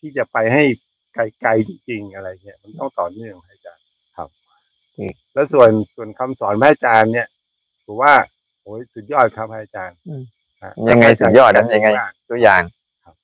[0.00, 0.64] ที่จะไปให้
[1.14, 3.84] ไกลๆจริงๆอะไรเงี้ยมันต้องต่อเนื่องพระอาจารย์
[4.16, 4.28] ครับ
[4.96, 7.28] อืมแล้วส่วนส่วนคำสอนพระอาจารย์เนี่ย
[7.86, 8.14] ผมว่า
[8.62, 10.22] โอ้ยสุดยอดครับพระอาจารย์อืม
[10.62, 12.62] ฮะยังไงสุดยอดนะยังไงมากตัวอย่าง
[13.04, 13.14] ครับ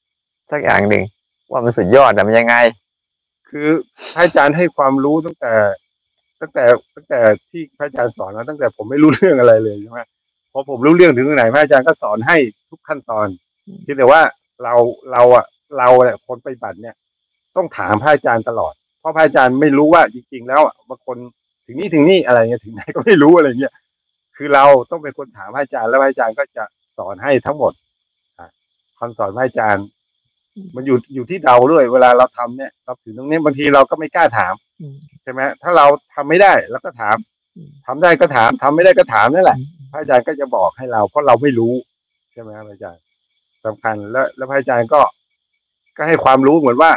[0.51, 1.03] สักอย่างหนึ่ง
[1.51, 2.57] ว่ามันสุดยอดแต่มันยังไง
[3.49, 3.69] คือ
[4.15, 5.55] พระอาจารย์ให้ความรู้ตั้งแต่
[6.41, 6.65] ตั้งแต่
[6.95, 10.18] ตั้งแต่ที่พระอาจารย์สอนมาตั้งแต่ผมไม่รู้เรื่องอะไรเลยใช่ไหมพ
[10.59, 12.37] อผมรู้เรื่องถึงไหนพระอาจารย์ก็สอนให้
[12.71, 13.27] ทุกขั้นตอน
[13.83, 14.23] เพียงแต่ว่า
[14.63, 14.75] เรา
[15.13, 15.47] เราอะ
[15.79, 16.95] เราเนี่ยคนปฏิบัติเนี่ย
[17.57, 21.17] ต้องถามพระอาจารย์ตลอด เพราะพระอาจารย์ไม่รู้ว่าจริง ๆ แล้วอะบางคน
[21.67, 23.75] ถึงนี่ถึงนี่อะไรเงี้ยถึงไหนก็ไม่รู้อะไรเงี้ย
[24.37, 26.65] คือเราต้องเป็นคนถามพระอาจารย์แล้วพระอาจารย์ก็จะ
[26.99, 27.73] สอนให้ทั้งหมด
[28.39, 28.49] อะ
[28.99, 29.87] คำสอนพระอาจารย์
[30.77, 37.17] มันอยู่อยู่ที่เราด้วย เวลาเราทำเนี่ยเราถึงตรงนี้บางทีเราก็ไม่กล้าถามอืมใช่ไหมถ้าเราทำไม่ได้เราก็ถาม
[37.57, 39.59] อืมทำได้ก็ถามทำไม่ได้ก็ถามนั่นแหละ
[39.91, 41.75] พระอาจารย์ก็จะบอกให้เรา เพราะเราไม่รู้
[42.33, 43.03] ใช่ไหมครับอาจารย์
[43.65, 45.01] สำคัญแล้วแล้วพระอาจารย์ก็
[45.97, 46.91] ก็ให้ความรู้เหมือนว่า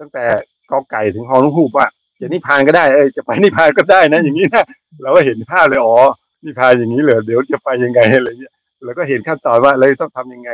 [0.00, 0.24] ตั้งแต่
[0.70, 1.86] กอไก่ถึงฮอนุฮูปว่า
[2.20, 4.64] จะนิพพานก็ได้เอจะไปนิพพานก็ได้นะ อย่างนี้นะ
[5.02, 5.96] เราก็เห็นภาพเลยอ๋อ
[6.44, 8.54] นิพพานอย่างนี้เลยเดี๋ยวจะไปยังไงอะไรเงี้ย
[8.84, 10.50] แล้วก็เห็นขั้นตอนว่าเราต้องทำยังไง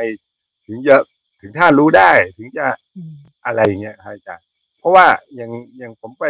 [0.67, 0.95] ถึงจะ
[1.41, 2.65] ถึงท่านรู้ได้ถึงจะ
[3.45, 4.45] อะไรอย่างเงี้ยครับอาจารย์
[4.79, 5.05] เพราะว่า
[5.35, 6.25] อย่างอย่างผมไป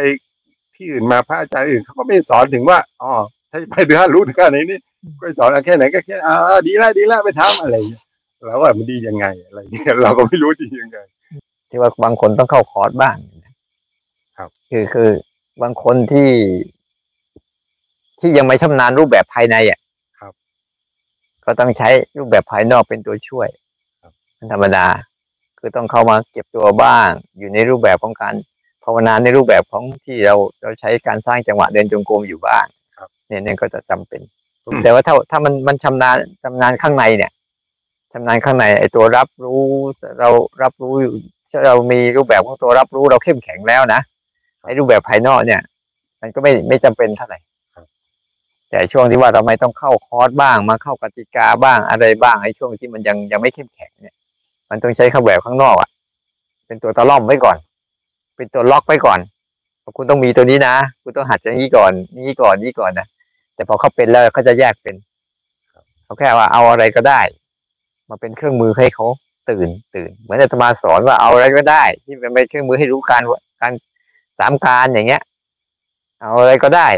[0.76, 3.12] ที่อื่นมาพระอาจารย์อื่นเขาก็ไม่สอนถึงว่าอ๋อ
[3.50, 4.78] ถ้าไปถึงท่ารู้ถึงขนาดนี้
[5.20, 8.02] ก็สอนเอาแค่ไหนก็แค่อ่าดีแล้วดีแล้วไปทำอะไรอย่างเงี้ย
[8.46, 10.98] แล้วว่ามันดียังไงอะไรอย่างเงี้ยเราก็ไม่รู้ดียังไง
[11.70, 13.54] ที่ว่าบางคนต้องเข้าคอร์สบ้างนะ
[14.38, 15.10] ครับ คือคือ
[15.62, 16.30] บางคนที่
[18.20, 19.78] ที่ยังไม่ชำนาญรูปแบบภายในอะ
[20.20, 20.32] ครับ
[21.44, 23.48] ก็ต้องใช้รูปแบบภายนอกเป็นตัวช่วย
[24.02, 24.86] ครับเป็นธรรมดา
[25.58, 28.34] คือต้องเข้ามาเก็บตัวบ้าง อยู่ในรูปแบบของการ
[28.84, 32.66] ภาวนาในรูปแบบของที่เราเราใช้การสร้างจังหวะเดินจงกรมอยู่บ้าง
[32.96, 34.20] ครับเนี่ยเนี่ยก็จะจำเป็น
[34.82, 37.30] แต่ว่าถ้าถ้ามันมันชำนาญชำนาญข้างในเนี่ย
[38.12, 39.62] ชำนาญข้างในไอ้ตัวรับรู้
[40.18, 40.28] เรา
[40.62, 41.14] รับรู้อยู่
[41.50, 44.00] ถ้าเรามีรูปแบบของตัวรับรู้เราเข้มแข็งแล้วนะ
[44.64, 45.60] ไอ้รูปแบบภายนอกเนี่ย
[46.20, 47.38] มันก็ไม่ไม่จำเป็นเท่าไหร่
[47.74, 47.84] ครับ
[48.70, 54.14] แต่ช่วงที่ว่าเราไม่ต้องเข้าคอร์สบ้าง มาเข้ากติกาบ้างอะไรบ้างไอ้ช่วงที่มันยังยังไม่เข้มแข็งเนี่ย
[54.70, 55.90] มันต้องใช้ข้าแบบข้างนอกอะ
[56.66, 57.56] เป็นตัวตะล่อมไว้ก่อน
[58.36, 59.20] เป็นตัวล็อกไว้ก่อน
[59.82, 61.92] ว่าคุณต้องมีตัวนี้นะคุณต้องหัดอย่างนี้ก่อน
[62.26, 63.06] นี้ก่อนนี้ก่อนนะ
[63.60, 64.96] แต่พอเขาเป็นแล้วเขาจะแยกเป็น
[66.04, 67.20] เขาแค่ว่าเอาอะไรก็ได้
[68.08, 69.06] มาเป็นเครื่องมือให้เขา
[69.50, 73.22] ตื่นตื่น เหมือนอาตมาสอนว่าเอาอะไรก็ได้ ที่เป็นเครื่องมือให้รู้การ
[73.60, 73.72] การ
[74.38, 75.22] สามการอย่างเงี้ย
[76.20, 76.88] เอาอะไรก็ได้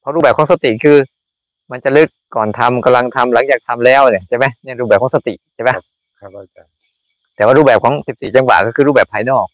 [0.00, 0.98] เพราะรูปแบบของสติคือ
[1.70, 5.70] มันจะลึกก่อนทำกำลังทำหลังจากทำแล้วเนี่ยใช่ไหมเนี่ยรูปแบบของสติใช่ไหม
[6.20, 6.72] ครับอาจารย์
[7.36, 9.46] แต่ว่ารูปแบบของ14จังหวะก็คือรูปแบบภายนอก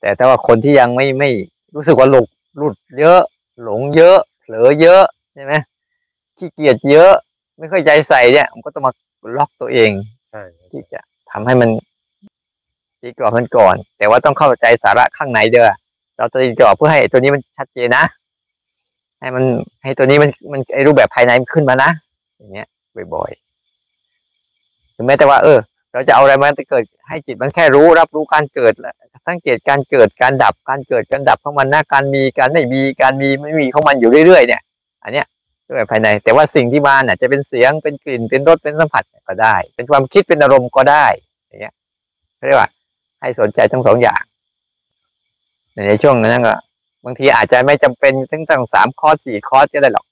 [0.00, 1.30] แต่ถ้าว่าคนที่ยังไม่ไม่
[1.74, 3.20] รู้สึกว่าหลุดหลุดเยอะ
[3.62, 5.02] หลงเยอะเผลอเยอะ
[5.34, 5.52] ใช่ไหม
[6.38, 7.12] ขี้เกียจเยอะ
[7.58, 8.92] ไม่ค่อยใจใส่เนี่ย มันก็ต้องมา
[9.38, 9.90] ล็อกตัวเอง
[10.32, 11.00] ใช่ที่จะ
[11.30, 11.70] ทำให้มัน
[13.00, 15.70] ตีกรอบมันก่อน แต่ว่าต้องเข้าใจสาระข้างในเด้อ
[16.16, 18.04] เราจะตีกรอบเพื่อให้ตัวนี้มันชัดเจนนะ
[19.20, 19.44] ให้มัน
[19.82, 21.90] ให้ตัวนี้มันมันไอรูปแบบภายในมันขึ้นมานะ
[22.36, 22.66] อย่างเงี้ย
[23.14, 25.58] บ่อยๆถึงแม้แต่ว่า เออ
[25.92, 28.94] เราจะเอาอะไรมาเกิด ให้จิตมันแค่รู้รับรู้การเกิดและ
[29.26, 34.62] สังเกตการเกิดการดับการเกิดการดับของมันนะการมีการไม่มีการมีไม่มีของมันอยู่เรื่อยๆเนี่ย
[35.02, 35.26] อันเนี้ย
[35.68, 41.06] รูปแบบภายใน แต่ว่าสิ่งที่มาน่ะจะเป็นเสียงเป็นกลิ่นเป็นรสเป็นสัมผัสก็ได้ เป็นความคิดเป็นอารมณ์ก็ได้
[41.48, 41.74] อย่างเงี้ย
[42.36, 42.70] เขาเรียกว่า
[43.20, 44.22] ให้สนใจทั้งสองอย่าง
[45.88, 46.54] ในช่วงนั้นก็
[47.04, 50.06] บางทีอาจจะไม่จำเป็นตั้งตั้งสามคอร์สสี่คอร์สก็ได้หรอก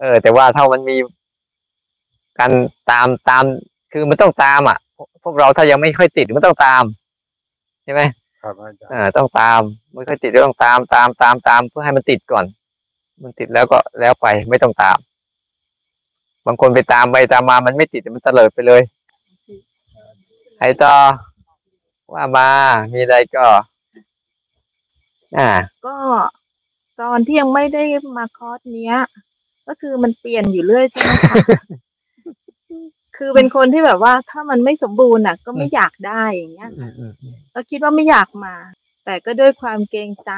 [0.00, 0.96] เออ แต่ว่าถ้ามันมี
[2.38, 2.52] การ
[2.90, 3.44] ตามตาม
[3.92, 6.84] คือมันต้องตามอะ พวกพวกเราถ้ายังไม่ค่อยติดมันต้องตาม
[7.84, 8.02] ใช่ไหม
[8.42, 9.60] ครับอาจารย์เออต้องตาม
[9.94, 12.44] ไม่ค่อยติดก็ต้องตามตามตามตามเพื่อให้มันติดก่อน
[13.22, 14.98] มันติดแล้วก็แล้วไปไม่ต้องตาม
[16.46, 18.82] บางคนไปตามไปตามมามันไม่ติดมันเตลิดไปเลย
[20.56, 20.96] ใครต่อ
[22.12, 22.48] ว่ามา
[22.92, 23.46] มีอะไรก็
[25.36, 25.50] อ่า
[25.86, 25.96] ก็
[27.00, 27.82] ตอนที่ยังไม่ได้
[28.18, 28.96] มาคอร์สเนี้ย
[29.66, 31.34] ก็คือมันเปลี่ยนอยู่เรื่อยใช่ไหมคะ
[33.16, 38.54] คือเป็นคนที่แบบว่าถ้ามันไม่สมบูรณ์อะ ก็ไม่อยากได้อย่างเงี้ยอืมอืมอืมก็คิดว่าไม่อยากมา
[39.04, 40.32] แต่ก็ด้วยความเกรงใจ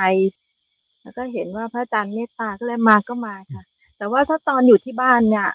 [1.09, 3.63] แล้วก็เห็นว่าพระอาจารย์เมตตาก็เลยมาก็มาค่ะ
[3.99, 5.49] แต่ว่าถ้าตอนอยู่ที่บ้านเนี่ย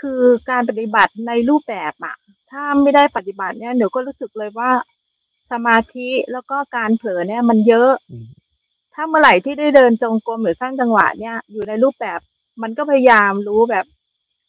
[0.00, 0.20] คือ
[0.50, 2.16] การปฏิบัติในรูปแบบอะ
[2.50, 4.70] ถ้าไม่ได้ปฏิบัติเนี่ยเดี๋ยวก็รู้สึกเลยว่า
[5.50, 7.92] สมาธิแล้วก็การเผลอเนี่ยมันเยอะ
[8.94, 12.20] ถ้าเมื่อไหร่ที่ได้เดินจงกรมหรือสร้างจังหวะเนี่ย อยู่ในรูปแบบ
[12.62, 13.84] มันก็พยายามรู้แบบ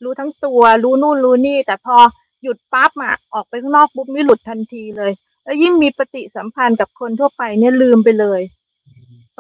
[0.04, 1.98] รู้ทั้งตัว รู้นู่นรู้นี่ แต่พอ
[2.44, 5.12] หยุดปั๊บอะออกไปข้างนอกปุ๊บนี่หลุดทันทีเลย
[5.44, 8.42] แล้วยิ่งมีปฏิสัมพันธ์กับคนทั่วไปเนี่ยลืมไปเลย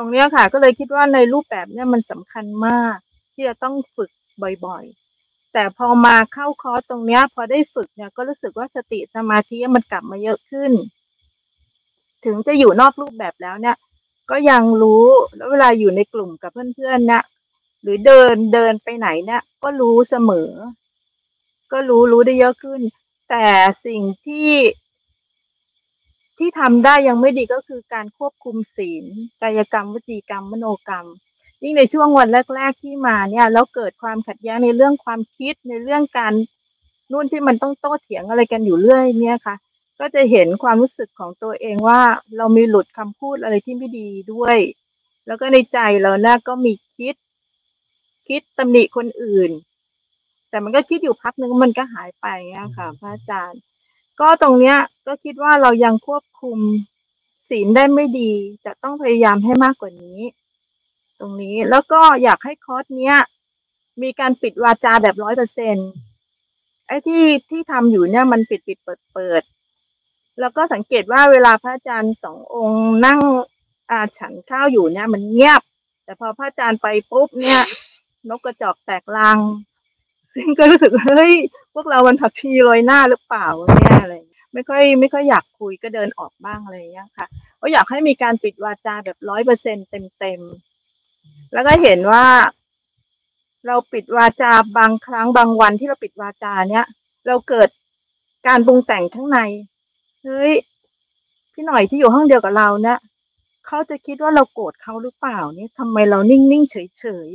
[0.02, 2.96] ตรงเนี้ยค่ะ ก็เลยคิดว่าในรูปแบบเนี่ยมันสำคัญมาก
[3.34, 4.12] ที่จะต้องฝึก
[4.66, 10.72] บ่อยๆ แต่พอมาเข้าคอร์สตรงเนี้ย พอได้ฝึกเนี่ยก็รู้สึกว่าสติสมาธิมันกลับมาเยอะขึ้น
[12.26, 13.78] ถึงจะอยู่นอกรูปแบบแล้วเนี่ย
[14.30, 15.06] ก็ยังรู้
[15.36, 17.24] แล้วเวลาอยู่ในกลุ่มกับเพื่อนๆเนี่ย
[17.82, 20.50] หรือเดินเดินไปไหนเนี่ย ก็รู้เสมอ
[21.72, 22.82] ก็รู้รู้ได้เยอะขึ้น
[23.30, 23.48] แต่
[23.86, 24.52] สิ่งที่
[26.40, 29.06] ที่ทำได้ยังไม่ดีก็คือการควบคุมศีล
[29.42, 31.08] กายกรรมวจีกรรมมโนกรรม
[31.64, 36.34] ยิ่งในช่วงวันแรก ๆ ที่มาเนี่ยแล้วเกิดความขัดแย้งในเรื่องความคิดในเรื่องการ
[37.12, 39.56] นู่นที่มันต้องโต้เถียงอะไรกันอยู่เรื่อยเนี่ยค่ะ
[40.00, 42.02] ก็จะเห็นความรู้สึกของตัวเองว่า
[42.38, 44.58] เรามีหลุดคำพูดอะไรที่ไม่ดีด้วย
[45.28, 47.16] แล้วก็ในใจเรานะก็มีคิด
[48.28, 49.52] คิดตำหนิคนอื่น
[50.50, 53.62] แต่มันก็คิดอยู่พักนึงมันก็หายไปเนี่ยค่ะ พระอาจารย์
[54.22, 54.78] ก็ตรงเนี้ย
[55.08, 56.58] ก็คิดว่าเรายังควบคุม
[57.50, 58.32] ศีลได้ไม่ดี
[58.66, 60.20] จะต้องพยายามให้มากกว่านี้
[61.20, 63.16] ตรงนี้แล้วก็อยากให้คอร์สเนี้ย
[64.02, 65.76] มีการปิดวาจาแบบร้อยเปอร์เซ็น
[66.88, 69.44] ไอ้ที่ที่ทำอยู่เนี่ยมันปิดปิดเปิดเปิด
[70.40, 73.20] แล้วก็สังเกตว่าเวลาพระอาจารย์สององค์นั่ง
[73.92, 75.62] อาฉันข้าวอยู่เนี่ยมันเงียบ
[76.04, 77.62] แต่พอพระอาจารย์ไปปุ๊บเนี่ย
[78.30, 79.40] นกกระจอกแตกรัง
[80.36, 81.34] ซึ่งก็รู้สึกเฮ้ย
[81.74, 83.48] พวกเรามันผักชีโรยหน้าหรือเปล่า
[83.82, 84.16] เนี่ยอะไร
[84.54, 87.28] ไม่ค่อยไม่ค่อยอยากคุยก็เดินออกบ้างอะไรอย่างเงี้ยค่ะ
[87.62, 90.42] ก็อยากให้มีการปิดวาจาแบบร้อยเปอร์เซ็นเต็มเต็ม
[91.54, 92.26] แล้วก็เห็นว่า
[93.68, 96.86] เราปิดวาจาบางครั้งบางวันที่เราปิดวาจาเนี้ย
[97.28, 97.70] เราเกิด
[98.48, 99.40] การปรุงแต่งข้างใน
[100.24, 100.54] เฮ้ย
[101.54, 103.00] พี่หน่อยที่อยู่ห้องเดียวกับเราเนี่ย
[103.66, 107.30] เขาจะคิดว่าเราโกรธเขาหรือเปล่าเนี่ยทำไมเรานิ่งๆเฉย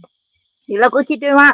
[0.00, 1.48] ๆหรือเราก็คิดด้วยว่า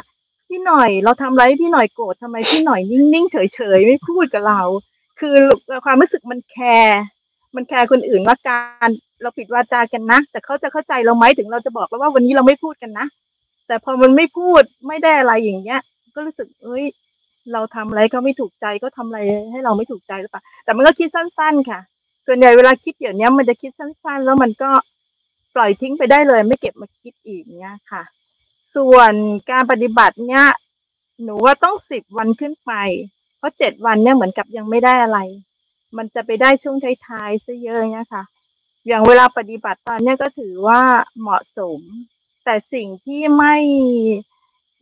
[0.47, 4.61] พี่หน่อยเราทำอะไรพี่หน่อยโกรธทำไมพี่หน่อยนิ่งๆเฉยๆไม่พูดกับเรา
[5.19, 5.35] คือ
[5.85, 7.01] ความรู้สึกมันแคร์
[7.55, 8.89] มันแคร์คนอื่นว่าการ
[9.21, 13.07] เราปิดวาจากันนะ แต่เขาจะเข้าใจเราไหมถึงเราจะบอกว่าวันนี้เราไม่พูดกันนะ
[13.67, 15.81] แต่พอมันไม่พูดไม่ได้อะไรอย่างเงี้ย
[16.15, 16.85] ก็รู้สึกเอ้ย
[17.53, 19.19] เราทำอะไรก็ไม่ถูกใจก็ทำอะไร
[19.51, 21.79] ให้เราไม่ถูกใจหรือเปล่าแต่มันก็คิดสั้น ๆ ค่ะ
[22.27, 24.71] ส่วนใหญ่เวลาคิดเดี๋ยวนี้มันจะคิดสั้น ๆ แล้วมันก็
[25.55, 28.03] ปล่อยทิ้งไปได้เลย ไม่เก็บมาคิดอีกเนี้ยค่ะ
[28.75, 29.13] ส่วน
[29.51, 30.45] การปฏิบัติเนี้ย
[31.23, 32.71] หนูว่าต้องสิบวันขึ้นไป
[33.37, 35.19] เพราะเจ็ดวันเนี่ยเหมือนกับยังไม่ได้อะไร
[35.97, 36.77] มันจะไปได้ช่วง
[37.07, 38.23] ท้ายๆซะเยอะเนี่ยค่ะ
[38.87, 40.81] อย่างเวลาปฏิบัติตอนเนี้ยก็ถือว่า
[41.21, 41.79] เหมาะสม
[42.45, 43.55] แต่สิ่งที่ไม่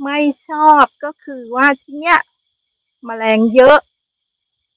[0.03, 0.19] ไม่
[0.49, 2.19] ชอบก็คือว่าที่เนี้ย
[3.07, 3.77] มแมลงเยอะ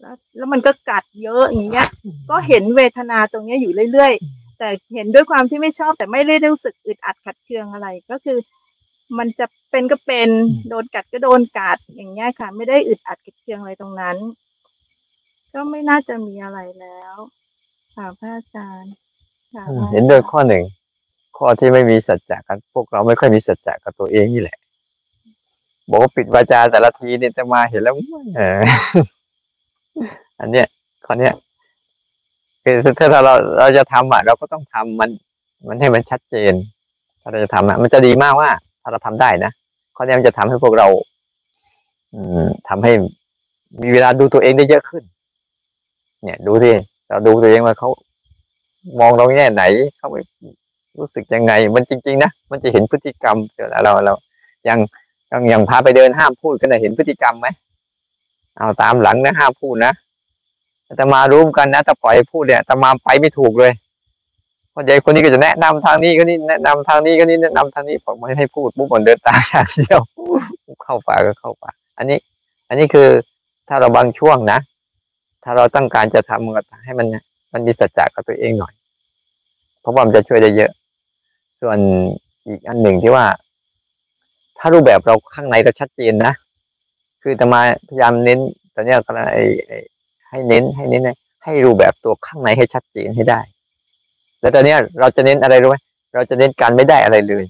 [0.01, 1.89] แล้วแล้วมันก็กัดเยอะอย่างเงี้ย
[2.31, 8.39] ก็เห็นเวทนาตรงเนี้ยอยู่เรื่อยๆ แต่เห็นด้วยความที่ไม่ชอบแต่ไม่ได้รู้สึกอึดอัดขัดเคืองอะไร ก็คือ
[9.19, 10.28] มันจะเป็นก็เป็น
[10.69, 14.16] โดนกัดก็โดนกัดอย่างเงี้ยค่ะ ไม่ได้อึดอัดขัดเคืองอะไรตรงนั้น
[15.53, 17.15] ก็ไม่น่าจะมีอะไรแล้ว
[17.95, 18.93] ค่ะพระอาจารย์
[19.55, 20.65] ค่ะพระอาจารย์เห็นด้วยข้อหนึ่ง
[21.36, 24.59] ข้อที่ไม่มีสัจจะกันพวกเราไม่ค่อยมีสัจจะกับตัวเองนี่แหละ
[25.91, 27.95] บอกว่าปิดวาจาแต่ละทีเนี่ยจะมาเห็นแล้ว
[28.36, 28.61] เออ
[30.41, 30.66] อันเนี้ย
[31.07, 31.35] ข้อเนี้ย
[32.62, 35.11] คือถ้าเราเราจะทำอะ เราก็ต้องทำมัน
[35.69, 36.53] มันให้มันชัดเจน
[37.20, 38.51] ถ้าเราจะทำอะ มันจะดีมากว่า
[38.85, 39.51] ถ้าเราทำได้นะ
[39.97, 40.89] ข้อเนี้ยมันจะทำให้พวกเรา
[42.15, 42.93] อืมทำให้
[43.82, 45.02] มีเวลาดูตัวเองได้เยอะขึ้น
[46.23, 46.73] เนี่ย ดูสิ
[47.09, 47.89] เราดูตัวเองว่าเขา
[49.01, 49.62] มองเราแง่ไหน
[49.98, 50.20] เขาไม่
[50.98, 54.15] รู้สึกยังไง มันจริง ๆ นะมันจะเห็นพฤติกรรมเดี๋ยวเราเรา
[54.69, 54.78] ยัง
[55.31, 57.47] ยังยังพาไปเดินห้ามพูดกันนะเห็นพฤติกรรมไหม
[58.56, 59.93] เอาตามหลังนะห้ามพูดนะ
[60.89, 63.73] อาตมารู้กันนะถ้าปล่อยพูดเนี่ยอาตมาไปไม่ถูกเลย
[64.74, 70.01] พราะเด็กคนนี้ก็จะแนะนำทางนี้ก็นี่แนะนำทางนี้ก็นี่แนะนำทางนี้ผมไม่ให้พูดปุ๊บมันเดินตามอย่าเดียว
[70.84, 72.18] เข้าป่าก็เข้าป่าอันนี้
[72.68, 73.09] อันนี้คือ
[73.68, 74.59] ถ้าเราบางช่วงนะ
[75.44, 77.06] ถ้าเราต้องการจะทำให้มัน
[77.52, 78.74] มันมีสัจจะกับตัวเองหน่อย
[79.80, 80.70] เพราะว่ามันจะช่วยได้เยอะ
[81.60, 81.78] ส่วน
[82.46, 83.24] อีกอันหนึ่งที่ว่า
[84.59, 86.32] ถ้ารูปแบบเราข้างในก็ชัดเจนนะ
[87.22, 88.38] คือจะมาพยายามเน้น
[88.74, 89.78] ตอนนี้ก็ไอ้ไอ้
[90.30, 91.02] ให้เน้นให้เน้น
[91.44, 93.40] ให้รูปแบบตัวข้างในให้ชัดเจนให้ได้
[94.44, 95.76] แล้วตอนนี้เราจะเน้นอะไรรู้ไหม
[96.14, 97.44] เราจะเน้นการไม่ได้อะไรเลย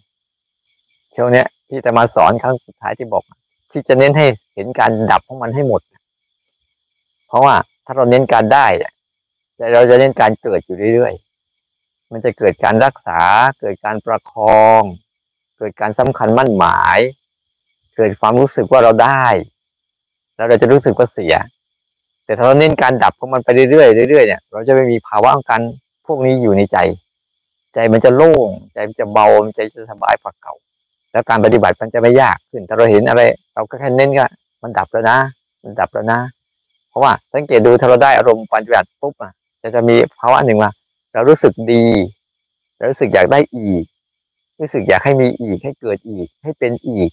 [1.16, 3.24] ช่วงนี้ที่จะมาสอนครั้งสุดท้ายที่บอก
[3.72, 5.82] ที่จะเน้นให้เห็นการดับของมันให้หมด
[7.28, 7.54] เพราะว่า
[7.84, 8.66] ถ้าเราเน้นการได้
[9.56, 13.20] แต่เราจะเน้นการเกิดอยู่เรื่อยๆ มันจะเกิดการรักษา
[13.60, 14.82] เกิดการประคอง
[15.58, 16.98] เกิดการสำคัญมั่นหมาย
[17.96, 19.26] เกิดความรู้สึกว่าเราได้
[20.36, 21.34] แล้วเราจะรู้สึกว่าเสีย
[22.24, 25.62] แต่ถ้าเราเน้นการดับของมันไปเรื่อยๆเรื่อยๆเนี่ย เราจะไม่มีภาวะของการ
[26.06, 26.78] พวกนี้อยู่ในใจ
[27.74, 30.54] ใจมันจะโล่ง ใจมันจะเบาใจจะสบายกว่าเก่า
[31.12, 33.22] แล้วการปฏิบัติมันจะไม่ยากขึ้น ถ้าเราเห็นอะไร
[33.54, 34.26] เราก็แค่เน้นก็
[34.62, 35.18] มันดับแล้วนะ
[35.62, 36.20] มันดับแล้วนะ
[36.88, 39.32] เพราะว่าสังเกตดูถ้าเราได้อารมณ์ปฏิบัติปุ๊บอะ
[39.62, 40.70] จะจะมีภาวะหนึ่งว่า
[41.12, 41.84] เรารู้สึกดี
[42.76, 43.84] เรารู้สึกอยากได้อีก
[44.60, 47.10] รู้สึกอยากให้มีอีกให้เกิดอีกให้เป็นอีก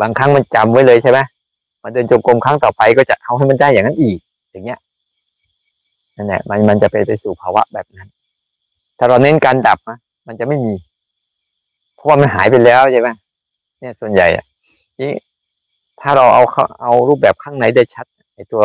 [0.00, 1.18] บางครั้งมันจำไว้เลยใช่ไหม
[1.82, 4.18] มันเดินจงกรมครั้งต่อไปก็จะเอาให้มันได้อย่างนั้นอีก
[4.52, 4.78] อย่างเงี้ย
[6.18, 8.08] นั่นแหละมันมันจะไปไปสู่ภาวะแบบนั้น
[8.98, 10.74] ถ้าเราเน้นการดับนะมันจะไม่มี
[11.94, 13.08] เพราะว่ามันหายไปแล้วใช่ไหม
[13.80, 14.44] เนี่ยส่วนใหญ่อะ
[15.00, 15.12] นี่
[16.00, 18.62] ถ้าเราเอาเข้าเอารูปแบบข้างในได้ชัดไอตัว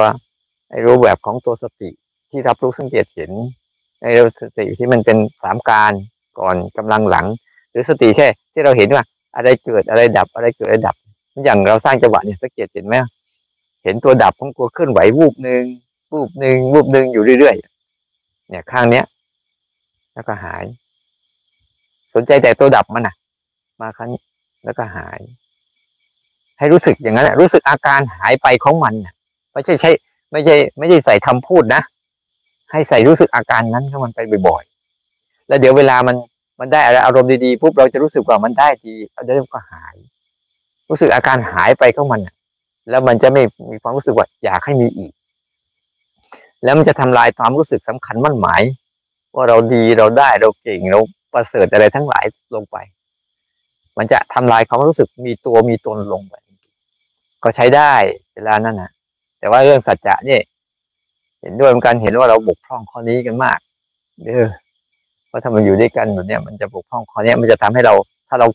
[0.72, 1.90] ไอรูปแบบของตัวสติ
[2.32, 3.32] ที่รับรู้สังเกตเห็น
[4.02, 4.06] ใน
[4.42, 5.94] สติที่มันเป็นสามการ
[6.40, 7.28] ก่อนกำลังหลัง
[7.72, 9.04] หรือสติแค่ที่เราเห็นว่า
[9.36, 10.96] อะไรเกิดอะไรดับอะไรเกิดอะไรดับ
[11.46, 12.96] อย่างเราสร้างจังหวะเนี่ยสังเกตเห็นไหม
[13.84, 15.64] เห็นตัวดับของตัวเคลื่อนไหววูบหนึ่ง
[16.14, 19.06] วูบหนึ่งวูบหนึ่งอยู่เรื่อยๆเนี่ยข้างเนี้ย
[20.14, 20.64] แล้วก็หาย
[22.14, 23.16] สนใจแต่ตัวดับมันน่ะ
[23.82, 24.12] มาครั้ง
[24.66, 25.20] แล้วก็หาย
[26.58, 29.14] ให้รู้สึกอย่างนั้นรู้สึกอาการหายไปของมันนะ
[29.54, 29.92] ไม่ใช่ใช่
[30.32, 31.82] ไม่ใช่ ไม่ใช่ใส่คำพูดนะ
[32.72, 36.16] ให้ใส่รู้สึกอาการนั้นข้ามันไปบ่อยๆ แล้วเดี๋ยวเวลามัน
[36.60, 39.96] มันได้อะไรอารมณ์ดีๆปุ๊บเราจะรู้สึกว่ามันได้ดีเดี๋ยวก็หาย
[40.90, 42.22] รู้สึกอาการหายไปของมัน
[42.90, 43.42] แล้วมันจะไม่
[43.72, 45.12] มีความรู้สึกว่าอยากให้มีอีก
[46.64, 48.62] แล้วมันจะทำลายความรู้สึกสำคัญมั่นหมาย
[49.36, 51.00] ว่าเราดีเราได้เราเก่งเรา
[51.34, 52.26] ประเสริฐอะไรทั้งหลาย
[52.56, 52.78] ลงไป
[53.98, 56.34] มันจะทำลายความรู้สึกมีตัวมีตนลงไป
[57.44, 57.94] ก็ใช้ได้
[58.34, 58.92] เวลานั้นนะ
[59.40, 60.42] แต่ว่าเรื่องสัจจะเนี่ย
[61.42, 63.60] เห็นด้วยเหมือนกันเห็นว่าเราบกพร่องข้อนี้กันมาก
[64.24, 64.48] เด้อ
[65.28, 67.94] เพราะถ้ามันอยู่ด้วยกันแบบเนี้ยมันจะบกพร่องข้อนี้มันจะทำให้เรา
[68.30, 68.48] ถ้าเรา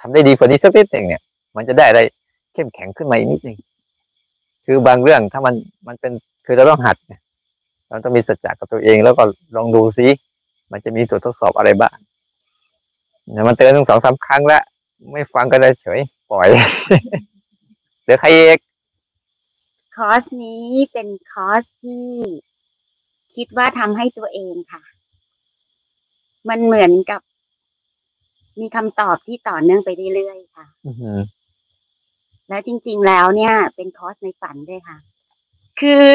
[0.00, 1.22] ทำได้ดีกว่านี้สักนิดหนึ่งเนี่ย
[1.56, 2.00] มันจะได้อะไร
[2.54, 3.56] เข้มแข็งขึ้นมาอีกนิดหนึ่ง
[4.66, 5.54] คือบางเรื่องถ้ามัน
[5.86, 6.12] มันเป็น
[6.46, 7.20] คือเราต้องหัดเนี่ย
[7.88, 9.24] เราต้องมีสัจจะกับตัวเอง แล้วก็
[9.56, 10.08] ลองดูซิ
[10.72, 11.96] มันจะมีตัวทดสอบอะไรบ้าง
[13.32, 14.62] เนี่ยมันเตือนตั้งสองสามครั้งแล้ว
[15.12, 16.00] ไม่ฟังก็ได้เฉย
[16.30, 16.48] ปล่อย
[18.02, 18.58] เหลือใครเอก
[19.96, 22.06] คอร์สนี้เป็นคอร์สที่
[23.34, 24.82] คิดว่าทำให้ตัวเองค่ะ
[26.48, 27.20] มันเหมือนกับ
[28.60, 31.18] มีคำตอบที่ต่อเนื่องไปเรื่อยๆค่ะอื้อหือ
[32.48, 34.98] แล้วจริง ๆ แล้วเนี่ย เป็นคอร์สในฝันด้วยค่ะ
[35.80, 36.06] คือ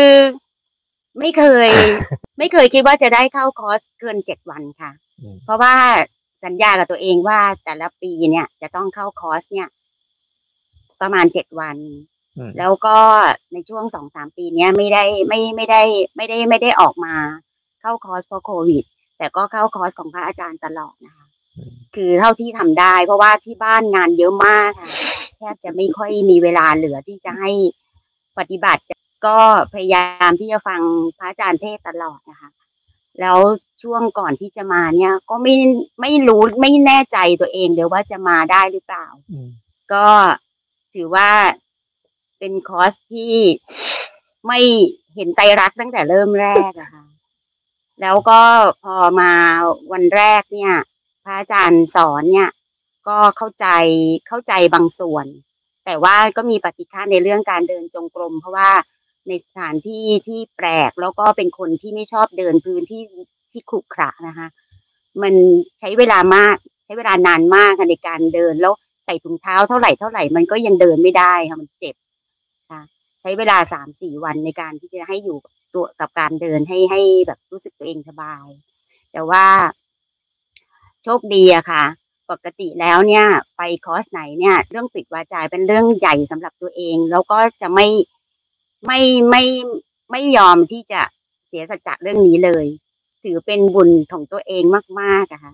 [1.19, 1.69] ไม่เคย
[2.37, 4.91] ไม่เคยคิดว่าจะได้เข้าคอร์สเกินเจ็ดวันค่ะ
[5.21, 5.75] อืมเพราะว่า
[6.45, 9.67] สัญญากับตัวเองว่าแต่ละปีเนี่ยจะต้องเข้าคอร์สเนี่ย
[11.01, 11.77] ประมาณเจ็ดวัน
[12.37, 12.97] อืมแล้วก็
[13.53, 15.81] ในช่วงสองสามปีเนี้ยไม่ได้ไม่ไม่ได้
[16.15, 17.15] ไม่ได้ไม่ได้ออกมา
[17.81, 18.83] เข้าคอร์สเพราะโควิด
[19.17, 21.25] แต่ก็เข้าคอร์สของพระอาจารย์ตลอดนะคะ
[21.95, 24.89] คือเท่าที่ทำได้ เพราะว่าที่บ้านงานเยอะมากค่ะ
[25.37, 27.51] แทบจะไม่ค่อยมีเวลาเหลือที่จะให้
[28.37, 28.81] ปฏิบัติ
[29.25, 29.37] ก็
[29.73, 30.81] พยายามที่จะฟัง
[31.17, 32.49] พระอาจารย์เทศน์ตลอดนะคะ
[33.19, 33.37] แล้ว
[33.81, 35.55] ช่วงก่อนที่จะมาเนี่ย ก็ไม่
[36.01, 39.49] ไม่รู้ไม่แน่ใจตัวเองเดี๋ยวว่าจะมาได้หรือเปล่าอืม
[39.93, 40.07] ก็
[40.93, 41.29] ถือว่า
[42.39, 43.35] เป็นคอร์สที่
[44.47, 44.59] ไม่
[45.15, 47.03] เห็นไตรรักษณ์ตั้งแต่เริ่มแรกอะค่ะ
[48.01, 48.41] แล้วก็
[48.83, 49.31] พอมา
[49.91, 50.73] วันแรกเนี่ย
[51.23, 52.49] พระอาจารย์สอนเนี่ย
[53.07, 53.67] ก็เข้าใจ
[54.27, 55.25] เข้าใจบางส่วน
[55.85, 58.69] แต่ว่าก็มีปฏิฆาในเรื่องการเดินจงกรม เพราะว่า
[59.27, 63.01] ในสถานที่ที่แปลกแล้วก็เป็นคนที่ไม่ชอบเดินพื้นที่
[63.51, 64.47] ที่ขรุขระนะคะ
[65.21, 65.33] มัน
[65.79, 68.73] ใช้เวลามากใช้เวลานานมากค่ะในการเดินแล้ว
[69.05, 71.95] ใส่ถุงเท้าเท่าไหร่เท่าไหร่มันก็ยังเดินไม่ได้ค่ะมันเจ็บ
[72.71, 72.81] ค่ะ
[73.21, 75.37] ใช้เวลาสามสี่วันในการที่จะให้อยู่
[75.73, 78.45] ตัวกับการเดินให้ให้แบบรู้สึกตัวเองสบาย
[79.13, 79.45] แต่ว่า
[81.03, 81.83] โชคดีอะค่ะ
[82.31, 83.25] ปกติแล้วเนี่ย
[83.57, 87.87] ไปคอร์สไหนเนี่ย เรื่องปิดวาจาเป็นเรื่องใหญ่สำหรับตัวเอง แล้วก็จะไม่
[88.85, 88.99] ไม่
[89.29, 89.43] ไม่
[90.11, 91.01] ไม่ยอมที่จะ
[91.47, 92.65] เสียสัจจะเรื่องนี้เลย
[93.23, 94.63] ถือเป็นบุญของตัวเอง
[95.01, 95.53] มากๆอะค่ะ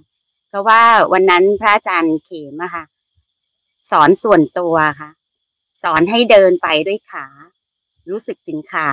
[0.50, 0.82] เพราะว่า
[1.14, 2.84] วันนั้นพระอาจารย์เขมอะค่ะ
[3.92, 5.10] สอนส่วนตัวค่ะ
[5.84, 7.26] สอนให้เดินไปด้วยขา
[8.10, 8.90] รู้สึกถึงขา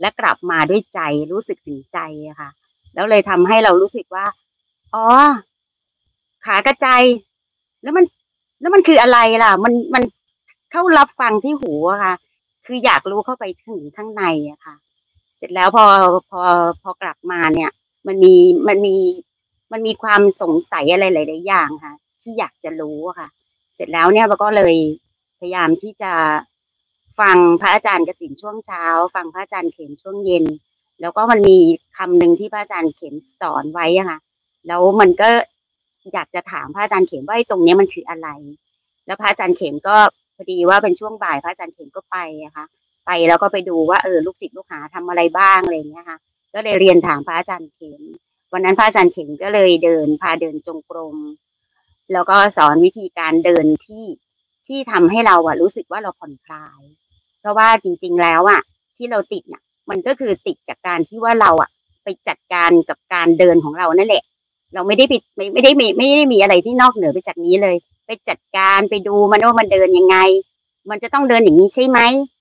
[0.00, 1.00] และกลับมาด้วยใจ
[1.32, 1.98] รู้สึกถึงใจ
[2.28, 2.50] อะค่ะ
[2.94, 4.26] แล้วเลยทำให้เรารู้สึกว่า
[4.94, 5.06] อ๋อ
[6.44, 6.88] ขากระใจ
[7.82, 8.04] แล้วมัน
[8.60, 10.02] แล้วมันคืออะไรล่ะ มันมัน
[10.72, 12.14] เข้ารับฟังที่หูอะค่ะ
[12.70, 14.74] คืออยากรู้เข้าไปถึงข้างในอะค่ะ
[15.38, 15.84] เสร็จแล้วพอ
[16.30, 16.40] พอ
[16.82, 17.70] พอกลับมาเนี่ย
[18.06, 18.34] มันมี
[18.68, 18.96] มันมี
[19.72, 23.28] มันมีความสงสัยอะไรหลาย ๆ อย่างค่ะ ที่อยากจะรู้อะค่ะ
[23.76, 24.74] เสร็จแล้วเนี่ยเราก็เลย
[25.38, 26.12] พยายามที่จะ
[27.20, 28.84] ฟังพระอาจารย์กสินช่วงเช้า
[29.14, 30.44] ฟังพระอาจารย์เข็มช่วงเย็น
[31.00, 31.58] แล้วก็มันมี
[31.96, 34.18] คำหนึ่งที่พระอาจารย์เข็มสอนไว้อะค่ะ
[34.66, 35.28] แล้วมันก็
[36.14, 38.28] อยากจะถามพระอาจารย์เข็มว่าไอ้ตรงนี้มันคืออะไร
[39.06, 39.96] แล้วพระอาจารย์เข็มก็
[40.38, 42.64] พอดีว่าเป็นช่วงบ่ายพระอาจารย์เข็มก็ไปอะคะ
[43.06, 46.18] ไปแล้วก็ไปดูว่าเออลูกศิษย์ลูกหาทำอะไรบ้างอะไรอย่างเงี้ยค่ะ
[46.54, 48.02] ก็เลยเรียนถามพระอาจารย์เข็ม
[48.52, 51.16] วันนั้นพระอาจารย์เข็มก็เลยเดินพาเดินจงกรม
[52.12, 54.04] แล้วก็สอนวิธีการเดินที่
[54.68, 56.80] ที่ทำให้เราอะรู้สึกว่าเราผ่อนคลาย
[57.40, 58.60] เพราะว่าจริง ๆ แล้วอะ
[58.96, 61.70] ที่เราติดน่ะ มันก็คือติดจากการที่ว่าเราอะ
[62.04, 64.24] ไปจัดการกับการเดินของเรานั่นแหละ
[64.74, 67.76] เราไม่ได้ไปไม่ไม่ได้มีไม่ได้มีอะไรที่นอกเหนือไปจากนี้เลย
[68.08, 70.16] ไปจัดการไปดูมันว่ามันเดินยังไง
[70.90, 72.00] มันจะต้องเดินอย่างนี้ใช่ไหม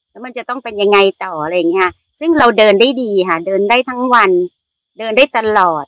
[0.10, 1.89] แล้วมันจะต้องเป็นยังไงต่ออะไรอย่างเงี้ย
[2.19, 4.31] ซึ่งเราเดินได้ดีค่ะ เดินได้ทั้งวัน
[4.99, 5.85] เดินได้ตลอด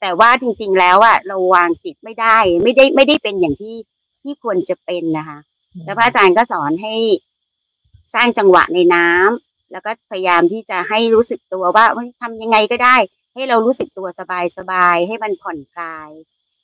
[0.00, 3.76] แต่ว่าจริง ๆ แล้วอะเราวางจิตไม่ได้ ไม่ได้ไม่ได้เป็นอย่างที่
[4.22, 5.38] ที่ควรจะเป็นนะคะ
[5.84, 6.94] แล้วพระอาจารย์ก็สอนให้
[8.14, 12.96] สร้างจังหวะในน้ำแล้วก็พยายามที่จะให้รู้สึกตัวว่าเฮ้ยทำยังไงก็ได้
[13.34, 16.10] ให้เรารู้สึกตัวสบายสบายๆให้มันผ่อนคลาย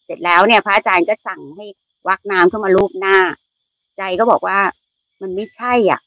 [0.05, 1.67] เสร็จแล้วเนี่ย พระอาจารย์ก็สั่งให้
[2.09, 3.17] วักน้ำเข้ามาลูบหน้า
[3.99, 4.59] ใจก็บอกว่า
[5.23, 6.01] มันไม่ใช่อะ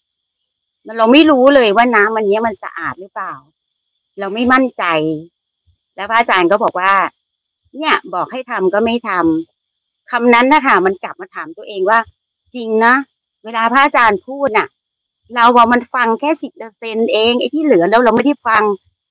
[0.86, 3.34] มันเราไม่รู้เลยว่าน้ำมันเนี้ยมันสะอาดหรือเปล่า
[4.20, 4.84] เราไม่มั่นใจ
[5.96, 6.94] แล้วพระอาจารย์ก็บอกว่า
[7.78, 12.00] เนี่ยบอกให้ทำก็ไม่ทำคำนั้นนะคะมันกลับมาถามตัวเองว่า
[12.56, 12.94] จริงนะ
[13.44, 14.68] เวลาพระอาจารย์พูดน่ะ
[15.36, 18.64] เราว่ามันฟังแค่สิบเปอร์เซ็นเองไอ้ที่เหลือแล้วเราไม่ได้ฟัง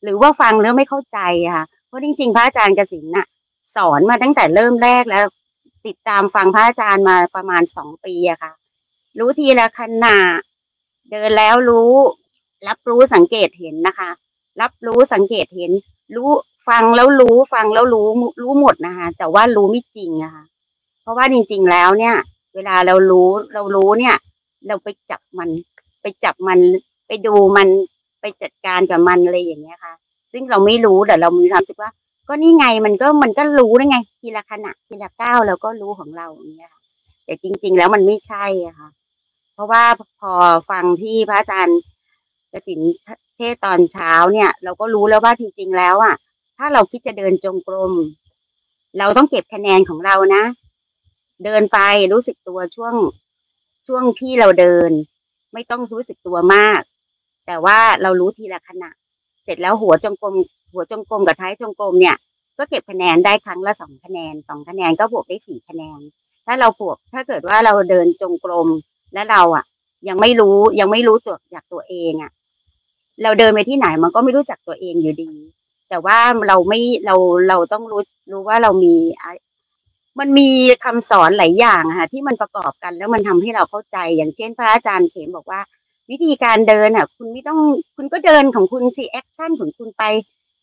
[0.03, 1.19] หรือว่าฟังแล้วไม่เข้าใจ
[1.55, 3.27] ค่ะเพราะจริงๆ พระอาจารย์กสินน่ะ
[3.77, 5.25] สอนมาตั้งแต่เริ่มแรกแล้ว
[5.87, 8.53] ติดตามฟังพระอาจารย์มาประมาณสองปีอะค่ะ
[9.19, 10.17] รู้ทีละขณะ
[11.11, 11.93] เดินแล้วรู้
[12.69, 14.11] รับรู้สังเกตเห็นนะคะ
[14.61, 15.73] รับรู้สังเกตเห็น
[16.17, 16.31] รู้
[16.69, 18.09] ฟังแล้วรู้ฟังแล้วรู้
[18.43, 20.45] รู้หมดนะคะ แต่ว่ารู้ไม่จริงอะค่ะ
[21.03, 22.15] เพราะว่าจริง ๆ แล้วเนี่ย
[22.55, 24.17] เวลาเรารู้เรารู้เนี่ย
[24.67, 25.51] เราไปจับมัน
[26.03, 26.59] ไปจับมัน
[27.07, 27.69] ไปดูมัน
[28.21, 29.95] ไปจัดการกับมันอะไรอย่างเงี้ยค่ะ
[30.33, 31.91] ซึ่งเราไม่รู้แต่เรามีความรู้สึกว่า
[32.35, 36.83] ก็นี่ไงมันก็มันก็รู้ได้ไง ทีละขณะทีละก้าวเราก็รู้ของเราอย่างเงี้ยค่ะ
[37.25, 38.89] แต่จริง ๆ แล้วมันไม่ใช่อะค่ะ
[39.55, 39.85] เพราะว่า
[40.21, 40.33] พอ
[40.71, 41.81] ฟังที่พระอาจารย์
[42.53, 42.81] กสิน
[43.37, 46.15] เทศตอนเช้าเนี่ย เราก็รู้แล้วว่าจริง ๆ แล้วอะ
[46.59, 47.93] ถ้าเราคิดจะเดินจงกรม
[48.99, 50.43] เราต้องเก็บคะแนนของเรานะ
[51.45, 51.79] เดินไป
[52.13, 52.95] รู้สึกตัวช่วง
[53.87, 54.91] ช่วงที่เราเดิน
[55.53, 56.81] ไม่ต้องรู้สึกตัวมาก
[57.47, 58.91] แต่ว่าเรารู้ทีละขณะ
[59.45, 60.35] เสร็จแล้วหัวจงกรม
[60.73, 62.17] หัวจงกรมกับท้ายจงกรมเนี่ย
[62.59, 66.01] ก็เก็บคะแนนได้ครั้งละสองคะแนนสองคะแนนก็บวกได้สี่คะแนน
[66.47, 68.69] ถ้าเราบวกถ้าเกิดว่าเราเดินจงกรม
[69.15, 69.65] และเราอะ
[70.09, 72.33] ยังไม่รู้ยังไม่รู้ตัวจากตัวเองอะ
[73.23, 75.31] เราเดินไปที่ไหนมันก็ไม่รู้จักตัวเองอยู่ดี
[75.89, 76.19] แต่ว่า
[76.49, 77.17] เราไม่เรา
[77.49, 78.95] เราต้องรู้รู้ว่าเรามี
[80.21, 80.49] มันมี
[80.85, 85.61] คำสอนหลายอย่างค่ะที่มันประกอบกันแล้วมันทำให้เราเข้าใจ อย่างเช่นพระอาจารย์เขมบอกว่า
[86.11, 87.61] วิธีการเดินอะ คุณไม่ต้อง
[87.97, 90.05] คุณก็เดินของคุณสิ action ของคุณไป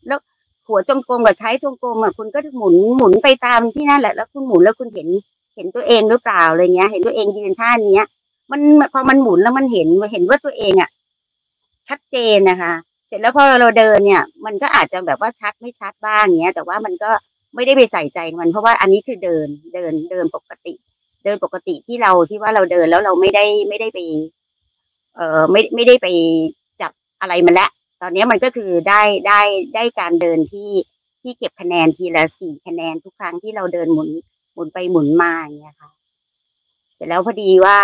[0.08, 0.20] แล้ว
[0.68, 5.08] หัวจงกรมกับใช้จงกรมอะคุณก็หมุนหมุนไปตามที่นั่นแหละแล้วคุณหมุนแล้วคุณเห็น
[5.56, 8.08] เห็นตัวเองหรือเปล่าอะไรเงี้ย เห็นตัวเองยืนท่าเนี้ย
[8.52, 8.62] มัน
[8.94, 10.90] พอมันหมุนแล้วมันเห็นเห็นว่าตัวเองอะ
[11.90, 12.74] ชัดเจนนะคะ
[13.08, 17.12] เสร็จแล้วพอเราเดินเนี่ย มันก็อาจจะแบบว่าชัดไม่ชัดบ้างเงี้ย แต่ว่ามันก็
[17.56, 20.74] ไม่ได้ไปใส่ใจมันเพราะว่าอันนี้คือเดินเดินเดินปกติ
[21.24, 24.00] เดินปกติที่เราที่ว่าเราเดินแล้วเราไม่ได้ไม่ได้ไป
[25.16, 26.08] เอ่อไม่ไม่ได้ไป
[26.82, 27.68] จับอะไรมันละ
[28.02, 29.42] ตอนนี้มันก็คือได้ได้
[29.76, 30.72] ได้การเดินที่
[31.22, 34.10] ที่เก็บคะแนนทีละสี่คะแนนทุกครั้งที่เราเดินหมุน
[34.54, 35.92] หมุนไปหมุนมาอย่างเงี้ยค่ะ
[36.96, 37.80] เสร็จแล้วพอดีว่า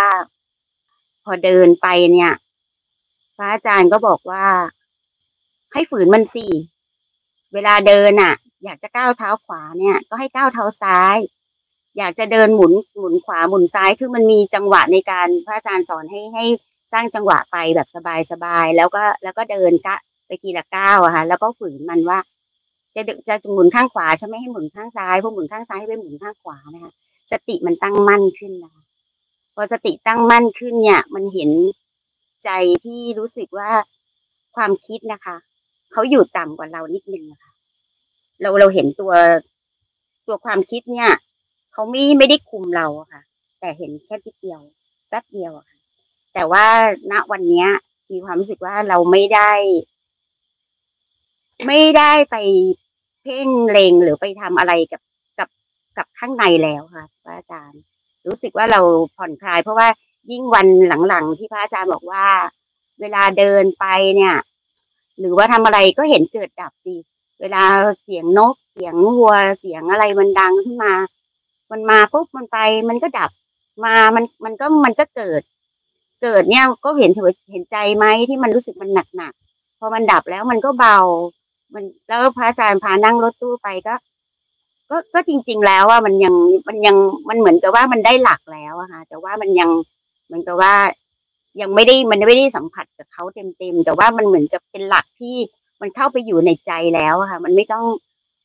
[1.23, 2.33] พอเดินไปเนี่ย
[3.35, 4.45] พระอาจารย์ก็บอกว่า
[5.73, 6.51] ให้ฝืนมันสี่
[7.53, 8.33] เวลาเดินอะ
[8.63, 11.17] อยากจะก้าวเท้าขวาเนี่ย ก็ให้ก้าวเท้าซ้าย
[11.97, 16.45] อยากจะเดินหมุนหมุนขวาหมุนซ้ายคือมันมีจังหวะในการพระอาจารย์สอนให้ให้
[16.93, 17.87] สร้างจังหวะไปแบบ
[18.31, 19.95] สบายๆแล้วก็แล้วก็เดินกะ
[20.27, 22.19] ไปทีละก้าวอะค่ะแล้วก็ฝืนมันว่า
[22.95, 26.91] จะจะหมุนข้างขวาใช่ไหมให้หมุนข้างซ้ายพอหมุนข้างซ้ายให้ไปหมุนข้างขวานะคะ
[27.31, 28.83] สติมันตั้งมั่นขึ้นนะคะ
[29.55, 31.51] พอสติตั้งมั่นขึ้นเนี่ย มันเห็น
[32.45, 32.49] ใจ
[32.85, 33.71] ที่รู้สึกว่า
[34.55, 35.35] ความคิดนะคะ
[35.91, 37.51] เขาอยู่ต่ำกว่าเรานิดนึงนะคะ
[38.41, 39.13] เราเราเห็นตัว
[40.27, 41.11] ตัวความคิดเนี่ย
[41.73, 43.21] เขาไม่ไม่ได้คุมเราะค่ะ
[43.59, 44.61] แต่เห็นแค่ทีเดียว
[45.09, 45.74] แป๊บเดียวอะค่ะ
[46.35, 46.65] แต่ว่า
[47.11, 47.67] ณวันเนี้ย
[48.11, 49.51] มีความรู้สึกว่าเราไม่ได้
[51.67, 52.35] ไม่ได้ไป
[53.23, 55.01] เพ่งเลงหรือไปทำอะไรกับ
[55.39, 55.49] กับ
[55.97, 57.81] กับข้างในแล้วค่ะพระอาจารย์
[58.27, 58.81] รู้สึกว่าเรา
[59.15, 59.87] ผ่อนคลาย เพราะว่า
[60.31, 60.67] ยิ่งวัน
[61.07, 62.25] หลังๆที่พระอาจารย์บอกว่า
[63.01, 63.85] เวลาเดินไป
[64.15, 64.35] เนี่ย
[65.19, 66.95] หรือว่าทำอะไรก็เห็นเกิดดับสิ
[67.41, 67.63] เวลา
[68.03, 70.93] เสียงนก เสียงวัว เสียงอะไรมันดังขึ้นมา
[71.71, 72.57] มันมาปุ๊บมันไป
[72.89, 73.31] มันก็ดับ
[73.85, 75.41] มา มัน มันก็ มันก็เกิด
[76.21, 80.97] เกิดเนี่ยก็เห็นเถอะเห็นใจไหมที่มันรู้สึกมันหนักหนักๆพอมันดับแล้วมันก็เบา
[81.73, 83.95] มันแล้วพระอาจารย์พานั่งรถตู้ไปก็
[84.89, 86.35] ก็ก็จริง ๆ แล้วว่ามันยัง
[86.67, 86.97] มันยัง
[87.29, 89.69] มันเหมือนกับว่ามันได้หลักแล้วอะค่ะแต่ว่ามันยัง
[90.25, 90.73] เหมือนกับว่า
[91.61, 93.23] ยังไม่ได้มันไม่ได้สัมผัสกับเขา
[93.57, 95.35] เต็มๆแต่ว่ามันเหมือนกับเป็นหลักที่
[95.81, 97.85] มันเข้าไปอยู่ในใจแล้วค่ะ มันไม่ต้อง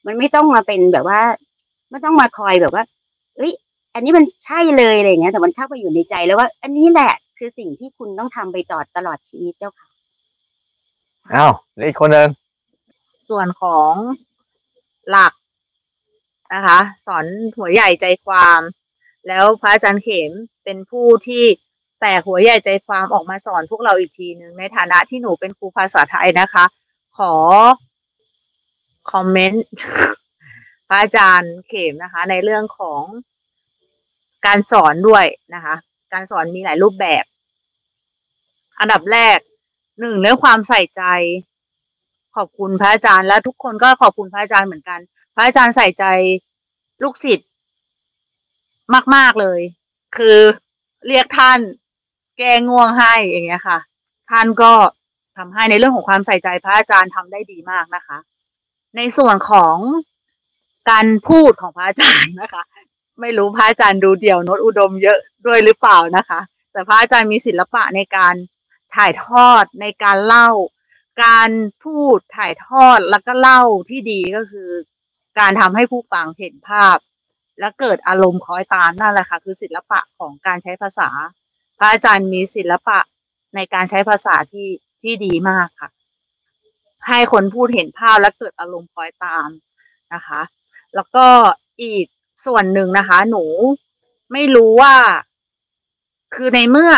[0.07, 1.21] มันไม่ต้องมาเป็นแบบว่า
[1.91, 2.85] ไม่ต้องมาคอยแบบว่า
[3.37, 3.53] เอ้ย
[3.95, 7.13] อันนี้มันใช่เลยอะไรเงี้ย แต่มันเข้าไปอยู่ในใจแล้วว่า อันนี้แหละ
[7.43, 9.89] คือสิ่งที่คุณต้องทำไปต่อตลอดชีวิตเจ้าค่ะ
[11.33, 12.29] อ้าวแล้วอีกคนหนึ่ง
[13.29, 13.93] ส่วนของ
[15.11, 15.33] หลัก
[16.55, 17.25] นะคะ สอน
[17.59, 18.61] หัวใหญ่ใจความ
[19.29, 20.33] แล้วพระอาจารย์เข็ม
[20.65, 21.45] เป็นผู้ที่
[22.01, 26.65] แตกหัวใหญ่ใจความออกมาสอนพวกเราอีกทีหนึ่งในฐานะที่หนูเป็นครูภาษาไทยนะคะ
[27.19, 27.35] ขอ
[29.13, 29.65] คอมเมนต์
[30.89, 33.03] พระอาจารย์เข็มนะคะ ในเรื่องของ
[34.47, 35.75] การสอนด้วยนะคะ
[36.13, 37.25] การสอนมีหลายรูปแบบ
[38.81, 39.39] อันดับแรก
[40.01, 41.03] หนึ่งเรื่องความใส่ใจ
[42.37, 45.01] ขอบคุณพระอาจารย์และทุกคนก็ขอบคุณพระอาจารย์เหมือนกัน
[45.35, 46.05] พระอาจารย์ใส่ใจ
[47.03, 47.49] ลูกศิษย์
[49.15, 49.61] มาก ๆ เลย
[50.17, 50.39] คือ
[51.07, 51.61] เรียกท่าน
[52.39, 53.79] แก้ง่วงให้อย่างเงี้ยค่ะ
[54.31, 54.73] ท่านก็
[55.37, 58.19] ทำให้ในเรื่องของความใส่ใจพระอาจารย์ทำได้ดีมากนะคะ
[58.97, 59.77] ในส่วนของ
[60.91, 62.63] การพูดของพระอาจารย์นะคะ
[63.21, 66.41] ไม่รู้พระอาจารย์ดูเดี่ยวโนตอุดมเยอะด้วยหรือเปล่านะคะ
[66.73, 68.35] แต่พระอาจารย์มีศิลปะในการ
[68.97, 70.51] ถ่ายทอดในการเล่า
[71.25, 71.51] การ
[71.85, 74.71] พูดถ่ายทอดแล้วก็เล่าที่ดีก็คือ
[75.39, 76.97] การทำให้ผู้ฟังเห็นภาพ
[77.61, 81.09] และเกิดอารมณ์คล้อยตามนั่นแหละค่ะคือศิลปะของการใช้ภาษา
[81.79, 82.99] พระอาจารย์มีศิลปะ
[83.55, 84.69] ในการใช้ภาษาที่
[85.03, 85.91] ที่ดีมากค่ะ
[87.09, 89.49] ให้คนพูดเห็นภาพและเกิดอารมณ์คล้อยตาม
[90.15, 90.41] นะคะ
[90.95, 91.27] แล้วก็
[91.83, 92.07] อีก
[92.47, 93.45] ส่วนหนึ่งนะคะ หนู
[94.33, 94.95] ไม่รู้ว่า
[96.35, 96.93] คือในเมื่อ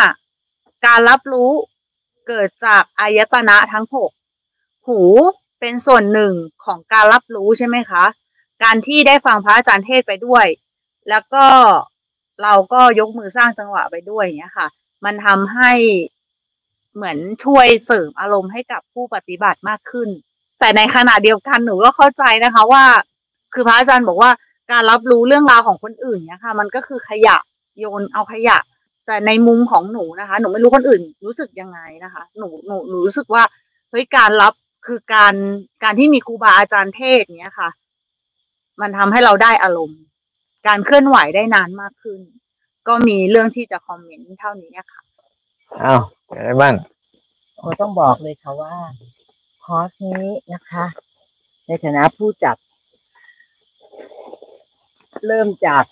[0.85, 1.51] การรับรู้
[2.27, 4.11] เกิดจากอายตนะทั้งหก
[4.87, 5.01] หู
[5.59, 6.33] เป็นส่วนหนึ่ง
[6.65, 8.03] ของการรับรู้ใช่ไหมคะ
[8.63, 10.45] การที่ได้ฟังพระอาจารย์เทศไปด้วย
[11.09, 11.45] แล้วก็
[12.43, 14.67] เราก็ยกมือสร้างจังหวะไปด้วยอย่างเงี้ยค่ะ
[15.05, 15.71] มันทำให้
[16.95, 20.09] เหมือนช่วยเสริมอารมณ์ให้กับผู้ปฏิบัติมากขึ้น
[20.59, 22.83] แต่ในขณะเดียวกันหนูก็เข้าใจนะคะว่า
[23.53, 24.31] คือพระอาจารย์บอกว่า
[24.71, 27.37] การรับรู้เรื่องราวของคนอื่นเนี่ยค่ะ มันก็คือขยะ
[27.79, 28.57] โยนเอาขยะ
[29.07, 33.43] แต่ในมุมของหนูนะคะ หนูไม่รู้คนอื่นรู้สึกยังไงนะคะ หนูหนูหนูรู้สึกว่า
[33.89, 34.53] เฮ้ยการรับ
[34.87, 35.33] คือการ
[35.83, 37.69] การที่มีครูบาอาจารย์เทศน์เนี้ยค่ะ
[38.81, 40.01] มันทำให้เราได้อารมณ์
[40.67, 42.19] การเคลื่อนไหวได้นานมากขึ้น
[42.87, 45.01] ก็มีเรื่องที่จะคอมเมนต์เท่านี้ค่ะ
[45.81, 46.75] อ้าวเป็นอะไรบ้าง
[47.57, 48.73] โอต้องบอกเลยค่ะว่า
[49.63, 50.85] คอร์สนี้นะคะ
[51.67, 52.57] ในฐานะผู้จัด
[55.27, 55.83] เริ่มจาก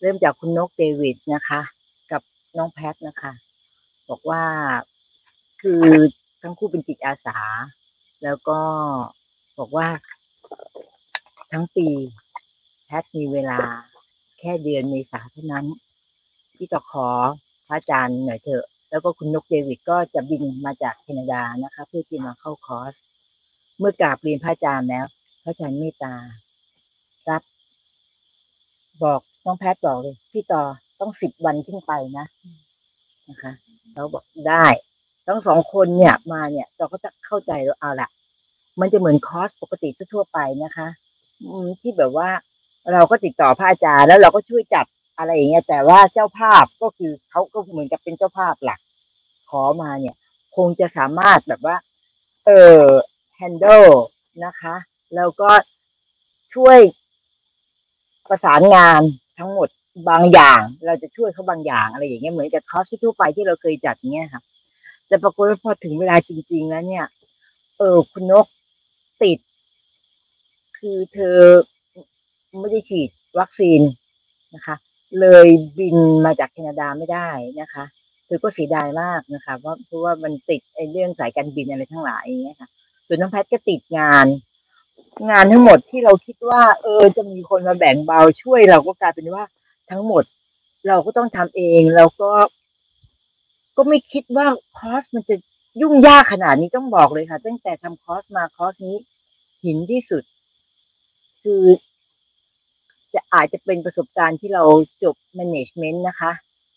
[0.00, 1.77] เริ่มจากคุณนกเดวิดนะคะกับ
[2.58, 3.32] น้องแพทนะคะ
[4.10, 4.42] บอกว่า
[5.62, 5.82] คือ
[6.42, 7.38] ทั้งคู่เป็นจิตอาสา
[8.24, 8.60] แล้วก็
[9.58, 9.88] บอกว่า
[11.52, 11.88] ทั้งปี
[12.86, 13.60] แพทมีเวลา
[14.38, 15.66] แค่เดือนเมษาเท่านั้น
[16.56, 17.08] ที่จะขอ
[17.66, 22.94] พระอาจารย์หน่อยเถอะ แล้วก็คุณนกเดวิดก็จะบินมาจากแคนาดานะคะ เพื่อที่มาเข้าคอร์ส
[23.78, 25.06] เมื่อกราบเรียนพระอาจารย์แล้ว
[25.42, 26.14] พระอาจารย์เมตตา
[27.28, 27.42] รับ
[29.02, 30.64] บอกน้องแพทย์บอกเลย พี่ต่อ
[31.00, 32.26] ต้องสิบวันขึ้นไปนะ
[33.28, 33.52] นะคะ
[33.94, 34.66] เราบอกได้
[35.26, 38.08] ทั้งสองคนเนี่ยมาเนี่ย เราก็จะเข้าใจแล้วเอาละ
[38.80, 40.88] มันจะเหมือนคอร์สปกติทั่วๆไปนะคะ
[41.42, 42.28] อืมที่แบบว่า
[42.92, 44.86] เราก็ติดต่อพระอาจารย์แล้วเราก็ช่วยจัด
[45.18, 48.80] อะไรอย่างเงี้ย แต่ว่าเจ้าภาพก็คือเขาก็เหมือนกับเป็นเจ้าภาพหลัก
[49.50, 50.16] ขอมาเนี่ย
[50.56, 51.76] คงจะสามารถแบบว่า
[52.46, 52.82] เออ
[53.38, 53.90] handle
[54.44, 54.74] นะคะ
[55.14, 55.50] แล้วก็
[56.54, 56.78] ช่วย
[58.28, 59.02] ประสานงาน
[59.38, 59.68] ทั้งหมด
[60.08, 64.42] บางอย่างเราจะช่วยเขาบางอย่างอะไรอย่างเงี้ยเหมือนกับคอร์สทั่วไปที่เราเคยจัดเงี้ยค่ะ
[65.08, 67.06] แต่ปรากฏว่าพอถึงเวลาจริง ๆ แล้วเนี่ย
[67.78, 68.46] เออคุณนก
[69.22, 69.38] ติด
[70.78, 71.38] คือเธอ
[72.60, 73.80] ไม่ได้ฉีดวัคซีน
[74.54, 74.76] นะคะ
[75.20, 75.46] เลย
[75.78, 77.28] บินมาจากแคนาดาไม่ได้
[77.60, 77.84] นะคะ
[78.26, 82.68] เธอก็เสียดายมากนะคะเพราะเพราะว่ามันติดไอ้เรื่องสายการบินอะไรทั้งหลายอย่างเงี้ยค่ะ
[83.06, 84.26] ส่วนน้องแพทย์ก็ติดงาน
[85.30, 89.44] งานทั้งหมดที่เราคิดว่า เออ จะมีคนมาแบ่งเบาช่วยเราก็กลายเป็นว่า
[89.90, 90.24] ทั้งหมด
[90.88, 92.32] เราก็ต้องทำเองแล้วก็
[93.76, 94.46] ก็ไม่คิดว่า
[94.78, 95.36] คอร์สมันจะ
[95.80, 98.96] ยุ่งยากขนาดนี้ต้องบอกเลยค่ะ ตั้งแต่ทำคอร์สมาคอร์สนี้
[99.64, 100.22] หินที่สุด
[101.42, 101.64] คือ
[103.14, 104.64] จะอาจจะเป็นประสบการณ์ที่เรา
[105.02, 106.32] จบ management นะคะ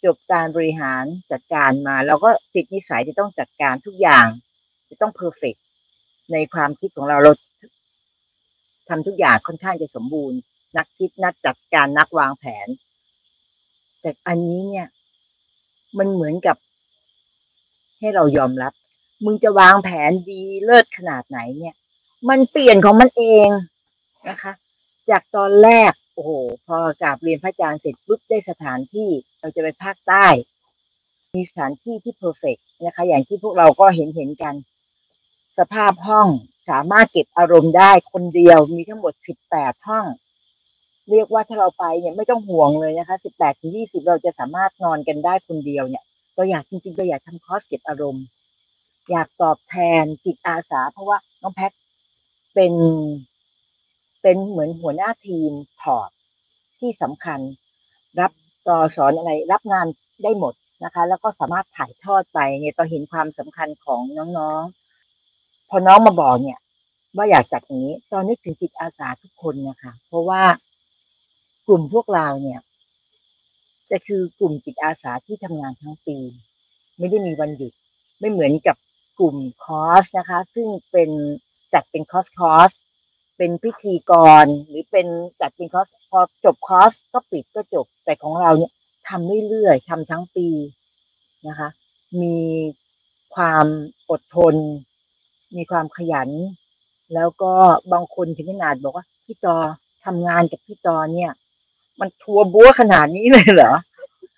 [0.05, 4.25] จบการบริหารจัดการมา เราก็ติดนิสัยที่ต้องจัดการทุกอย่าง
[4.89, 5.59] จะต้อง perfect
[6.31, 7.31] ในความคิดของเราเรา
[8.89, 10.39] ทำทุกอย่างค่อนข้างจะสมบูรณ์
[10.77, 12.67] นักคิดนักจัดการนักวางแผน
[14.01, 14.87] แต่อันนี้เนี่ย
[15.97, 16.57] มันเหมือนกับ
[17.99, 18.73] ให้เรายอมรับ
[19.25, 21.75] มึงจะวางแผนดีเลิศขนาดไหนเนี่ย
[22.29, 23.49] มันเปลี่ยนของมันเอง
[24.29, 24.53] นะคะ
[25.09, 26.31] จากตอนแรก โอ้โห
[26.67, 29.09] พอกราบเรียนพระอาจารย์เสร็จปุ๊บได้สถานที่
[29.39, 30.27] เราจะไปภาคใต้
[31.35, 34.55] มีสถานที่ที่เพอร์เฟกนะคะ อย่างที่พวกเราก็เห็นเห็นกัน
[35.57, 36.27] สภาพห้อง
[36.69, 40.05] สามารถเก็บอารมณ์ได้คนเดียวมีทั้งหมดสิบแปดห้อง
[41.09, 46.03] เรียกว่าถ้าเราไปเนี่ยไม่ต้องห่วงเลยนะคะสิบแปดถึงยี่สิบเราจะสามารถนอนกันได้คนเดียวเนี่ย
[46.35, 48.25] เราอยากจริงๆเราอยากทำคอร์สเก็บอารมณ์
[49.11, 51.71] อยากตอบแทนจิตอาสา เพราะว่าน้องแพท
[52.53, 52.73] เป็น
[54.21, 55.51] เป็นเหมือนหัวหน้าทีม
[55.81, 56.09] support
[56.79, 57.39] ที่สำคัญ
[58.19, 58.31] รับ
[58.67, 59.85] ต่อสอนอะไร รับงาน
[60.23, 60.53] ได้หมด
[60.83, 64.01] นะคะ แล้วก็สามารถถ่ายทอดไปเนี่ยต่อเห็นความสำคัญของ
[64.37, 66.59] น้องๆ พอน้องมาบอกเนี่ย
[67.15, 70.41] ว่าอยากจัดอย่างนี้ ตอนนี้ถึงจิตอาสาทุกคนนะคะ เพราะว่า
[71.71, 72.59] กลุ่มพวกเราเนี่ย
[73.89, 76.17] จะคือกลุ่มจิตอาสาที่ทำงานทั้งปี
[76.97, 77.73] ไม่ได้มีวันหยุด
[78.19, 78.77] ไม่เหมือนกับ
[79.19, 81.09] กลุ่มคอร์สนะคะ ซึ่งเป็น
[81.73, 82.71] จัดเป็นคอร์สคอร์ส
[83.37, 85.07] เป็นพิธีกรหรือเป็น
[85.41, 88.71] จัดเป็นคอร์สพอจบคอร์สก็ปิดก็จบ แต่ของเราเนี่ย
[89.09, 90.47] ทำเรื่อยๆทำทั้งปี
[91.47, 91.69] นะคะ
[92.21, 92.37] มี
[93.35, 93.65] ความ
[94.09, 94.55] อดทน
[95.57, 96.29] มีความขยัน
[97.13, 97.53] แล้วก็
[97.93, 99.55] บางคนถึงขนาดบอกว่าพี่จอ
[100.05, 101.31] ทำงานกับพี่จอเนี่ย
[102.01, 103.73] มันทัวร์บัวขนาดนี้เลยเหรอ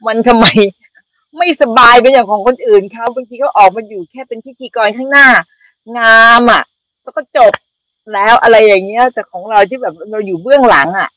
[0.08, 0.46] มันทำไม
[1.38, 5.28] ไม่สบายเป็นอย่างของคนอื่นเขาบางทีเขาออกมาอยู่แค่เป็นพิธีกรข้างหน้า
[5.98, 6.64] งามอะ
[7.02, 7.54] แล้วก็จบ
[8.14, 11.10] แล้วอะไรอย่างเงี้ย แต่ของเราที่แบบเราอยู่เบื้องหลังอะ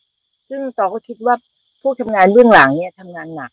[0.49, 1.35] ซึ่งตอก็คิดว่า
[1.83, 3.51] พวกทำงานเบื้องหลังเนี่ยทำงานหนัก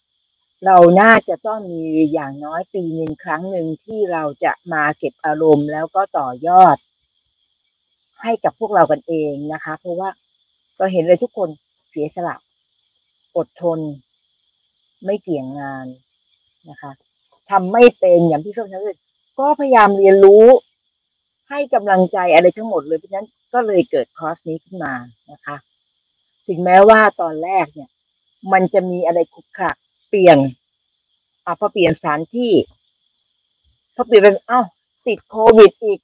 [0.65, 1.81] เราน่าจะต้องมี
[2.13, 6.77] อย่างน้อยปีหนึ่งครั้งหนึ่งที่เราจะมาเก็บอารมณ์แล้วก็ต่อยอด
[8.21, 10.09] ให้กับพวกเรากันเองนะคะ เพราะว่า
[10.77, 11.49] เราเห็นเลยทุกคน
[11.89, 12.35] เสียสละ
[13.37, 13.79] อดทน
[15.05, 15.85] ไม่เกี่ยงงาน
[16.69, 16.91] นะคะ
[17.49, 18.97] ทำไม่เป็นอย่างที่ส้มทำเลย
[19.39, 20.45] ก็พยายามเรียนรู้
[21.49, 24.93] ให้กำลังใจอะไรทั้งหมดเลยเพราะฉะนั้นก็เลยเกิดคอร์สนี้ขึ้นมา
[25.31, 25.55] นะคะ
[26.47, 27.89] ถึงแม้ว่าตอนแรกเนี่ย
[28.51, 29.71] มันจะมีอะไรขุกขระ
[30.09, 30.37] เปลี่ยน
[31.45, 32.51] อะพอเปลี่ยนสถานที่
[33.95, 34.65] พอเปลี่ยนเป็นอ้าว
[35.07, 35.99] ติดโควิดอีก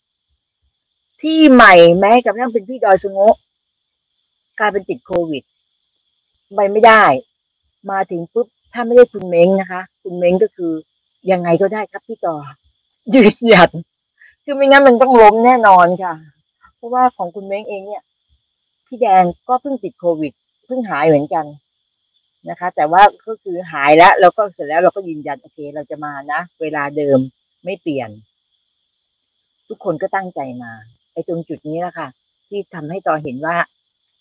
[1.22, 3.36] ที่ใหม่แม้กับทั่งเป็นพี่ดอยสงะ
[4.60, 5.44] กลายเป็นติดโควิด
[6.56, 7.04] ไปไม่ได้
[7.92, 10.74] มาถึงปุ๊บถ้าไม่ได้คุณเม้งนะคะ คุณเม้งก็คือ
[11.32, 12.36] ยังไงก็ได้ครับพี่ต่อ
[13.14, 13.70] ยืนหยัด
[14.44, 16.14] คือไม่งั้นมันต้องล้มแน่นอนค่ะ
[16.76, 18.04] เพราะว่าของคุณเม้งเองเนี่ย
[18.88, 20.34] พี่แดงก็เพิ่งติดโควิด
[20.66, 21.46] เพิ่งหายเหมือนกัน
[22.50, 27.20] นะคะ แต่ว่าก็คือหายแล้วแล้วก็เสร็จแล้วเราก็ยืนยันโอเค เราจะมานะเวลาเดิม
[27.66, 28.10] ไม่เปลี่ยน
[29.68, 30.72] ทุกคนก็ตั้งใจมา
[31.14, 32.08] ไอ้ตรงจุดนี้แหละค่ะ
[32.48, 33.58] ที่ทำให้ต่อเห็นว่า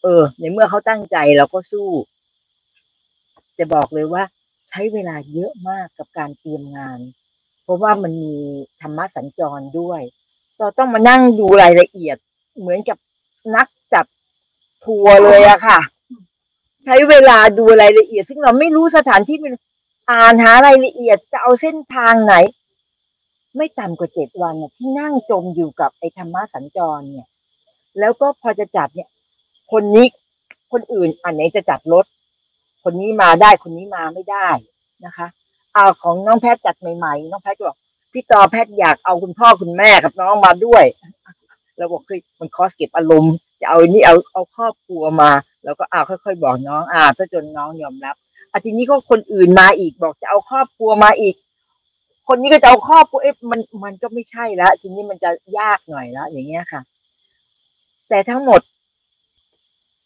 [0.02, 1.88] เออ ในเมื่อเขาตั้งใจเราก็สู้
[3.58, 4.22] จะบอกเลยว่า
[4.68, 6.98] ใช้เวลาเยอะมากกับการเตรียมงาน
[7.62, 8.36] เพราะว่ามันมี
[8.80, 10.02] ธรรมะสัญจรด้วย
[10.58, 12.16] เราต้องมานั่งดูรายละเอียด
[12.58, 12.98] เหมือนกับ
[13.56, 14.06] นักจัด
[14.84, 15.78] ทัวร์เลยอะค่ะ
[16.84, 19.54] ใช้เวลาดูรายละเอียด ซึ่งเราไม่รู้สถานที่เป็น
[20.10, 22.34] อ่านหารายละเอียดจะเอาเส้นทางไหน
[23.56, 27.28] ไม่ต่ำกว่าเจ็ดวันน่ะที่นั่งจมอยู่กับไอ้ธรรมะสัญจรเนี่ย
[27.98, 29.08] แล้วก็พอจะจัดเนี่ย
[29.72, 30.06] คนนี้
[30.72, 32.04] คนอื่นอันไหนจะจัดรถ
[32.90, 34.48] คนนี้มาได้คนนี้มาไม่ได้
[35.04, 35.26] นะคะ
[35.74, 37.78] เอาของน้องแพทย์จัดใหม่ๆน้องแพทย์ก็บอก
[38.12, 40.84] พี่ต่อแพทย์อยากเอาคุณพ่อคุณแม่กับน้องมาด้วย
[41.76, 45.30] เราบอกคือมันคอสเก็บอารมณ์จะเอานี่เอาเอาครอบครัวมา
[45.64, 48.14] แล้วก็อ่าค่อย ๆ บอกน้อง อ่าถ้าจนน้องยอมรับ
[48.52, 51.34] อาทีนี้ก็คนอื่นมาอีกบอกจะเอาครอบครัวมาอีก
[52.28, 56.80] คนนี้ก็จะเอาครอบครัวเอ๊ะมันมันก็ไม่ใช่แล้วทีนี้มันจะยากหน่อยแล้วอย่างเงี้ยค่ะ
[58.08, 58.60] แต่ทั้งหมด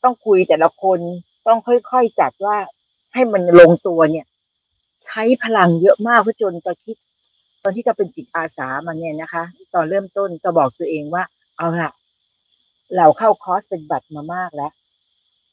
[0.03, 0.99] ต้องคุยแต่ละคน
[1.47, 2.57] ต้องค่อยๆจัดว่า
[3.13, 4.27] ให้มันลงตัวเนี่ย
[5.05, 6.97] ใช้พลังเยอะมากเพื่อจนตอนคิด
[7.63, 9.45] ตอนที่จะเป็นจิตอาสามันเนี่ยนะคะ
[9.75, 11.25] ตอนเริ่มต้นจะบอกตัวเองว่า
[11.57, 11.91] เอาละ
[12.97, 14.73] เราเข้าคอร์สเป็นบัตรมามากแล้ว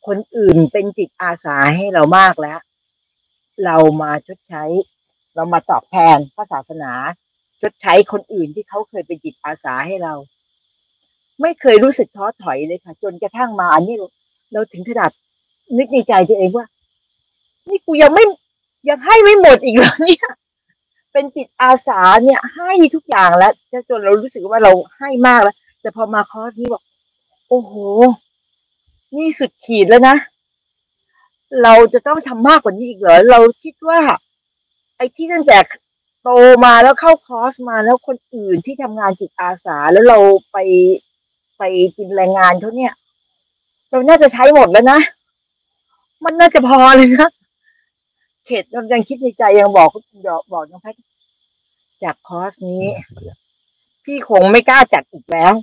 [0.07, 2.59] คนอื่นเป็นจิตอาสาให้เรามากแล้ว
[3.65, 4.63] เรามาชดใช้
[5.35, 6.93] เรามาตอบแทนพระศาสนา
[7.61, 10.13] ชดใช้คนอื่นที่เขาเคยเป็นจิตอาสาให้เรา
[11.41, 13.95] ไม่เคยรู้สึกท้อถอยเลยค่ะ จนกระทั่งมาอันนี้
[14.53, 15.11] เราถึงขนาด
[15.77, 16.65] นึกในใจตัวเองว่า
[17.69, 18.25] นี่กูยังไม่
[18.89, 20.27] ยังให้ไม่หมดอีกเหรอเนี่ย
[21.13, 23.53] เป็นจิตอาสาเนี่ย ให้ทุกอย่างแล้ว
[23.89, 26.83] จนเรารู้สึกว่าเราให้มากแล้ว แต่พอมาคอร์สนี้บอก
[27.49, 27.73] โอ้โห
[29.15, 30.15] นี่สุดขีดแล้วนะ
[31.63, 33.99] เราจะต้องทำมากกว่านี้อีกเหรอ เราคิดว่า
[34.97, 35.57] ไอ้ที่ตั้งแต่
[36.23, 36.29] โต
[36.65, 40.17] มาแล้วเข้าคอร์สมาแล้วคนอื่นที่ทำงานจิตอาสาแล้วเรา
[40.51, 40.57] ไป
[41.57, 41.63] ไป
[41.97, 42.93] กินแรงงานเขาเนี่ย
[43.91, 44.99] เราน่าจะใช้หมดแล้วนะ
[46.23, 47.29] มันน่าจะพอเลยนะ
[48.45, 49.89] เขตเรายังคิดในใจยังบอก
[50.27, 50.99] บอกบอกน้องแพทย์
[52.03, 52.85] จากคอร์สนี้
[54.03, 55.53] พี่คงไม่กล้าจัดอีกแล้ว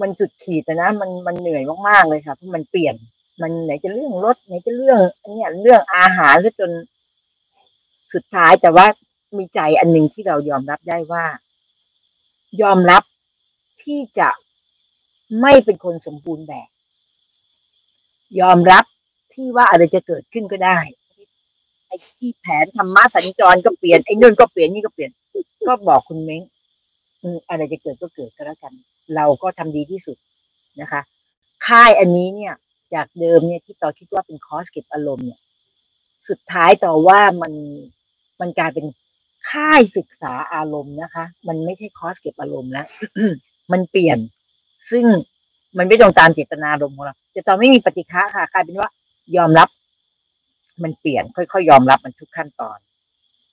[0.00, 2.94] มันสุดขีดนะมันมันเหนื่อยมากๆเลยค่ะเพราะมันเปลี่ยน
[3.42, 6.70] มันไหนจะเรื่องรถไหนจะเรื่องอันเนี้ยเรื่องอาหารก็จน
[8.14, 8.86] สุดท้ายแต่ว่า
[9.36, 11.24] มีใจอันหนึ่งที่เรายอมรับได้ว่า
[12.62, 13.02] ยอมรับ
[13.82, 14.28] ที่จะ
[15.40, 16.68] ไม่เป็นคนสมบูรณ์แบบ
[18.40, 18.84] ยอมรับ
[19.38, 20.78] ที่ว่าอะไรจะเกิดขึ้นก็ได้
[21.86, 25.10] ไอ้ที่แผนธรรมะสัญจรก็เปลี่ยนไอ้นู่นก็เปลี่ยนนี่ก็เปลี่ยน
[25.68, 26.42] ก็บอกคุณเม้ง
[27.48, 28.72] อะไรจะเกิดก็เกิดก็แล้วกัน
[29.14, 30.16] เราก็ทำดีที่สุด
[30.80, 31.00] นะคะ
[31.66, 32.54] ค่ายอันนี้เนี่ย
[32.94, 35.40] จากเดิมเนี่ยที่ต่อคิดว่าเป็นคอร์สเก็บอารมณ์เนี่ย
[36.28, 37.52] สุดท้ายต่อว่ามัน
[38.40, 38.86] มันกลายเป็น
[39.50, 42.86] ค่ายศึกษาอารมณ์นะคะ มันไม่ใช่คอร์สเก็บอารมณ์แล้ว
[43.72, 44.18] มันเปลี่ยน
[44.90, 45.04] ซึ่ง
[45.78, 48.90] มันไม่ตรงตามเจตนารมณ์ของเราจะตอนไม่มีปฏิฆะค่ะ กลายเป็นว่า
[49.36, 49.68] ยอมรับ
[50.82, 52.78] มันเปลี่ยนค่อยๆยอมรับมันทุกขั้นตอน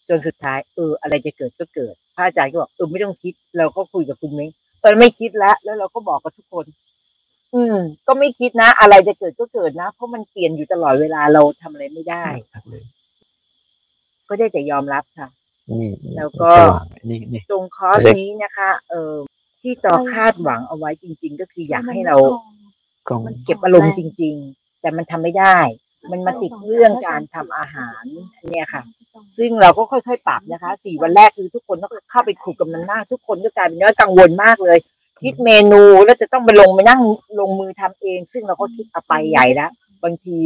[0.09, 4.49] จนสุดท้ายเอออะไรจะเกิดก็เกิดพระอาจารย์ก็บอกเออไม่ต้องคิด เราก็คุยกับคุณเม้ง
[4.81, 6.65] ตอนนนไม่คิดแล้ว แล้วเราก็บอกกับทุกคน
[7.53, 7.77] อืม
[8.07, 12.25] ก็ไม่คิดนะ อะไรจะเกิดก็เกิดนะเพราะมันเปลี่ยนอยู่ตลอดเวลาเราทำอะไรไม่ได้
[14.29, 15.27] ก็ได้แต่ยอมรับค่ะ
[15.71, 19.13] นี่แล้วก็สว่างนี่นี่ตรงคอร์สเล็กนี้นะคะ เออ
[19.61, 22.15] ที่ต่อคาดหวังเอาไว้จริง ๆ ก็คืออยากให้เรา
[23.09, 25.57] กล้องเก็บอารมณ์จริง ๆ แต่มันทำไม่ได้
[26.11, 28.03] มันมาติดเรื่องการทำอาหาร
[28.51, 28.83] เนี่ยค่ะ
[29.37, 34.77] ซึ่งเราก็ค่อยๆปรับนะคะสี่วันแรกคือทุกคนต้องเข้าไปคุยกับมันมากทุกคนก็กลายเป็นว่ากังวลมากเลย
[35.23, 37.01] คิดเมนูแล้วจะต้องไปลงไปนั่ง
[37.39, 39.71] ลงมือทำเอง ซึ่งเราก็คิดเอาไปใหญ่แล้ว
[40.03, 40.37] บางที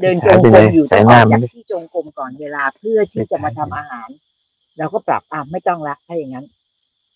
[0.00, 4.08] เดินจงกรมอยู่ต้องออกจากที่จงกรมก่อนเวลาเพื่อที่จะมาทำอาหาร
[4.78, 6.46] เราก็ปรับอะไม่ต้องละถ้าอย่างนั้น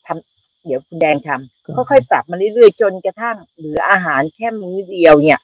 [0.06, 5.38] ทำเดี๋ยวคุณแดงทำค่อยๆปรับมาเรื่อยๆจนกระทั่งเหลืออาหารแค่มื้อเดียวเนี่ย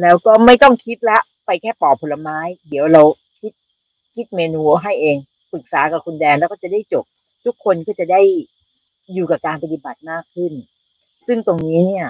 [0.00, 2.38] แล้วก็ไม่ต้องคิดละไปแค่ปอกผลไม้
[2.68, 3.02] เดี๋ยวเรา
[3.40, 3.52] คิด
[4.14, 5.16] คิดเมนูให้เอง
[5.52, 7.04] ปรึกษากับคุณแดนแล้วก็จะได้จบ
[7.44, 8.22] ทุกคนก็จะได้
[9.14, 10.52] อยู่กับการปฏิบัติมากขึ้น
[11.26, 12.06] ซึ่งตรงนี้เนี่ย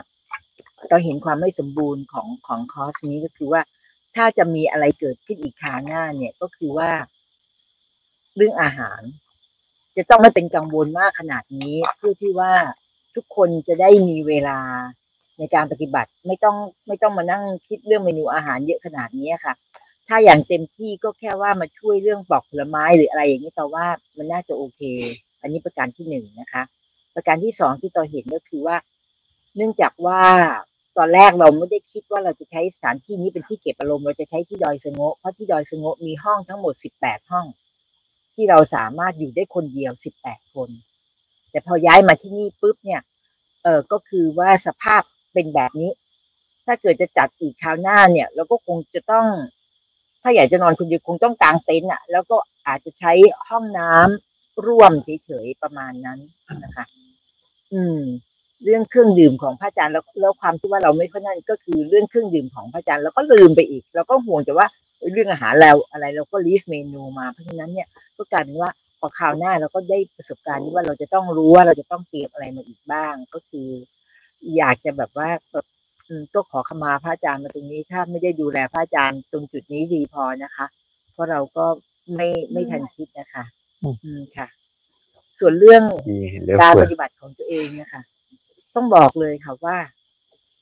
[0.88, 3.62] เราเห็นความไม่สมบูรณ์ของของคอร์สนี้ก็คือว่า
[4.14, 6.90] ถ้าจะมีอะไรเกิดขึ้นอีกคราวหน้าเนี่ยก็คือว่า
[8.36, 9.00] เรื่องอาหาร
[9.96, 12.55] จะต้องไม่เป็นกังวลมากขนาดนี้เพื่อที่ว่า
[13.14, 14.59] ทุกคนจะได้มีเวลา
[15.39, 16.56] ในการปฏิบัติไม่ต้อง
[16.86, 19.55] ไม่ต้องมานั่งคิดเรื่องเมนูอาหารเยอะขนาดนี้ค่ะ
[20.09, 23.86] ถ้าอย่างเต็มที่ก็แค่ว่ามาช่วยเรื่องปอกผลไม้หรืออะไรอย่างนี้ต่ว่า
[24.16, 24.81] มันน่าจะโอเค
[25.40, 26.62] อันนี้ประการที่หนึ่งนะคะ
[27.15, 28.77] ประการที่สองที่ต่อเห็นก็คือว่า
[29.56, 30.23] เนื่องจากว่า
[30.97, 37.47] ตอนแรกเราไม่ได้คิดว่าเราจะใช้สถานที่นี้เป็นที่เก็บอารมณ์เราจะใช้ที่ดอยสงะเพราะที่ดอยสงะมีห้องทั้งหมดสิบแปดห้อง
[38.35, 40.69] ที่เราสามารถอยู่ได้คนเดียวสิบแปดคน
[41.51, 43.01] แต่พอย้ายมาที่นี่ปุ๊บเนี่ย
[43.62, 45.02] เออก็คือว่าสภาพ
[45.32, 45.90] เป็นแบบนี้
[46.66, 49.26] ถ้าเกิดจะจัดอีกคราวหน้าเนี่ย เราก็คงจะต้อง
[50.22, 52.36] ถ้าอยากจะนอนคนเดียวคงต้องกางเต็นท์อะ แล้วก็
[52.66, 53.12] อาจจะใช้
[53.48, 56.18] ห้องน้ำร่วมเฉยๆประมาณนั้น
[56.64, 56.84] นะคะ
[57.72, 58.00] อืม
[58.64, 64.66] เรื่องเครื่องดื่มของพระอาจารย์แล้วแล้วความที่ว่าเราไม่ค่อยนั่นก็คือเรื่องเครื่องดื่มของพระอาจารย์เราก็ลืมไปอีก เราก็ห่วงแต่ว่า
[65.12, 73.68] เรื่องอาหารเราอะไรเราก็ลิสต์เมนูมาเพราะฉะนั้นเนี่ยก็กลายเป็นว่าพอคราวหน้าเราก็ได้ประสบการณ์ที่ว่าเราจะต้องรู้ว่าเราจะต้องเตรียมอะไรมาอีกบ้างก็คือ
[74.56, 75.66] อยากจะแบบว่าแบบ
[76.06, 80.66] อืมก็ขอขมาพระอาจารย์มาตรงนี้ ถ้าไม่ได้ดูแลพระอาจารย์ตรงจุดนี้ดีพอนะคะ
[81.12, 81.66] เพราะเราก็
[82.15, 83.44] ไม่ไม่ทันคิดนะคะ
[84.05, 84.47] อืมค่ะ
[85.39, 88.02] ส่วนเรื่องดีเหลือการเฟืปอฏิบัติของตัวเองนะคะ
[88.74, 89.77] ต้องบอกเลยค่ะว่า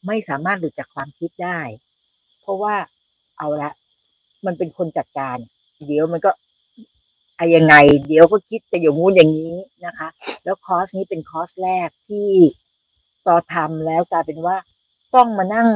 [0.07, 1.61] ไม่สามารถหลุดจากความคิดได้
[2.41, 2.75] เพราะว่า
[3.39, 3.71] เอาละ
[4.47, 5.37] มันเป็นคนจัดการ
[5.87, 6.31] เดี๋ยวมันก็
[7.39, 7.75] อะยังไง
[8.07, 9.55] เดี๋ยวก็คิดจะอย่างงู้นอย่างนี้
[9.87, 10.09] นะคะ
[10.45, 12.29] แล้วคอร์สนี้เป็นคอร์สแรกที่
[13.29, 14.57] ต่อทำแล้วกลายเป็นว่า
[15.15, 15.69] ต้องมานั่ง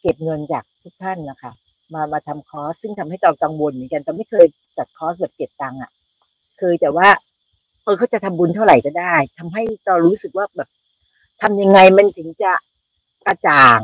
[0.00, 1.52] เก็บเงินจากทุกท่านนะคะ
[1.94, 4.46] มามาทำคอร์สซึ่งทำให้ตอนกังวลเหมือนกันแต่ไม่เคย
[4.76, 5.90] จัดคอร์สแบบเก็บตังค์อะ
[6.58, 7.08] เคยแต่ว่า
[7.84, 10.68] เออเขาจะทำบุญเท่าไหร่ก็ได้ทำให้เรารู้สึกว่าแบบ
[11.42, 12.52] ทำยังไงมันถึงจะ
[13.26, 13.80] กระจ่าง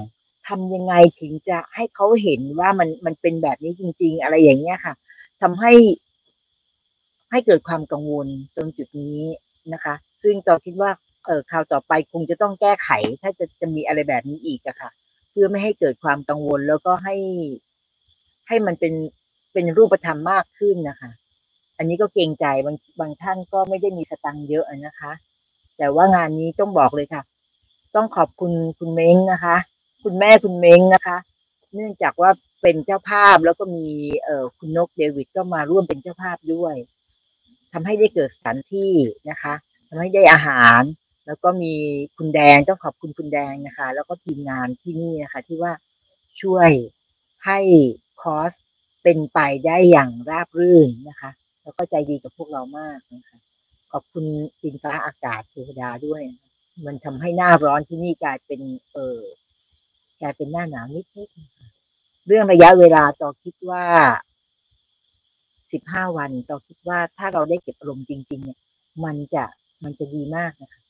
[0.48, 4.94] ทำยังไงถึงจะให้เขาเห็นว่ามันมันเป็นแบบนี้จริง ๆ อะไรอย่างเงี้ยค่ะ
[5.42, 5.72] ทำให้
[7.30, 8.26] ให้เกิดความกังวล
[8.56, 9.20] ตรงจุดนี้
[9.72, 10.90] นะคะ ซึ่งตอคิดว่า
[11.26, 12.90] เออคราวต่อไปคงจะต้องแก้ไข
[13.22, 14.90] ถ้าจะจะมีอะไรแบบนี้อีกอะค่ะ
[15.30, 17.16] เพื่อไม่ให้เกิดความกังวลแล้วก็ให้
[18.48, 18.94] ให้มันเป็น
[19.52, 21.10] เป็นรูปธรรมมากขึ้นนะคะ
[21.78, 25.12] อันนี้ก็เกรงใจบางบางท่านก็ไม่ได้มีสตังค์เยอะนะคะ
[25.78, 27.22] แต่ว่างานนี้ต้องบอกเลยค่ะ
[27.94, 29.56] ต้องขอบคุณคุณเม้งนะคะ
[30.04, 31.16] คุณแม่คุณเม้งนะคะ
[31.74, 32.30] เนื่องจากว่า
[32.62, 33.86] เป็นเจ้าภาพแล้วก็มี
[34.24, 36.74] เอ่อคุณนกเดวิดก็มาร่วมเป็นเจ้าภาพด้วย
[37.72, 38.92] ทำให้ได้เกิดสถานที่
[39.30, 39.54] นะคะ
[39.88, 40.82] ทำให้ได้อาหาร
[41.30, 41.74] แล้วก็มี
[42.16, 45.72] คุณแดงต้องขอบคุณคุณแดงนะคะ แล้วก็ทีมงานที่นี่นะคะที่ว่า
[46.42, 46.70] ช่วย
[47.46, 47.58] ให้
[48.22, 48.52] คอส
[49.02, 51.30] เป็นไปได้อย่างราบรื่นนะคะ
[51.62, 53.38] แล้วก็ใจดีกับพวกเรามากนะคะ
[53.92, 54.24] ขอบคุณ
[54.62, 56.22] ดินฟ้าอากาศเทวดาด้วย
[56.86, 58.60] มันทำให้หน้าร้อนที่นี่กลายเป็น
[58.92, 59.20] เออ
[60.20, 61.66] กลายเป็นหน้าหนาวนิดๆนะคะ
[62.26, 63.84] เรื่องระยะเวลาต่อคิดว่า
[65.72, 68.58] สิบห้าวันต่อคิดว่าถ้าเราได้เก็บอารมณ์จริง ๆ เนี่ย
[69.04, 69.44] มันจะ
[69.82, 70.80] มันจะดีมากนะคะ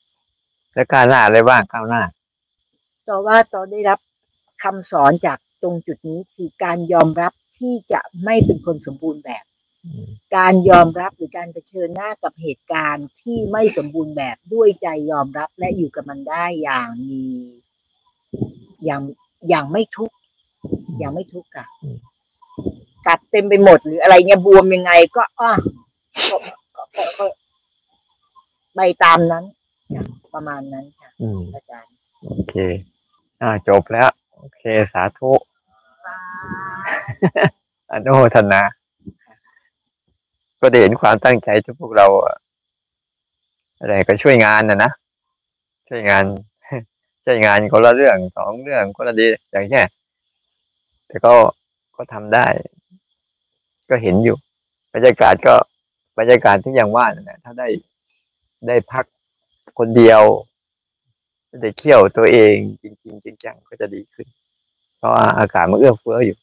[0.73, 2.03] แล้วก้าวหน้าอะไรบ้างก้าวหน้า
[3.07, 3.99] ต่อว่าต่อได้รับ
[4.63, 9.43] คำสอนจากตรงจุดนี้คือการยอมรับที่จะไม่เป็นคนสมบูรณ์แบบ
[10.35, 17.23] การยอมรับหรือการเผชิญหน้ากับเหตุการณ์ที่ไม่สมบูรณ์แบบด้วยใจยอมรับและอยู่กับมันได้อย่างมี
[18.85, 19.01] อย่าง
[19.49, 20.15] อย่างไม่ทุกข์
[20.97, 21.67] อย่างไม่ทุกข์อะ
[23.07, 25.51] กัดเต็มไปหมดหรืออะไรเงี้ยบวมยังไงก็อะ
[26.29, 26.35] ก็
[26.75, 27.25] ก็ก็ก็
[28.75, 29.60] ไปตามนั้นค่ะ
[30.33, 31.91] ประมาณนั้นค่ะอืมอาจารย์
[32.27, 32.55] โอเค
[33.41, 34.63] อ่าจบแล้ว โอเค
[34.93, 35.31] สาธุ
[37.91, 38.61] อนุโมทนา
[40.61, 42.35] ก็ได้เห็นความตั้งใจที่พวกเราอะ
[43.79, 44.91] อะไรก็ช่วยงานนะนะ
[45.89, 46.23] ช่วยงาน
[47.25, 49.87] ช่วยงานคนละเรื่องสองเรื่องคนละดีอย่างเงี้ย
[51.07, 51.33] แต่ก็
[51.95, 52.45] ก็ทำได้
[53.89, 54.37] ก็เห็นอยู่
[54.93, 55.55] บรรยากาศก็
[56.19, 57.67] บรรยากาศที่อย่างว่านั่นแหละถ้าได้
[58.67, 59.05] ได้พัก
[59.79, 60.21] คนเดียว
[61.61, 64.27] ได้เขี่ยวตัวเองจริงๆจริงจังก็จะดีขึ้น
[64.97, 66.37] เพราะาอากาศมันเอื้อเฟื้ออยู่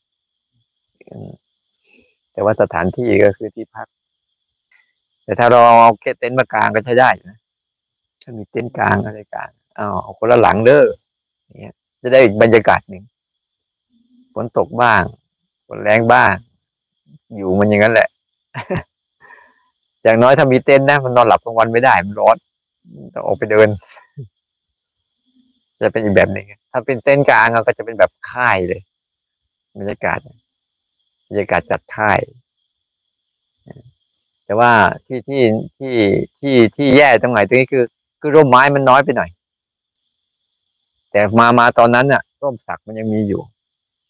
[2.33, 3.89] แต่ว่าสถานที่ก็คือที่พัก
[5.25, 7.37] แต่ถ้าเราเอาเกเต็นท์มากลางก็ใช้ได้นะ
[8.23, 10.85] ถ้ามีเต็นท์กลางอะไรกลางเอาคนละหลังเด้อ
[11.45, 13.03] อย่างเงี้ยจะได้อีกบรรยากาศหนึ่ง
[14.35, 15.03] ฝนตกบ้าง
[15.67, 16.35] ฝนแรงบ้าง
[17.37, 18.09] อยู่มันอย่างนั้นแหละ
[20.03, 22.37] อย่างน้อยถ้ามีเต็นท์นะมันนอนหลับกลางวันไม่ได้มันร้อน
[23.15, 23.69] ต้ออกไปเดิน
[25.81, 28.81] จะเป็นอีกแบบหนึ่งถ้าเป็นเต็นกลางเราก็จะเป็นแบบค่ายเลย
[29.79, 30.19] บรรยากาศ
[31.29, 32.21] บรรยากาศจัดค่าย
[34.45, 34.73] แต่ว่า
[35.07, 35.43] ที่ที่
[35.79, 35.95] ที่
[36.41, 37.85] ที่ที่แย่ตรงไหนตรงนี้คือ
[38.21, 39.31] คือร่มไม้มันน้อยไปหน่อย
[41.11, 43.43] แต่มามาตอนนั้นน่ะ ร่มสักมันยังมีอยู่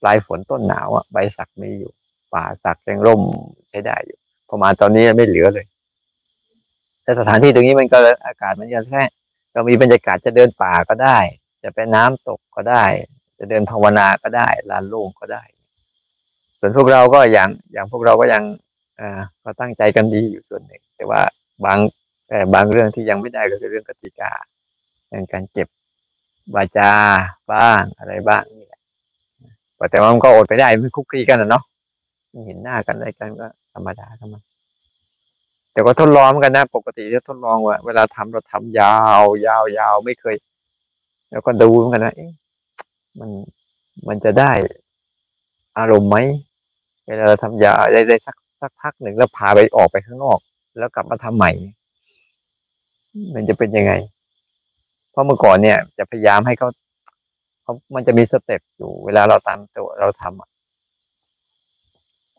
[0.03, 1.91] ปลายฝนต้นหนาวอะใบสักมีอยู่
[2.35, 3.21] ป่าสักยังร่ม
[3.69, 4.19] ใช้ได้อยู่
[4.49, 5.67] พอมาตอนนี้ไม่เหลือเลย
[7.09, 9.03] แต่สถานที่ตรงนี้มันก็อากาศมันยังแค่
[9.53, 11.19] เรามีบรรยากาศจะเดินป่าก็ได้
[11.63, 12.85] จะไปน้ำตกก็ได้
[13.39, 15.43] จะเดินภาวนาก็ได้ลานโล่งก็ได้
[16.61, 18.43] ส่วนพวกเราก็อย่างอย่างพวกเราก็ยัง
[19.01, 21.21] อ่าก็ตั้งใจกันดีอยู่ส่วนหนึ่ง แต่ว่า
[21.65, 21.79] บาง
[22.29, 24.33] แต่บางเรื่องที่ยังไม่ได้ก็คือเรื่องกติกา
[25.11, 25.69] อย่างการเก็บ
[26.55, 26.93] วาจา
[27.53, 28.81] บ้างอะไรบ้างนี่แหละ
[29.91, 31.65] แต่ว่ามันก็อดไปได้ไม่คุกคีกันนะเนาะ
[32.47, 34.48] เห็นหน้ากันอะไรกันก็ธรรมดาธรรมดา
[35.79, 40.37] แต่ก็ทดลองกันนะ ปกติจะทดลองว่าเวลาทำเราทำยาว ยาว ยาวไม่เคย
[41.31, 42.15] แล้วก็ดูเหมือนกันนะ
[43.19, 43.31] มัน
[44.09, 44.53] มันจะได้
[45.79, 46.17] อารมณ์ไหม
[47.07, 50.39] เวลาเราทำยาได้ได้สักสักพักหนึ่งแล้วพาไปออกไปข้างนอก
[50.79, 51.51] แล้วกลับมาทำใหม่
[53.35, 53.93] มันจะเป็นยังไง
[55.11, 56.69] เพราะเมื่อก่อนเนี่ย จะพยายามให้เขา
[57.63, 60.49] เขามันจะมีสเต็ปอยู่ เวลาเราตามตัวเราทำอะ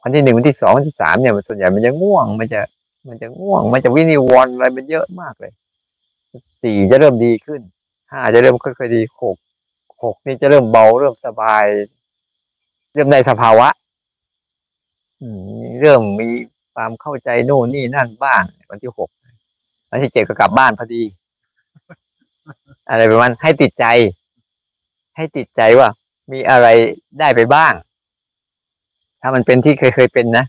[0.02, 2.62] วันที่หนึ่งวันที่สองวันที่สามเนี่ยมันส่วนใหญ่มันจะง่วงมันจะ
[3.10, 5.54] มันจะง่วง มันจะวินิวรณ์อะไรมันเยอะมากเลย
[6.62, 7.62] สี่จะเริ่มดีขึ้น
[8.12, 9.38] ห้าจะเริ่มค่อยๆดีหก
[10.04, 11.66] หกนี่จะเริ่มเบาเริ่มสบาย
[12.94, 13.68] เริ่มได้สภาวะ
[15.82, 16.30] เริ่มมี
[16.74, 19.10] ความเข้าใจโน่นนี่นั่นบ้างวันที่หก
[19.90, 21.04] วันที่เจ็ดก็กลับบ้านพอดี
[22.90, 23.86] อะไรประมาณให้ติดใจ
[25.16, 25.88] ให้ติดใจว่า
[26.32, 26.68] มีอะไร
[27.20, 27.74] ได้ไปบ้าง
[29.22, 30.46] ถ้ามันเป็นที่เคยเคยเป็นนะ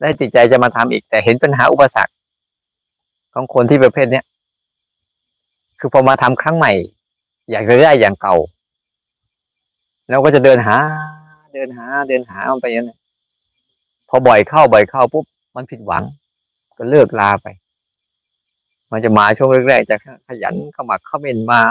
[0.00, 2.12] ได้ติดใจจะมาทำอีก แต่เห็นปัญหาอุปสรรค
[3.34, 4.24] ของคนที่ประเภทเนี้ย
[5.78, 6.72] คือพอมาทำครั้งใหม่
[7.50, 8.36] อยากจะได้อย่างเก่า
[10.08, 10.76] แล้วก็จะเดินหา
[11.54, 12.98] เดินหา เดินหามันไปอย่างนั้น
[14.08, 15.24] พอบ่อยเข้าบ่อยเข้าปุ๊บ
[15.56, 16.02] มันผิดหวัง
[16.78, 17.46] ก็เลิกลาไป
[18.92, 19.96] มันจะมาช่วงแรกๆจะ
[20.28, 21.62] ขยันเข้ามักเข้าเมนมา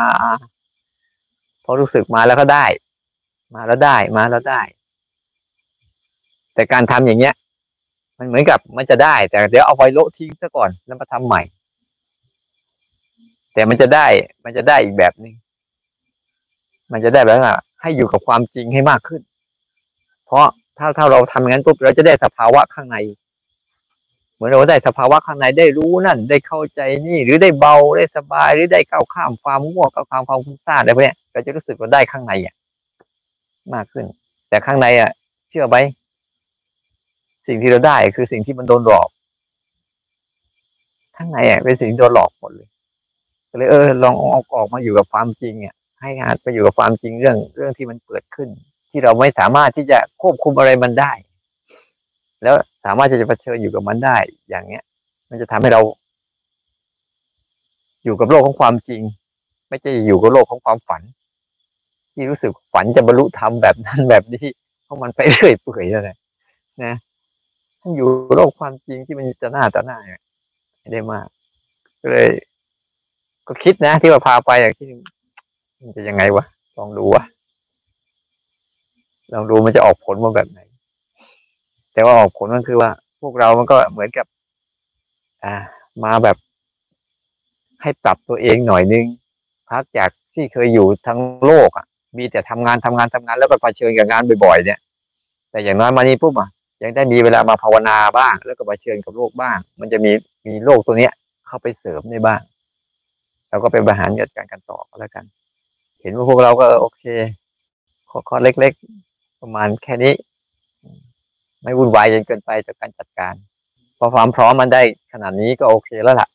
[1.64, 2.66] พอรู้สึกมาแล้วก็ได้
[3.56, 4.62] มาแล้วได้มาแล้วได้
[6.54, 7.34] แต่การทำอย่างเงี้ย
[8.18, 11.41] มันเหมือนกับมันจะได้ แต่เดี๋ยวเอาไว้โละทิ้งซะก่อนแล้วมาทำใหม่
[13.53, 14.07] แต่มันจะได้
[14.44, 15.34] มันจะได้อีกแบบหนึ่ง
[16.91, 19.22] มันจะได้แบบว่าให้อยู่กับความจริงให้มากขึ้น
[20.26, 20.45] เพราะ
[20.77, 22.98] ถ้าถ้าเราทำอย่างั้นปุ๊บเราจะได้สภาวะข้างใน
[24.35, 32.56] เหมือนเราได้สภาวะข้างในได้รู้นั่น ได้เข้าใจนี่ หรือได้เบาได้สบายหรือได้ก้าวข้ามความง่วงก้าวข้ามความฟุ้งซ่านอะไรพวกนี้เราจะรู้สึกว่าได้ข้างในอะ
[33.73, 34.06] มากขึ้น
[34.49, 35.11] แต่ข้างในอะ
[35.49, 35.77] เชื่อไหม
[37.48, 39.10] สิ่งที่เราได้คือสิ่งที่มันโดนหลอก
[41.15, 42.69] ข้างในอะเป็นสิ่งโดนหลอกหมดเลย
[43.49, 48.49] ก็เลยเออลองเอาออกมาอยู่กับความจริงอะให้หัดไปอยู่กับความจริงเรื่องเรื่องที่มันเกิดขึ้น
[48.91, 51.11] ที่เราไม่สามารถที่จะควบคุมอะไรมันได้
[52.44, 52.56] แล้ว
[52.86, 54.18] สามารถที่จะเผชิญอยู่กับมันได้
[54.49, 54.84] อย่างเนี้ย
[55.30, 55.82] มันจะทำให้เรา
[58.03, 59.02] อยู่กับโลกของความจริง
[59.69, 61.02] ไม่ใช่อยู่กับโลกของความฝัน
[62.14, 64.45] ที่รู้สึกฝันจะบรรลุธรรมแบบนั้นแบบนี้
[64.84, 66.18] เพราะมันไปเรื่อยเปื่อยนั่นแหละ
[66.84, 66.94] นะ
[67.95, 69.97] อยู่โลกความจริงที่มันจะหน้าต่อหน้า
[70.80, 71.27] ไม่ได้มาก
[72.01, 72.30] ก็เลย
[73.47, 74.88] ก็คิดนะ ที่ว่าพาไปอย่างที่
[75.80, 76.45] มันจะยังไงวะ
[76.77, 77.23] ลองดูวะ
[79.34, 80.59] ลองดูมันจะออกผลมาแบบไหน
[81.93, 82.89] แต่ว่าออกผลมันคือว่า
[83.22, 84.26] พวกเรามันก็เหมือนกับ
[85.43, 85.55] อ่า
[86.03, 86.38] มาแบบ
[87.81, 89.05] ให้ปรับตัวเองหน่อยนึง
[89.69, 91.85] พักจากที่เคยอยู่ทั้งโลกอะ
[92.18, 94.80] มีแต่ทำงานทำงานทำงานแล้วก็เผชิญกับงานบ่อยๆเนี่ย
[95.51, 96.49] แต่อย่างน้อยมานี้ปุ๊บอะ
[96.84, 100.12] ยังได้มีเวลามาภาวนาบ้าง แล้วก็มาเชิญกับโลกบ้าง มันจะมี
[100.48, 101.14] มีโลกตัวเนี้ย
[101.48, 102.41] เข้าไปเสริมได้บ้าง
[103.49, 105.26] เราก็ไปบริหารจัดการกันต่อก็แล้วกัน
[106.02, 107.04] เห็นว่าพวกเราก็โอเค
[108.30, 110.14] ข้อเล็กๆ ประมาณแค่นี้
[111.64, 113.34] ไม่วุ่นวายจนเกินไปจากการจัดการ
[113.98, 114.82] พอความพร้อมมันได้
[115.14, 116.28] ขนาดนี้ก็โอเคแล้วล่ะ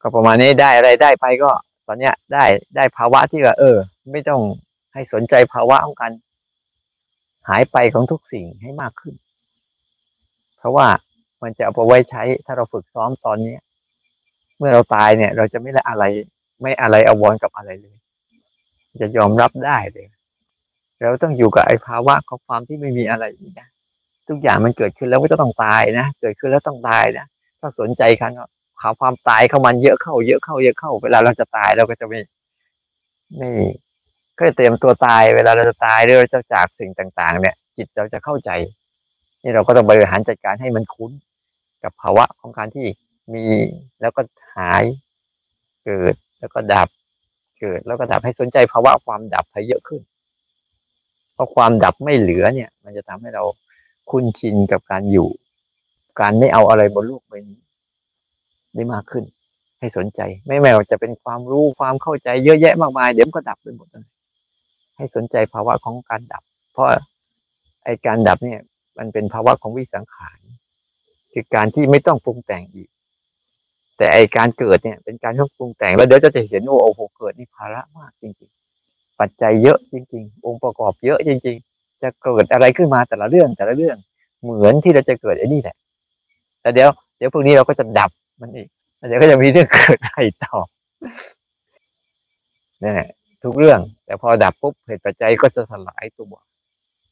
[0.00, 1.50] ก็ประมาณนี้ได้อะไรได้ไปก็
[1.86, 2.44] ตอนเนี้ยได้
[2.76, 3.76] ได้ภาวะที่ว่าเออ
[4.12, 4.40] ไม่ต้อง
[4.94, 6.12] ให้สนใจภาวะของการ
[7.48, 9.14] หายไปของทุกสิ่งให้มากขึ้น
[10.58, 10.86] เพราะว่า
[11.42, 13.60] มันจะเอาไปไว้ใช้ถ้าเราฝึกซ้อมตอนเนี้ย
[14.58, 16.04] เมื่อเราตายเนี่ย เราจะไม่ละอะไร
[16.60, 17.96] ไม่อะไรอาวรกับอะไรเลย
[19.00, 20.06] จะยอมรับได้เลย
[21.00, 23.68] เราต้องอยู่กับไอ้ภาวะของความที่ไม่มีอะไรอีกนะ
[24.28, 27.26] ทุกอย่างมันเกิดขึ้นแล้วก็จะต้องตายนะเกิดขึ้นแล้วต้องตายนะ
[27.60, 28.34] ถ้าสนใจครั้ง
[28.80, 32.20] ข่าวความตายเข้ามันเยอะเข้า เยอะเข้าเยอะเข้า เวลาเราจะตายเราก็จะไม่
[33.36, 33.50] ไม่
[34.38, 38.50] ก็เตรียมตัวตาย เวลาเราจะตายหรือเราจะจากสิ่งต่าง ๆ เนี่ย จิตเราจะเข้าใจ
[39.42, 41.12] นี่เราก็ต้องบริหารจัดการให้มันคุ้น
[41.82, 42.86] กับภาวะของการที่
[43.34, 43.44] มี
[44.00, 44.20] แล้วก็
[44.56, 44.84] หาย
[45.84, 46.88] เกิดแล้วก็ดับ
[47.60, 50.02] เกิดแล้วก็ดับให้สนใจภาวะความดับให้เยอะขึ้น
[51.34, 53.44] เพราะความดับไม่เหลือเนี่ย มันจะทำให้เรา
[54.10, 55.28] คุ้นชินกับการอยู่
[56.20, 57.60] การไม่เอาอะไรบนโลกใบนี้
[58.74, 59.24] ได้มากขึ้น
[59.78, 64.06] ให้สนใจ ไม่แม้ว่าจะเป็นความรู้ความเข้าใจเยอะแยะมากมาย เดี๋ยวก็ดับไปหมดเลย
[64.96, 66.42] ให้สนใจภาวะของการดับ
[66.72, 66.86] เพราะ
[67.84, 68.60] ไอการดับเนี่ย
[68.98, 70.38] มันเป็นภาวะของวิสังขาร
[71.32, 72.88] คือการที่ไม่ต้องปรุงแต่งอีก
[73.96, 78.50] แต่ไอการเกิดเนี่ย เป็นการต้องปรุงแต่งแล้วเดี๋ยวจะจะเห็นว่าโอ้โหเกิดนี่ภาระมากจริง
[78.84, 83.96] ๆ ปัจจัยเยอะจริง ๆ องค์ประกอบเยอะจริง ๆ จะเกิดอะไรขึ้นมาแต่ละเรื่องแต่ละเรื่อง
[84.42, 85.76] เหมือนที่เราจะเกิดไอ้นี่แหละ
[86.60, 86.88] แต่เดี๋ยว
[87.18, 88.10] เดี๋ยวพวกนี้เราก็จะดับ
[88.40, 88.68] มันอีก
[89.08, 90.56] เดี๋ยวก็จะมีเรื่องเกิดอะไรต่อ
[92.80, 93.06] เนี่ย
[93.42, 96.32] ทุกเรื่อง แต่พอดับปุ๊บเหตุปัจจัยก็จะสลายตัว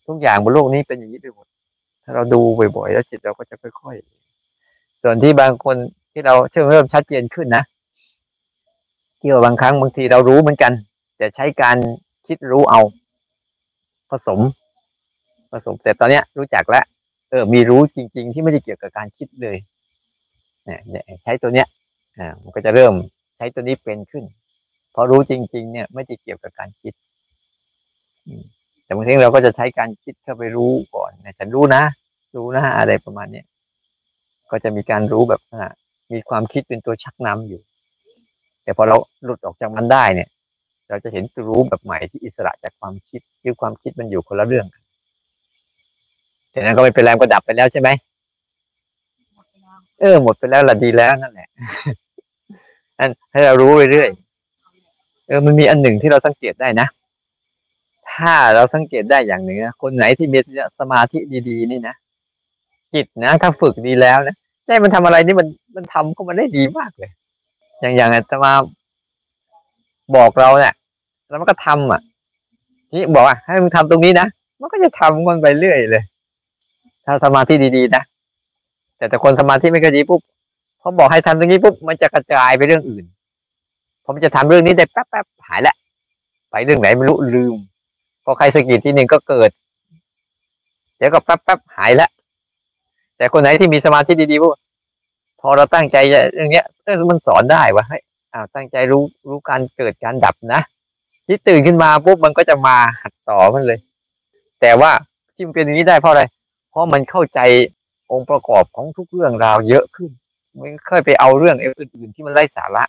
[0.06, 1.46] ทุกอย่างบนโลกนี้เป็นอย่างนี้ไปหมด
[2.08, 2.40] ถ้าเราดู
[2.76, 5.76] บ่อยๆ แล้วจิตเราก็จะค่อยๆ ส่วนที่บางคน
[6.12, 7.64] ที่เราเชื่อเริ่มชัดเจนขึ้นนะ
[9.20, 10.72] ที่ว่าบางครั้งบางทีเรารู้เหมือนกัน
[11.16, 11.76] แต่ใช้การ
[12.26, 12.80] คิดรู้เอา
[14.10, 14.40] ผสม
[15.52, 16.84] ผสมแต่ตอนเนี้ยรู้จักแล้ว
[17.30, 19.56] เออ มีรู้จริง ๆ ที่ไม่ได้เกี่ยวกับการคิดเลย
[20.64, 21.66] เนี่ยใช้ตัวเนี้ย
[22.18, 22.94] อ่ามันก็จะเริ่ม
[23.36, 24.24] ใช้ตัวนี้เป็นขึ้น
[24.92, 26.94] เพอรู้จริง ๆ เนี่ย ไม่ได้เกี่ยวกับการคิด
[28.86, 31.82] แต่บางทีเราก็จะใช้การคิดเข้าไปรู้ก่อนแต่รู้นะ
[32.36, 33.46] รู้นะอะไรประมาณเนี้ย
[34.50, 35.40] ก็จะมีการรู้แบบ
[36.12, 37.60] มีความคิดเป็นตัวชักนำอยู่
[38.62, 40.28] แต่พอเราหลุดออกจากมันได้เนี่ย
[40.88, 44.82] เราจะเห็นตัวรู้แบบใหม่ที่อิสระจากความคิดคือความคิดมันอยู่คนละเรื่องกัน
[46.50, 47.88] แต่นั้นก็ไม่เป็นแรงก็ดับไปแล้วใช่ไหม
[50.00, 51.48] เออหมดไปแล้วละดีแล้วนั่นแหละ
[52.98, 54.10] อันให้เรารู้ไปเรื่อย
[55.26, 56.86] เออมันมีอันหนึ่งที่เราสังเกตได้นะ
[58.12, 60.38] ถ้าเราสังเกตได้อย่างหนึ่งนะคนไหนที่มี
[60.78, 61.18] สมาธิ
[61.48, 61.94] ดีๆ นี่นะ
[62.94, 67.10] จิตนะถ้าฝึกดีแล้วนะใจมันทำอะไรนี่มันมันทำก็มันได้ดีมากเลย
[67.80, 68.52] อย่างอย่างจะมา
[70.16, 70.74] บอกเราเนี่ย
[71.28, 72.00] แล้วมันก็ทำอะ
[72.94, 74.26] นี่บอกว่าให้มึงทำตรงนี้นะ
[74.60, 76.02] มันก็จะทำมันไปเรื่อยเลย
[77.04, 78.02] ถ้าสมาธิดีๆนะ
[78.96, 80.20] แต่แต่คนสมาธิไม่ค่อยดีปุ๊บ
[80.80, 83.04] เขาบอกให้ทำตรงนี้ปุ๊บมันจะกระจายไปเรื่องอื่น
[84.06, 85.74] ผมจะทำเรื่องนี้ได้แป๊บแป๊บหายละ
[86.50, 87.56] ไปเรื่องไหนไม่รู้ลืม
[88.28, 89.50] พอใครสกิดทีหนึ่งก็เกิด
[90.96, 92.08] เดี๋ยวก็แป๊บแป๊บหายและ
[93.16, 94.54] แต่คนไหนที่มีสมาธิดีๆปุ๊บ
[95.40, 97.98] พอเราตั้งใจเรื่องเนี้ยเออมันสอนได้ว่าให้
[98.32, 100.60] อ้าวตั้งใจรู้รู้การเกิดการดับนะ
[101.26, 103.78] ที่ตื่นขึ้นมาปุ๊บมันก็จะมาหัดต่อมันเลย
[104.60, 104.90] แต่ว่า
[105.34, 106.22] ที่มันเป็นอย่างนี้ได้เพราะอะไร
[106.70, 107.40] เพราะมันเข้าใจ
[108.12, 110.10] องค์ประกอบของทุกเรื่องราวเยอะขึ้น
[110.58, 112.84] ไม่เคยไปเอาเรื่องอื่นๆที่มันไร้สาระ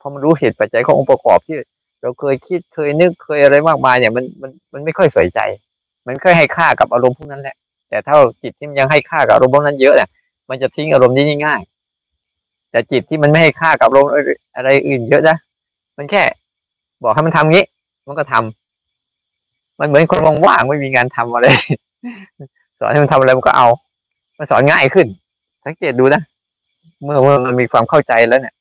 [0.00, 1.56] พอมันรู้เหตุปัจจัยขององค์ประกอบที่
[2.02, 5.40] เราเคยคิดเคยนึกเคยอะไรมากมายเนี่ยมันมันมันไม่ค่อยใส่ใจ
[6.06, 7.56] มันค่อยให้ค่ากับอารมณ์พวกนั้นแหละ
[7.88, 10.08] แต่ถ้าจิตที่มันยังให้ค่ากับอารมณ์พวกนั้นเยอะเนี่ย
[10.50, 11.60] มันจะทิ้งอารมณ์นี้ง่าย
[12.70, 14.10] แต่จิตที่มันไม่ให้ค่ากับอารมณ์
[14.56, 15.36] อะไรอื่นเยอะนะ
[15.96, 16.22] มันแค่
[17.02, 17.64] บอกให้มันทำงี้
[18.06, 21.46] มันก็ทำมันเหมือนคนว่างๆไม่มีงานทำอะไร
[22.78, 23.68] สอนให้มันทำอะไรมันก็เอา
[24.38, 25.06] มันสอนง่ายขึ้น
[25.64, 26.22] สังเกตดูนะ
[27.04, 28.54] เมื่อเมื่อมันมีความเข้าใจแล้วเนี่ย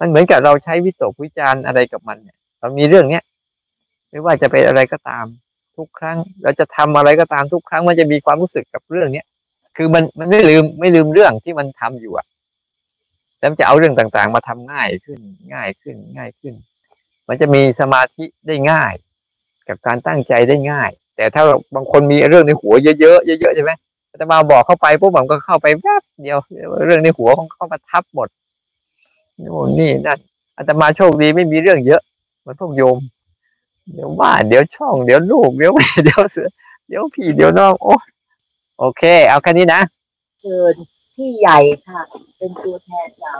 [0.00, 3.22] มันเหมือนกับเราใช้วิตกวิจารณ์อะไรกับมันเนี่ย เรามีเรื่องเนี้ย
[4.10, 5.24] ไม่ว่าจะเป็นอะไรก็ตาม
[5.76, 9.26] ทุกครั้ง เราจะทำอะไรก็ตามทุกครั้ง มันจะมีความรู้สึกกับเรื่องเนี้ย
[9.76, 12.26] คือมันมันไม่ลืมไม่ลืมเรื่องที่มันทำอยู่อะ
[13.38, 15.18] แล้วจะเอาเรื่องต่างๆ มาทำง่ายขึ้น
[15.54, 16.54] ง่ายขึ้นง่ายขึ้น
[17.28, 18.94] มันจะมีสมาธิได้ง่าย
[19.68, 21.42] กับการตั้งใจได้ง่าย แต่ถ้า
[21.74, 23.72] บางคนมีเรื่องในหัวเยอะๆเยอะๆใช่ไหม
[24.20, 26.38] จะมาบอกเข้าไปปุ๊บผมก็เข้าไปแวบเดียว
[26.86, 28.28] เรื่องในหัวของเขามาทับหมด
[29.36, 30.18] โน่นนี่นั่น
[30.56, 32.02] อาตมาโชคดีไม่มีเรื่องเยอะ
[32.48, 32.98] มือนพวกโยม
[33.94, 35.72] เดี๋ยวบ้านเดี๋ยวช่องเดี๋ยวลูกเดี๋ยว
[36.04, 36.48] เดี๋ยวเสือ
[36.88, 37.94] เดี๋ยวพี่เดี๋ยวน้องโอ้
[38.78, 39.82] โอเค เอาแค่นี้นะ
[40.40, 40.74] เชิญ
[41.14, 42.00] พี่ใหญ่ค่ะ
[42.38, 43.34] เป็นตัวแทนเรา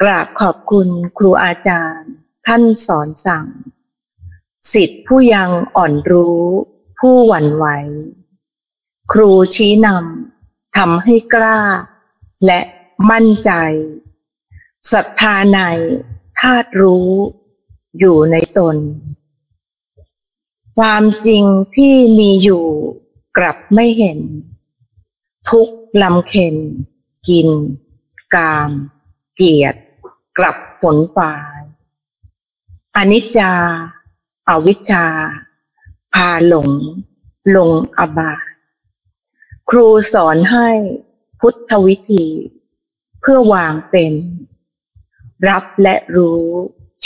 [0.00, 0.88] กราบขอบคุณ
[1.18, 2.10] ครูอาจารย์
[2.46, 3.46] ท่านสอนสั่ง
[4.72, 6.40] สิทธิผู้ยังอ่อนรู้
[6.98, 7.66] ผู้หวั่นไหว
[9.12, 11.60] ครูชี้นำทำให้กล้า
[12.46, 12.60] และ
[13.10, 13.50] มั่นใจ
[14.92, 15.60] ศรัทธาใน
[16.40, 17.10] ธาตุรู้
[17.98, 18.76] อยู่ในตน
[20.78, 21.44] ความจริง
[21.76, 22.64] ที่มีอยู่
[23.36, 24.18] กลับไม่เห็น
[25.50, 25.68] ทุก
[26.02, 26.56] ลำเค็น
[27.28, 27.48] กิน
[28.34, 28.70] กาม
[29.34, 29.80] เกียรติ
[30.38, 31.60] กลับผลปลาย
[32.96, 33.52] อนิจจา
[34.48, 35.06] อาวิชชา
[36.14, 36.68] พาหลง
[37.56, 38.32] ลงอบา
[39.68, 40.68] ครูสอนให้
[41.40, 42.26] พุทธวิธี
[43.20, 44.12] เพื่อวางเป็น
[45.48, 46.44] รับและรู้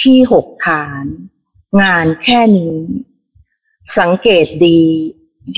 [0.00, 1.04] ที่หกฐาน
[1.82, 2.76] งานแค่นี้
[3.98, 4.80] สังเกตดี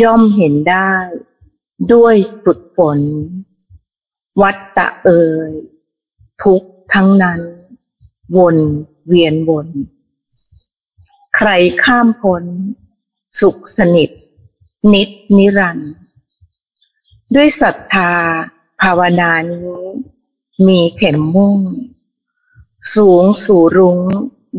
[0.02, 0.92] ย่อมเห็นได้
[1.92, 2.14] ด้วย
[2.44, 2.98] ฝึกฝน
[4.42, 5.52] วัตตะเอ่ย
[6.42, 7.40] ทุกทั้งนั้น
[8.36, 8.56] วน
[9.06, 9.68] เวียนวน
[11.36, 11.50] ใคร
[11.82, 12.44] ข้ามพ้น
[13.40, 14.10] สุขสนิท
[14.92, 15.94] นิดนิรันด์
[17.34, 18.12] ด้วยศรัทธา
[18.80, 19.74] ภาวนานี้
[20.66, 21.58] มีเข็มมุ่ง
[22.94, 24.00] สูงสู่รุ้ง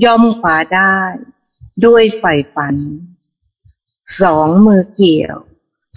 [0.03, 0.97] ย่อมขวาได้
[1.85, 2.23] ด้วยไฟ
[2.53, 2.75] ฝัน
[4.21, 5.37] สองมือเกี่ยว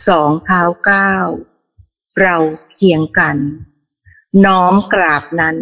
[0.08, 1.26] สองเท้าก้าว
[2.20, 2.36] เรา
[2.72, 3.36] เคียงกัน
[4.44, 5.56] น้อมกราบนั้น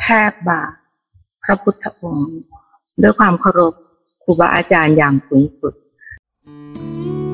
[0.00, 0.64] แทบบา
[1.42, 2.34] พระพุทธองค์
[3.02, 3.74] ด้วยความเคารพ
[4.22, 5.74] ครูบาอาจารย์อย่างสูงสุด
[6.46, 7.25] Thank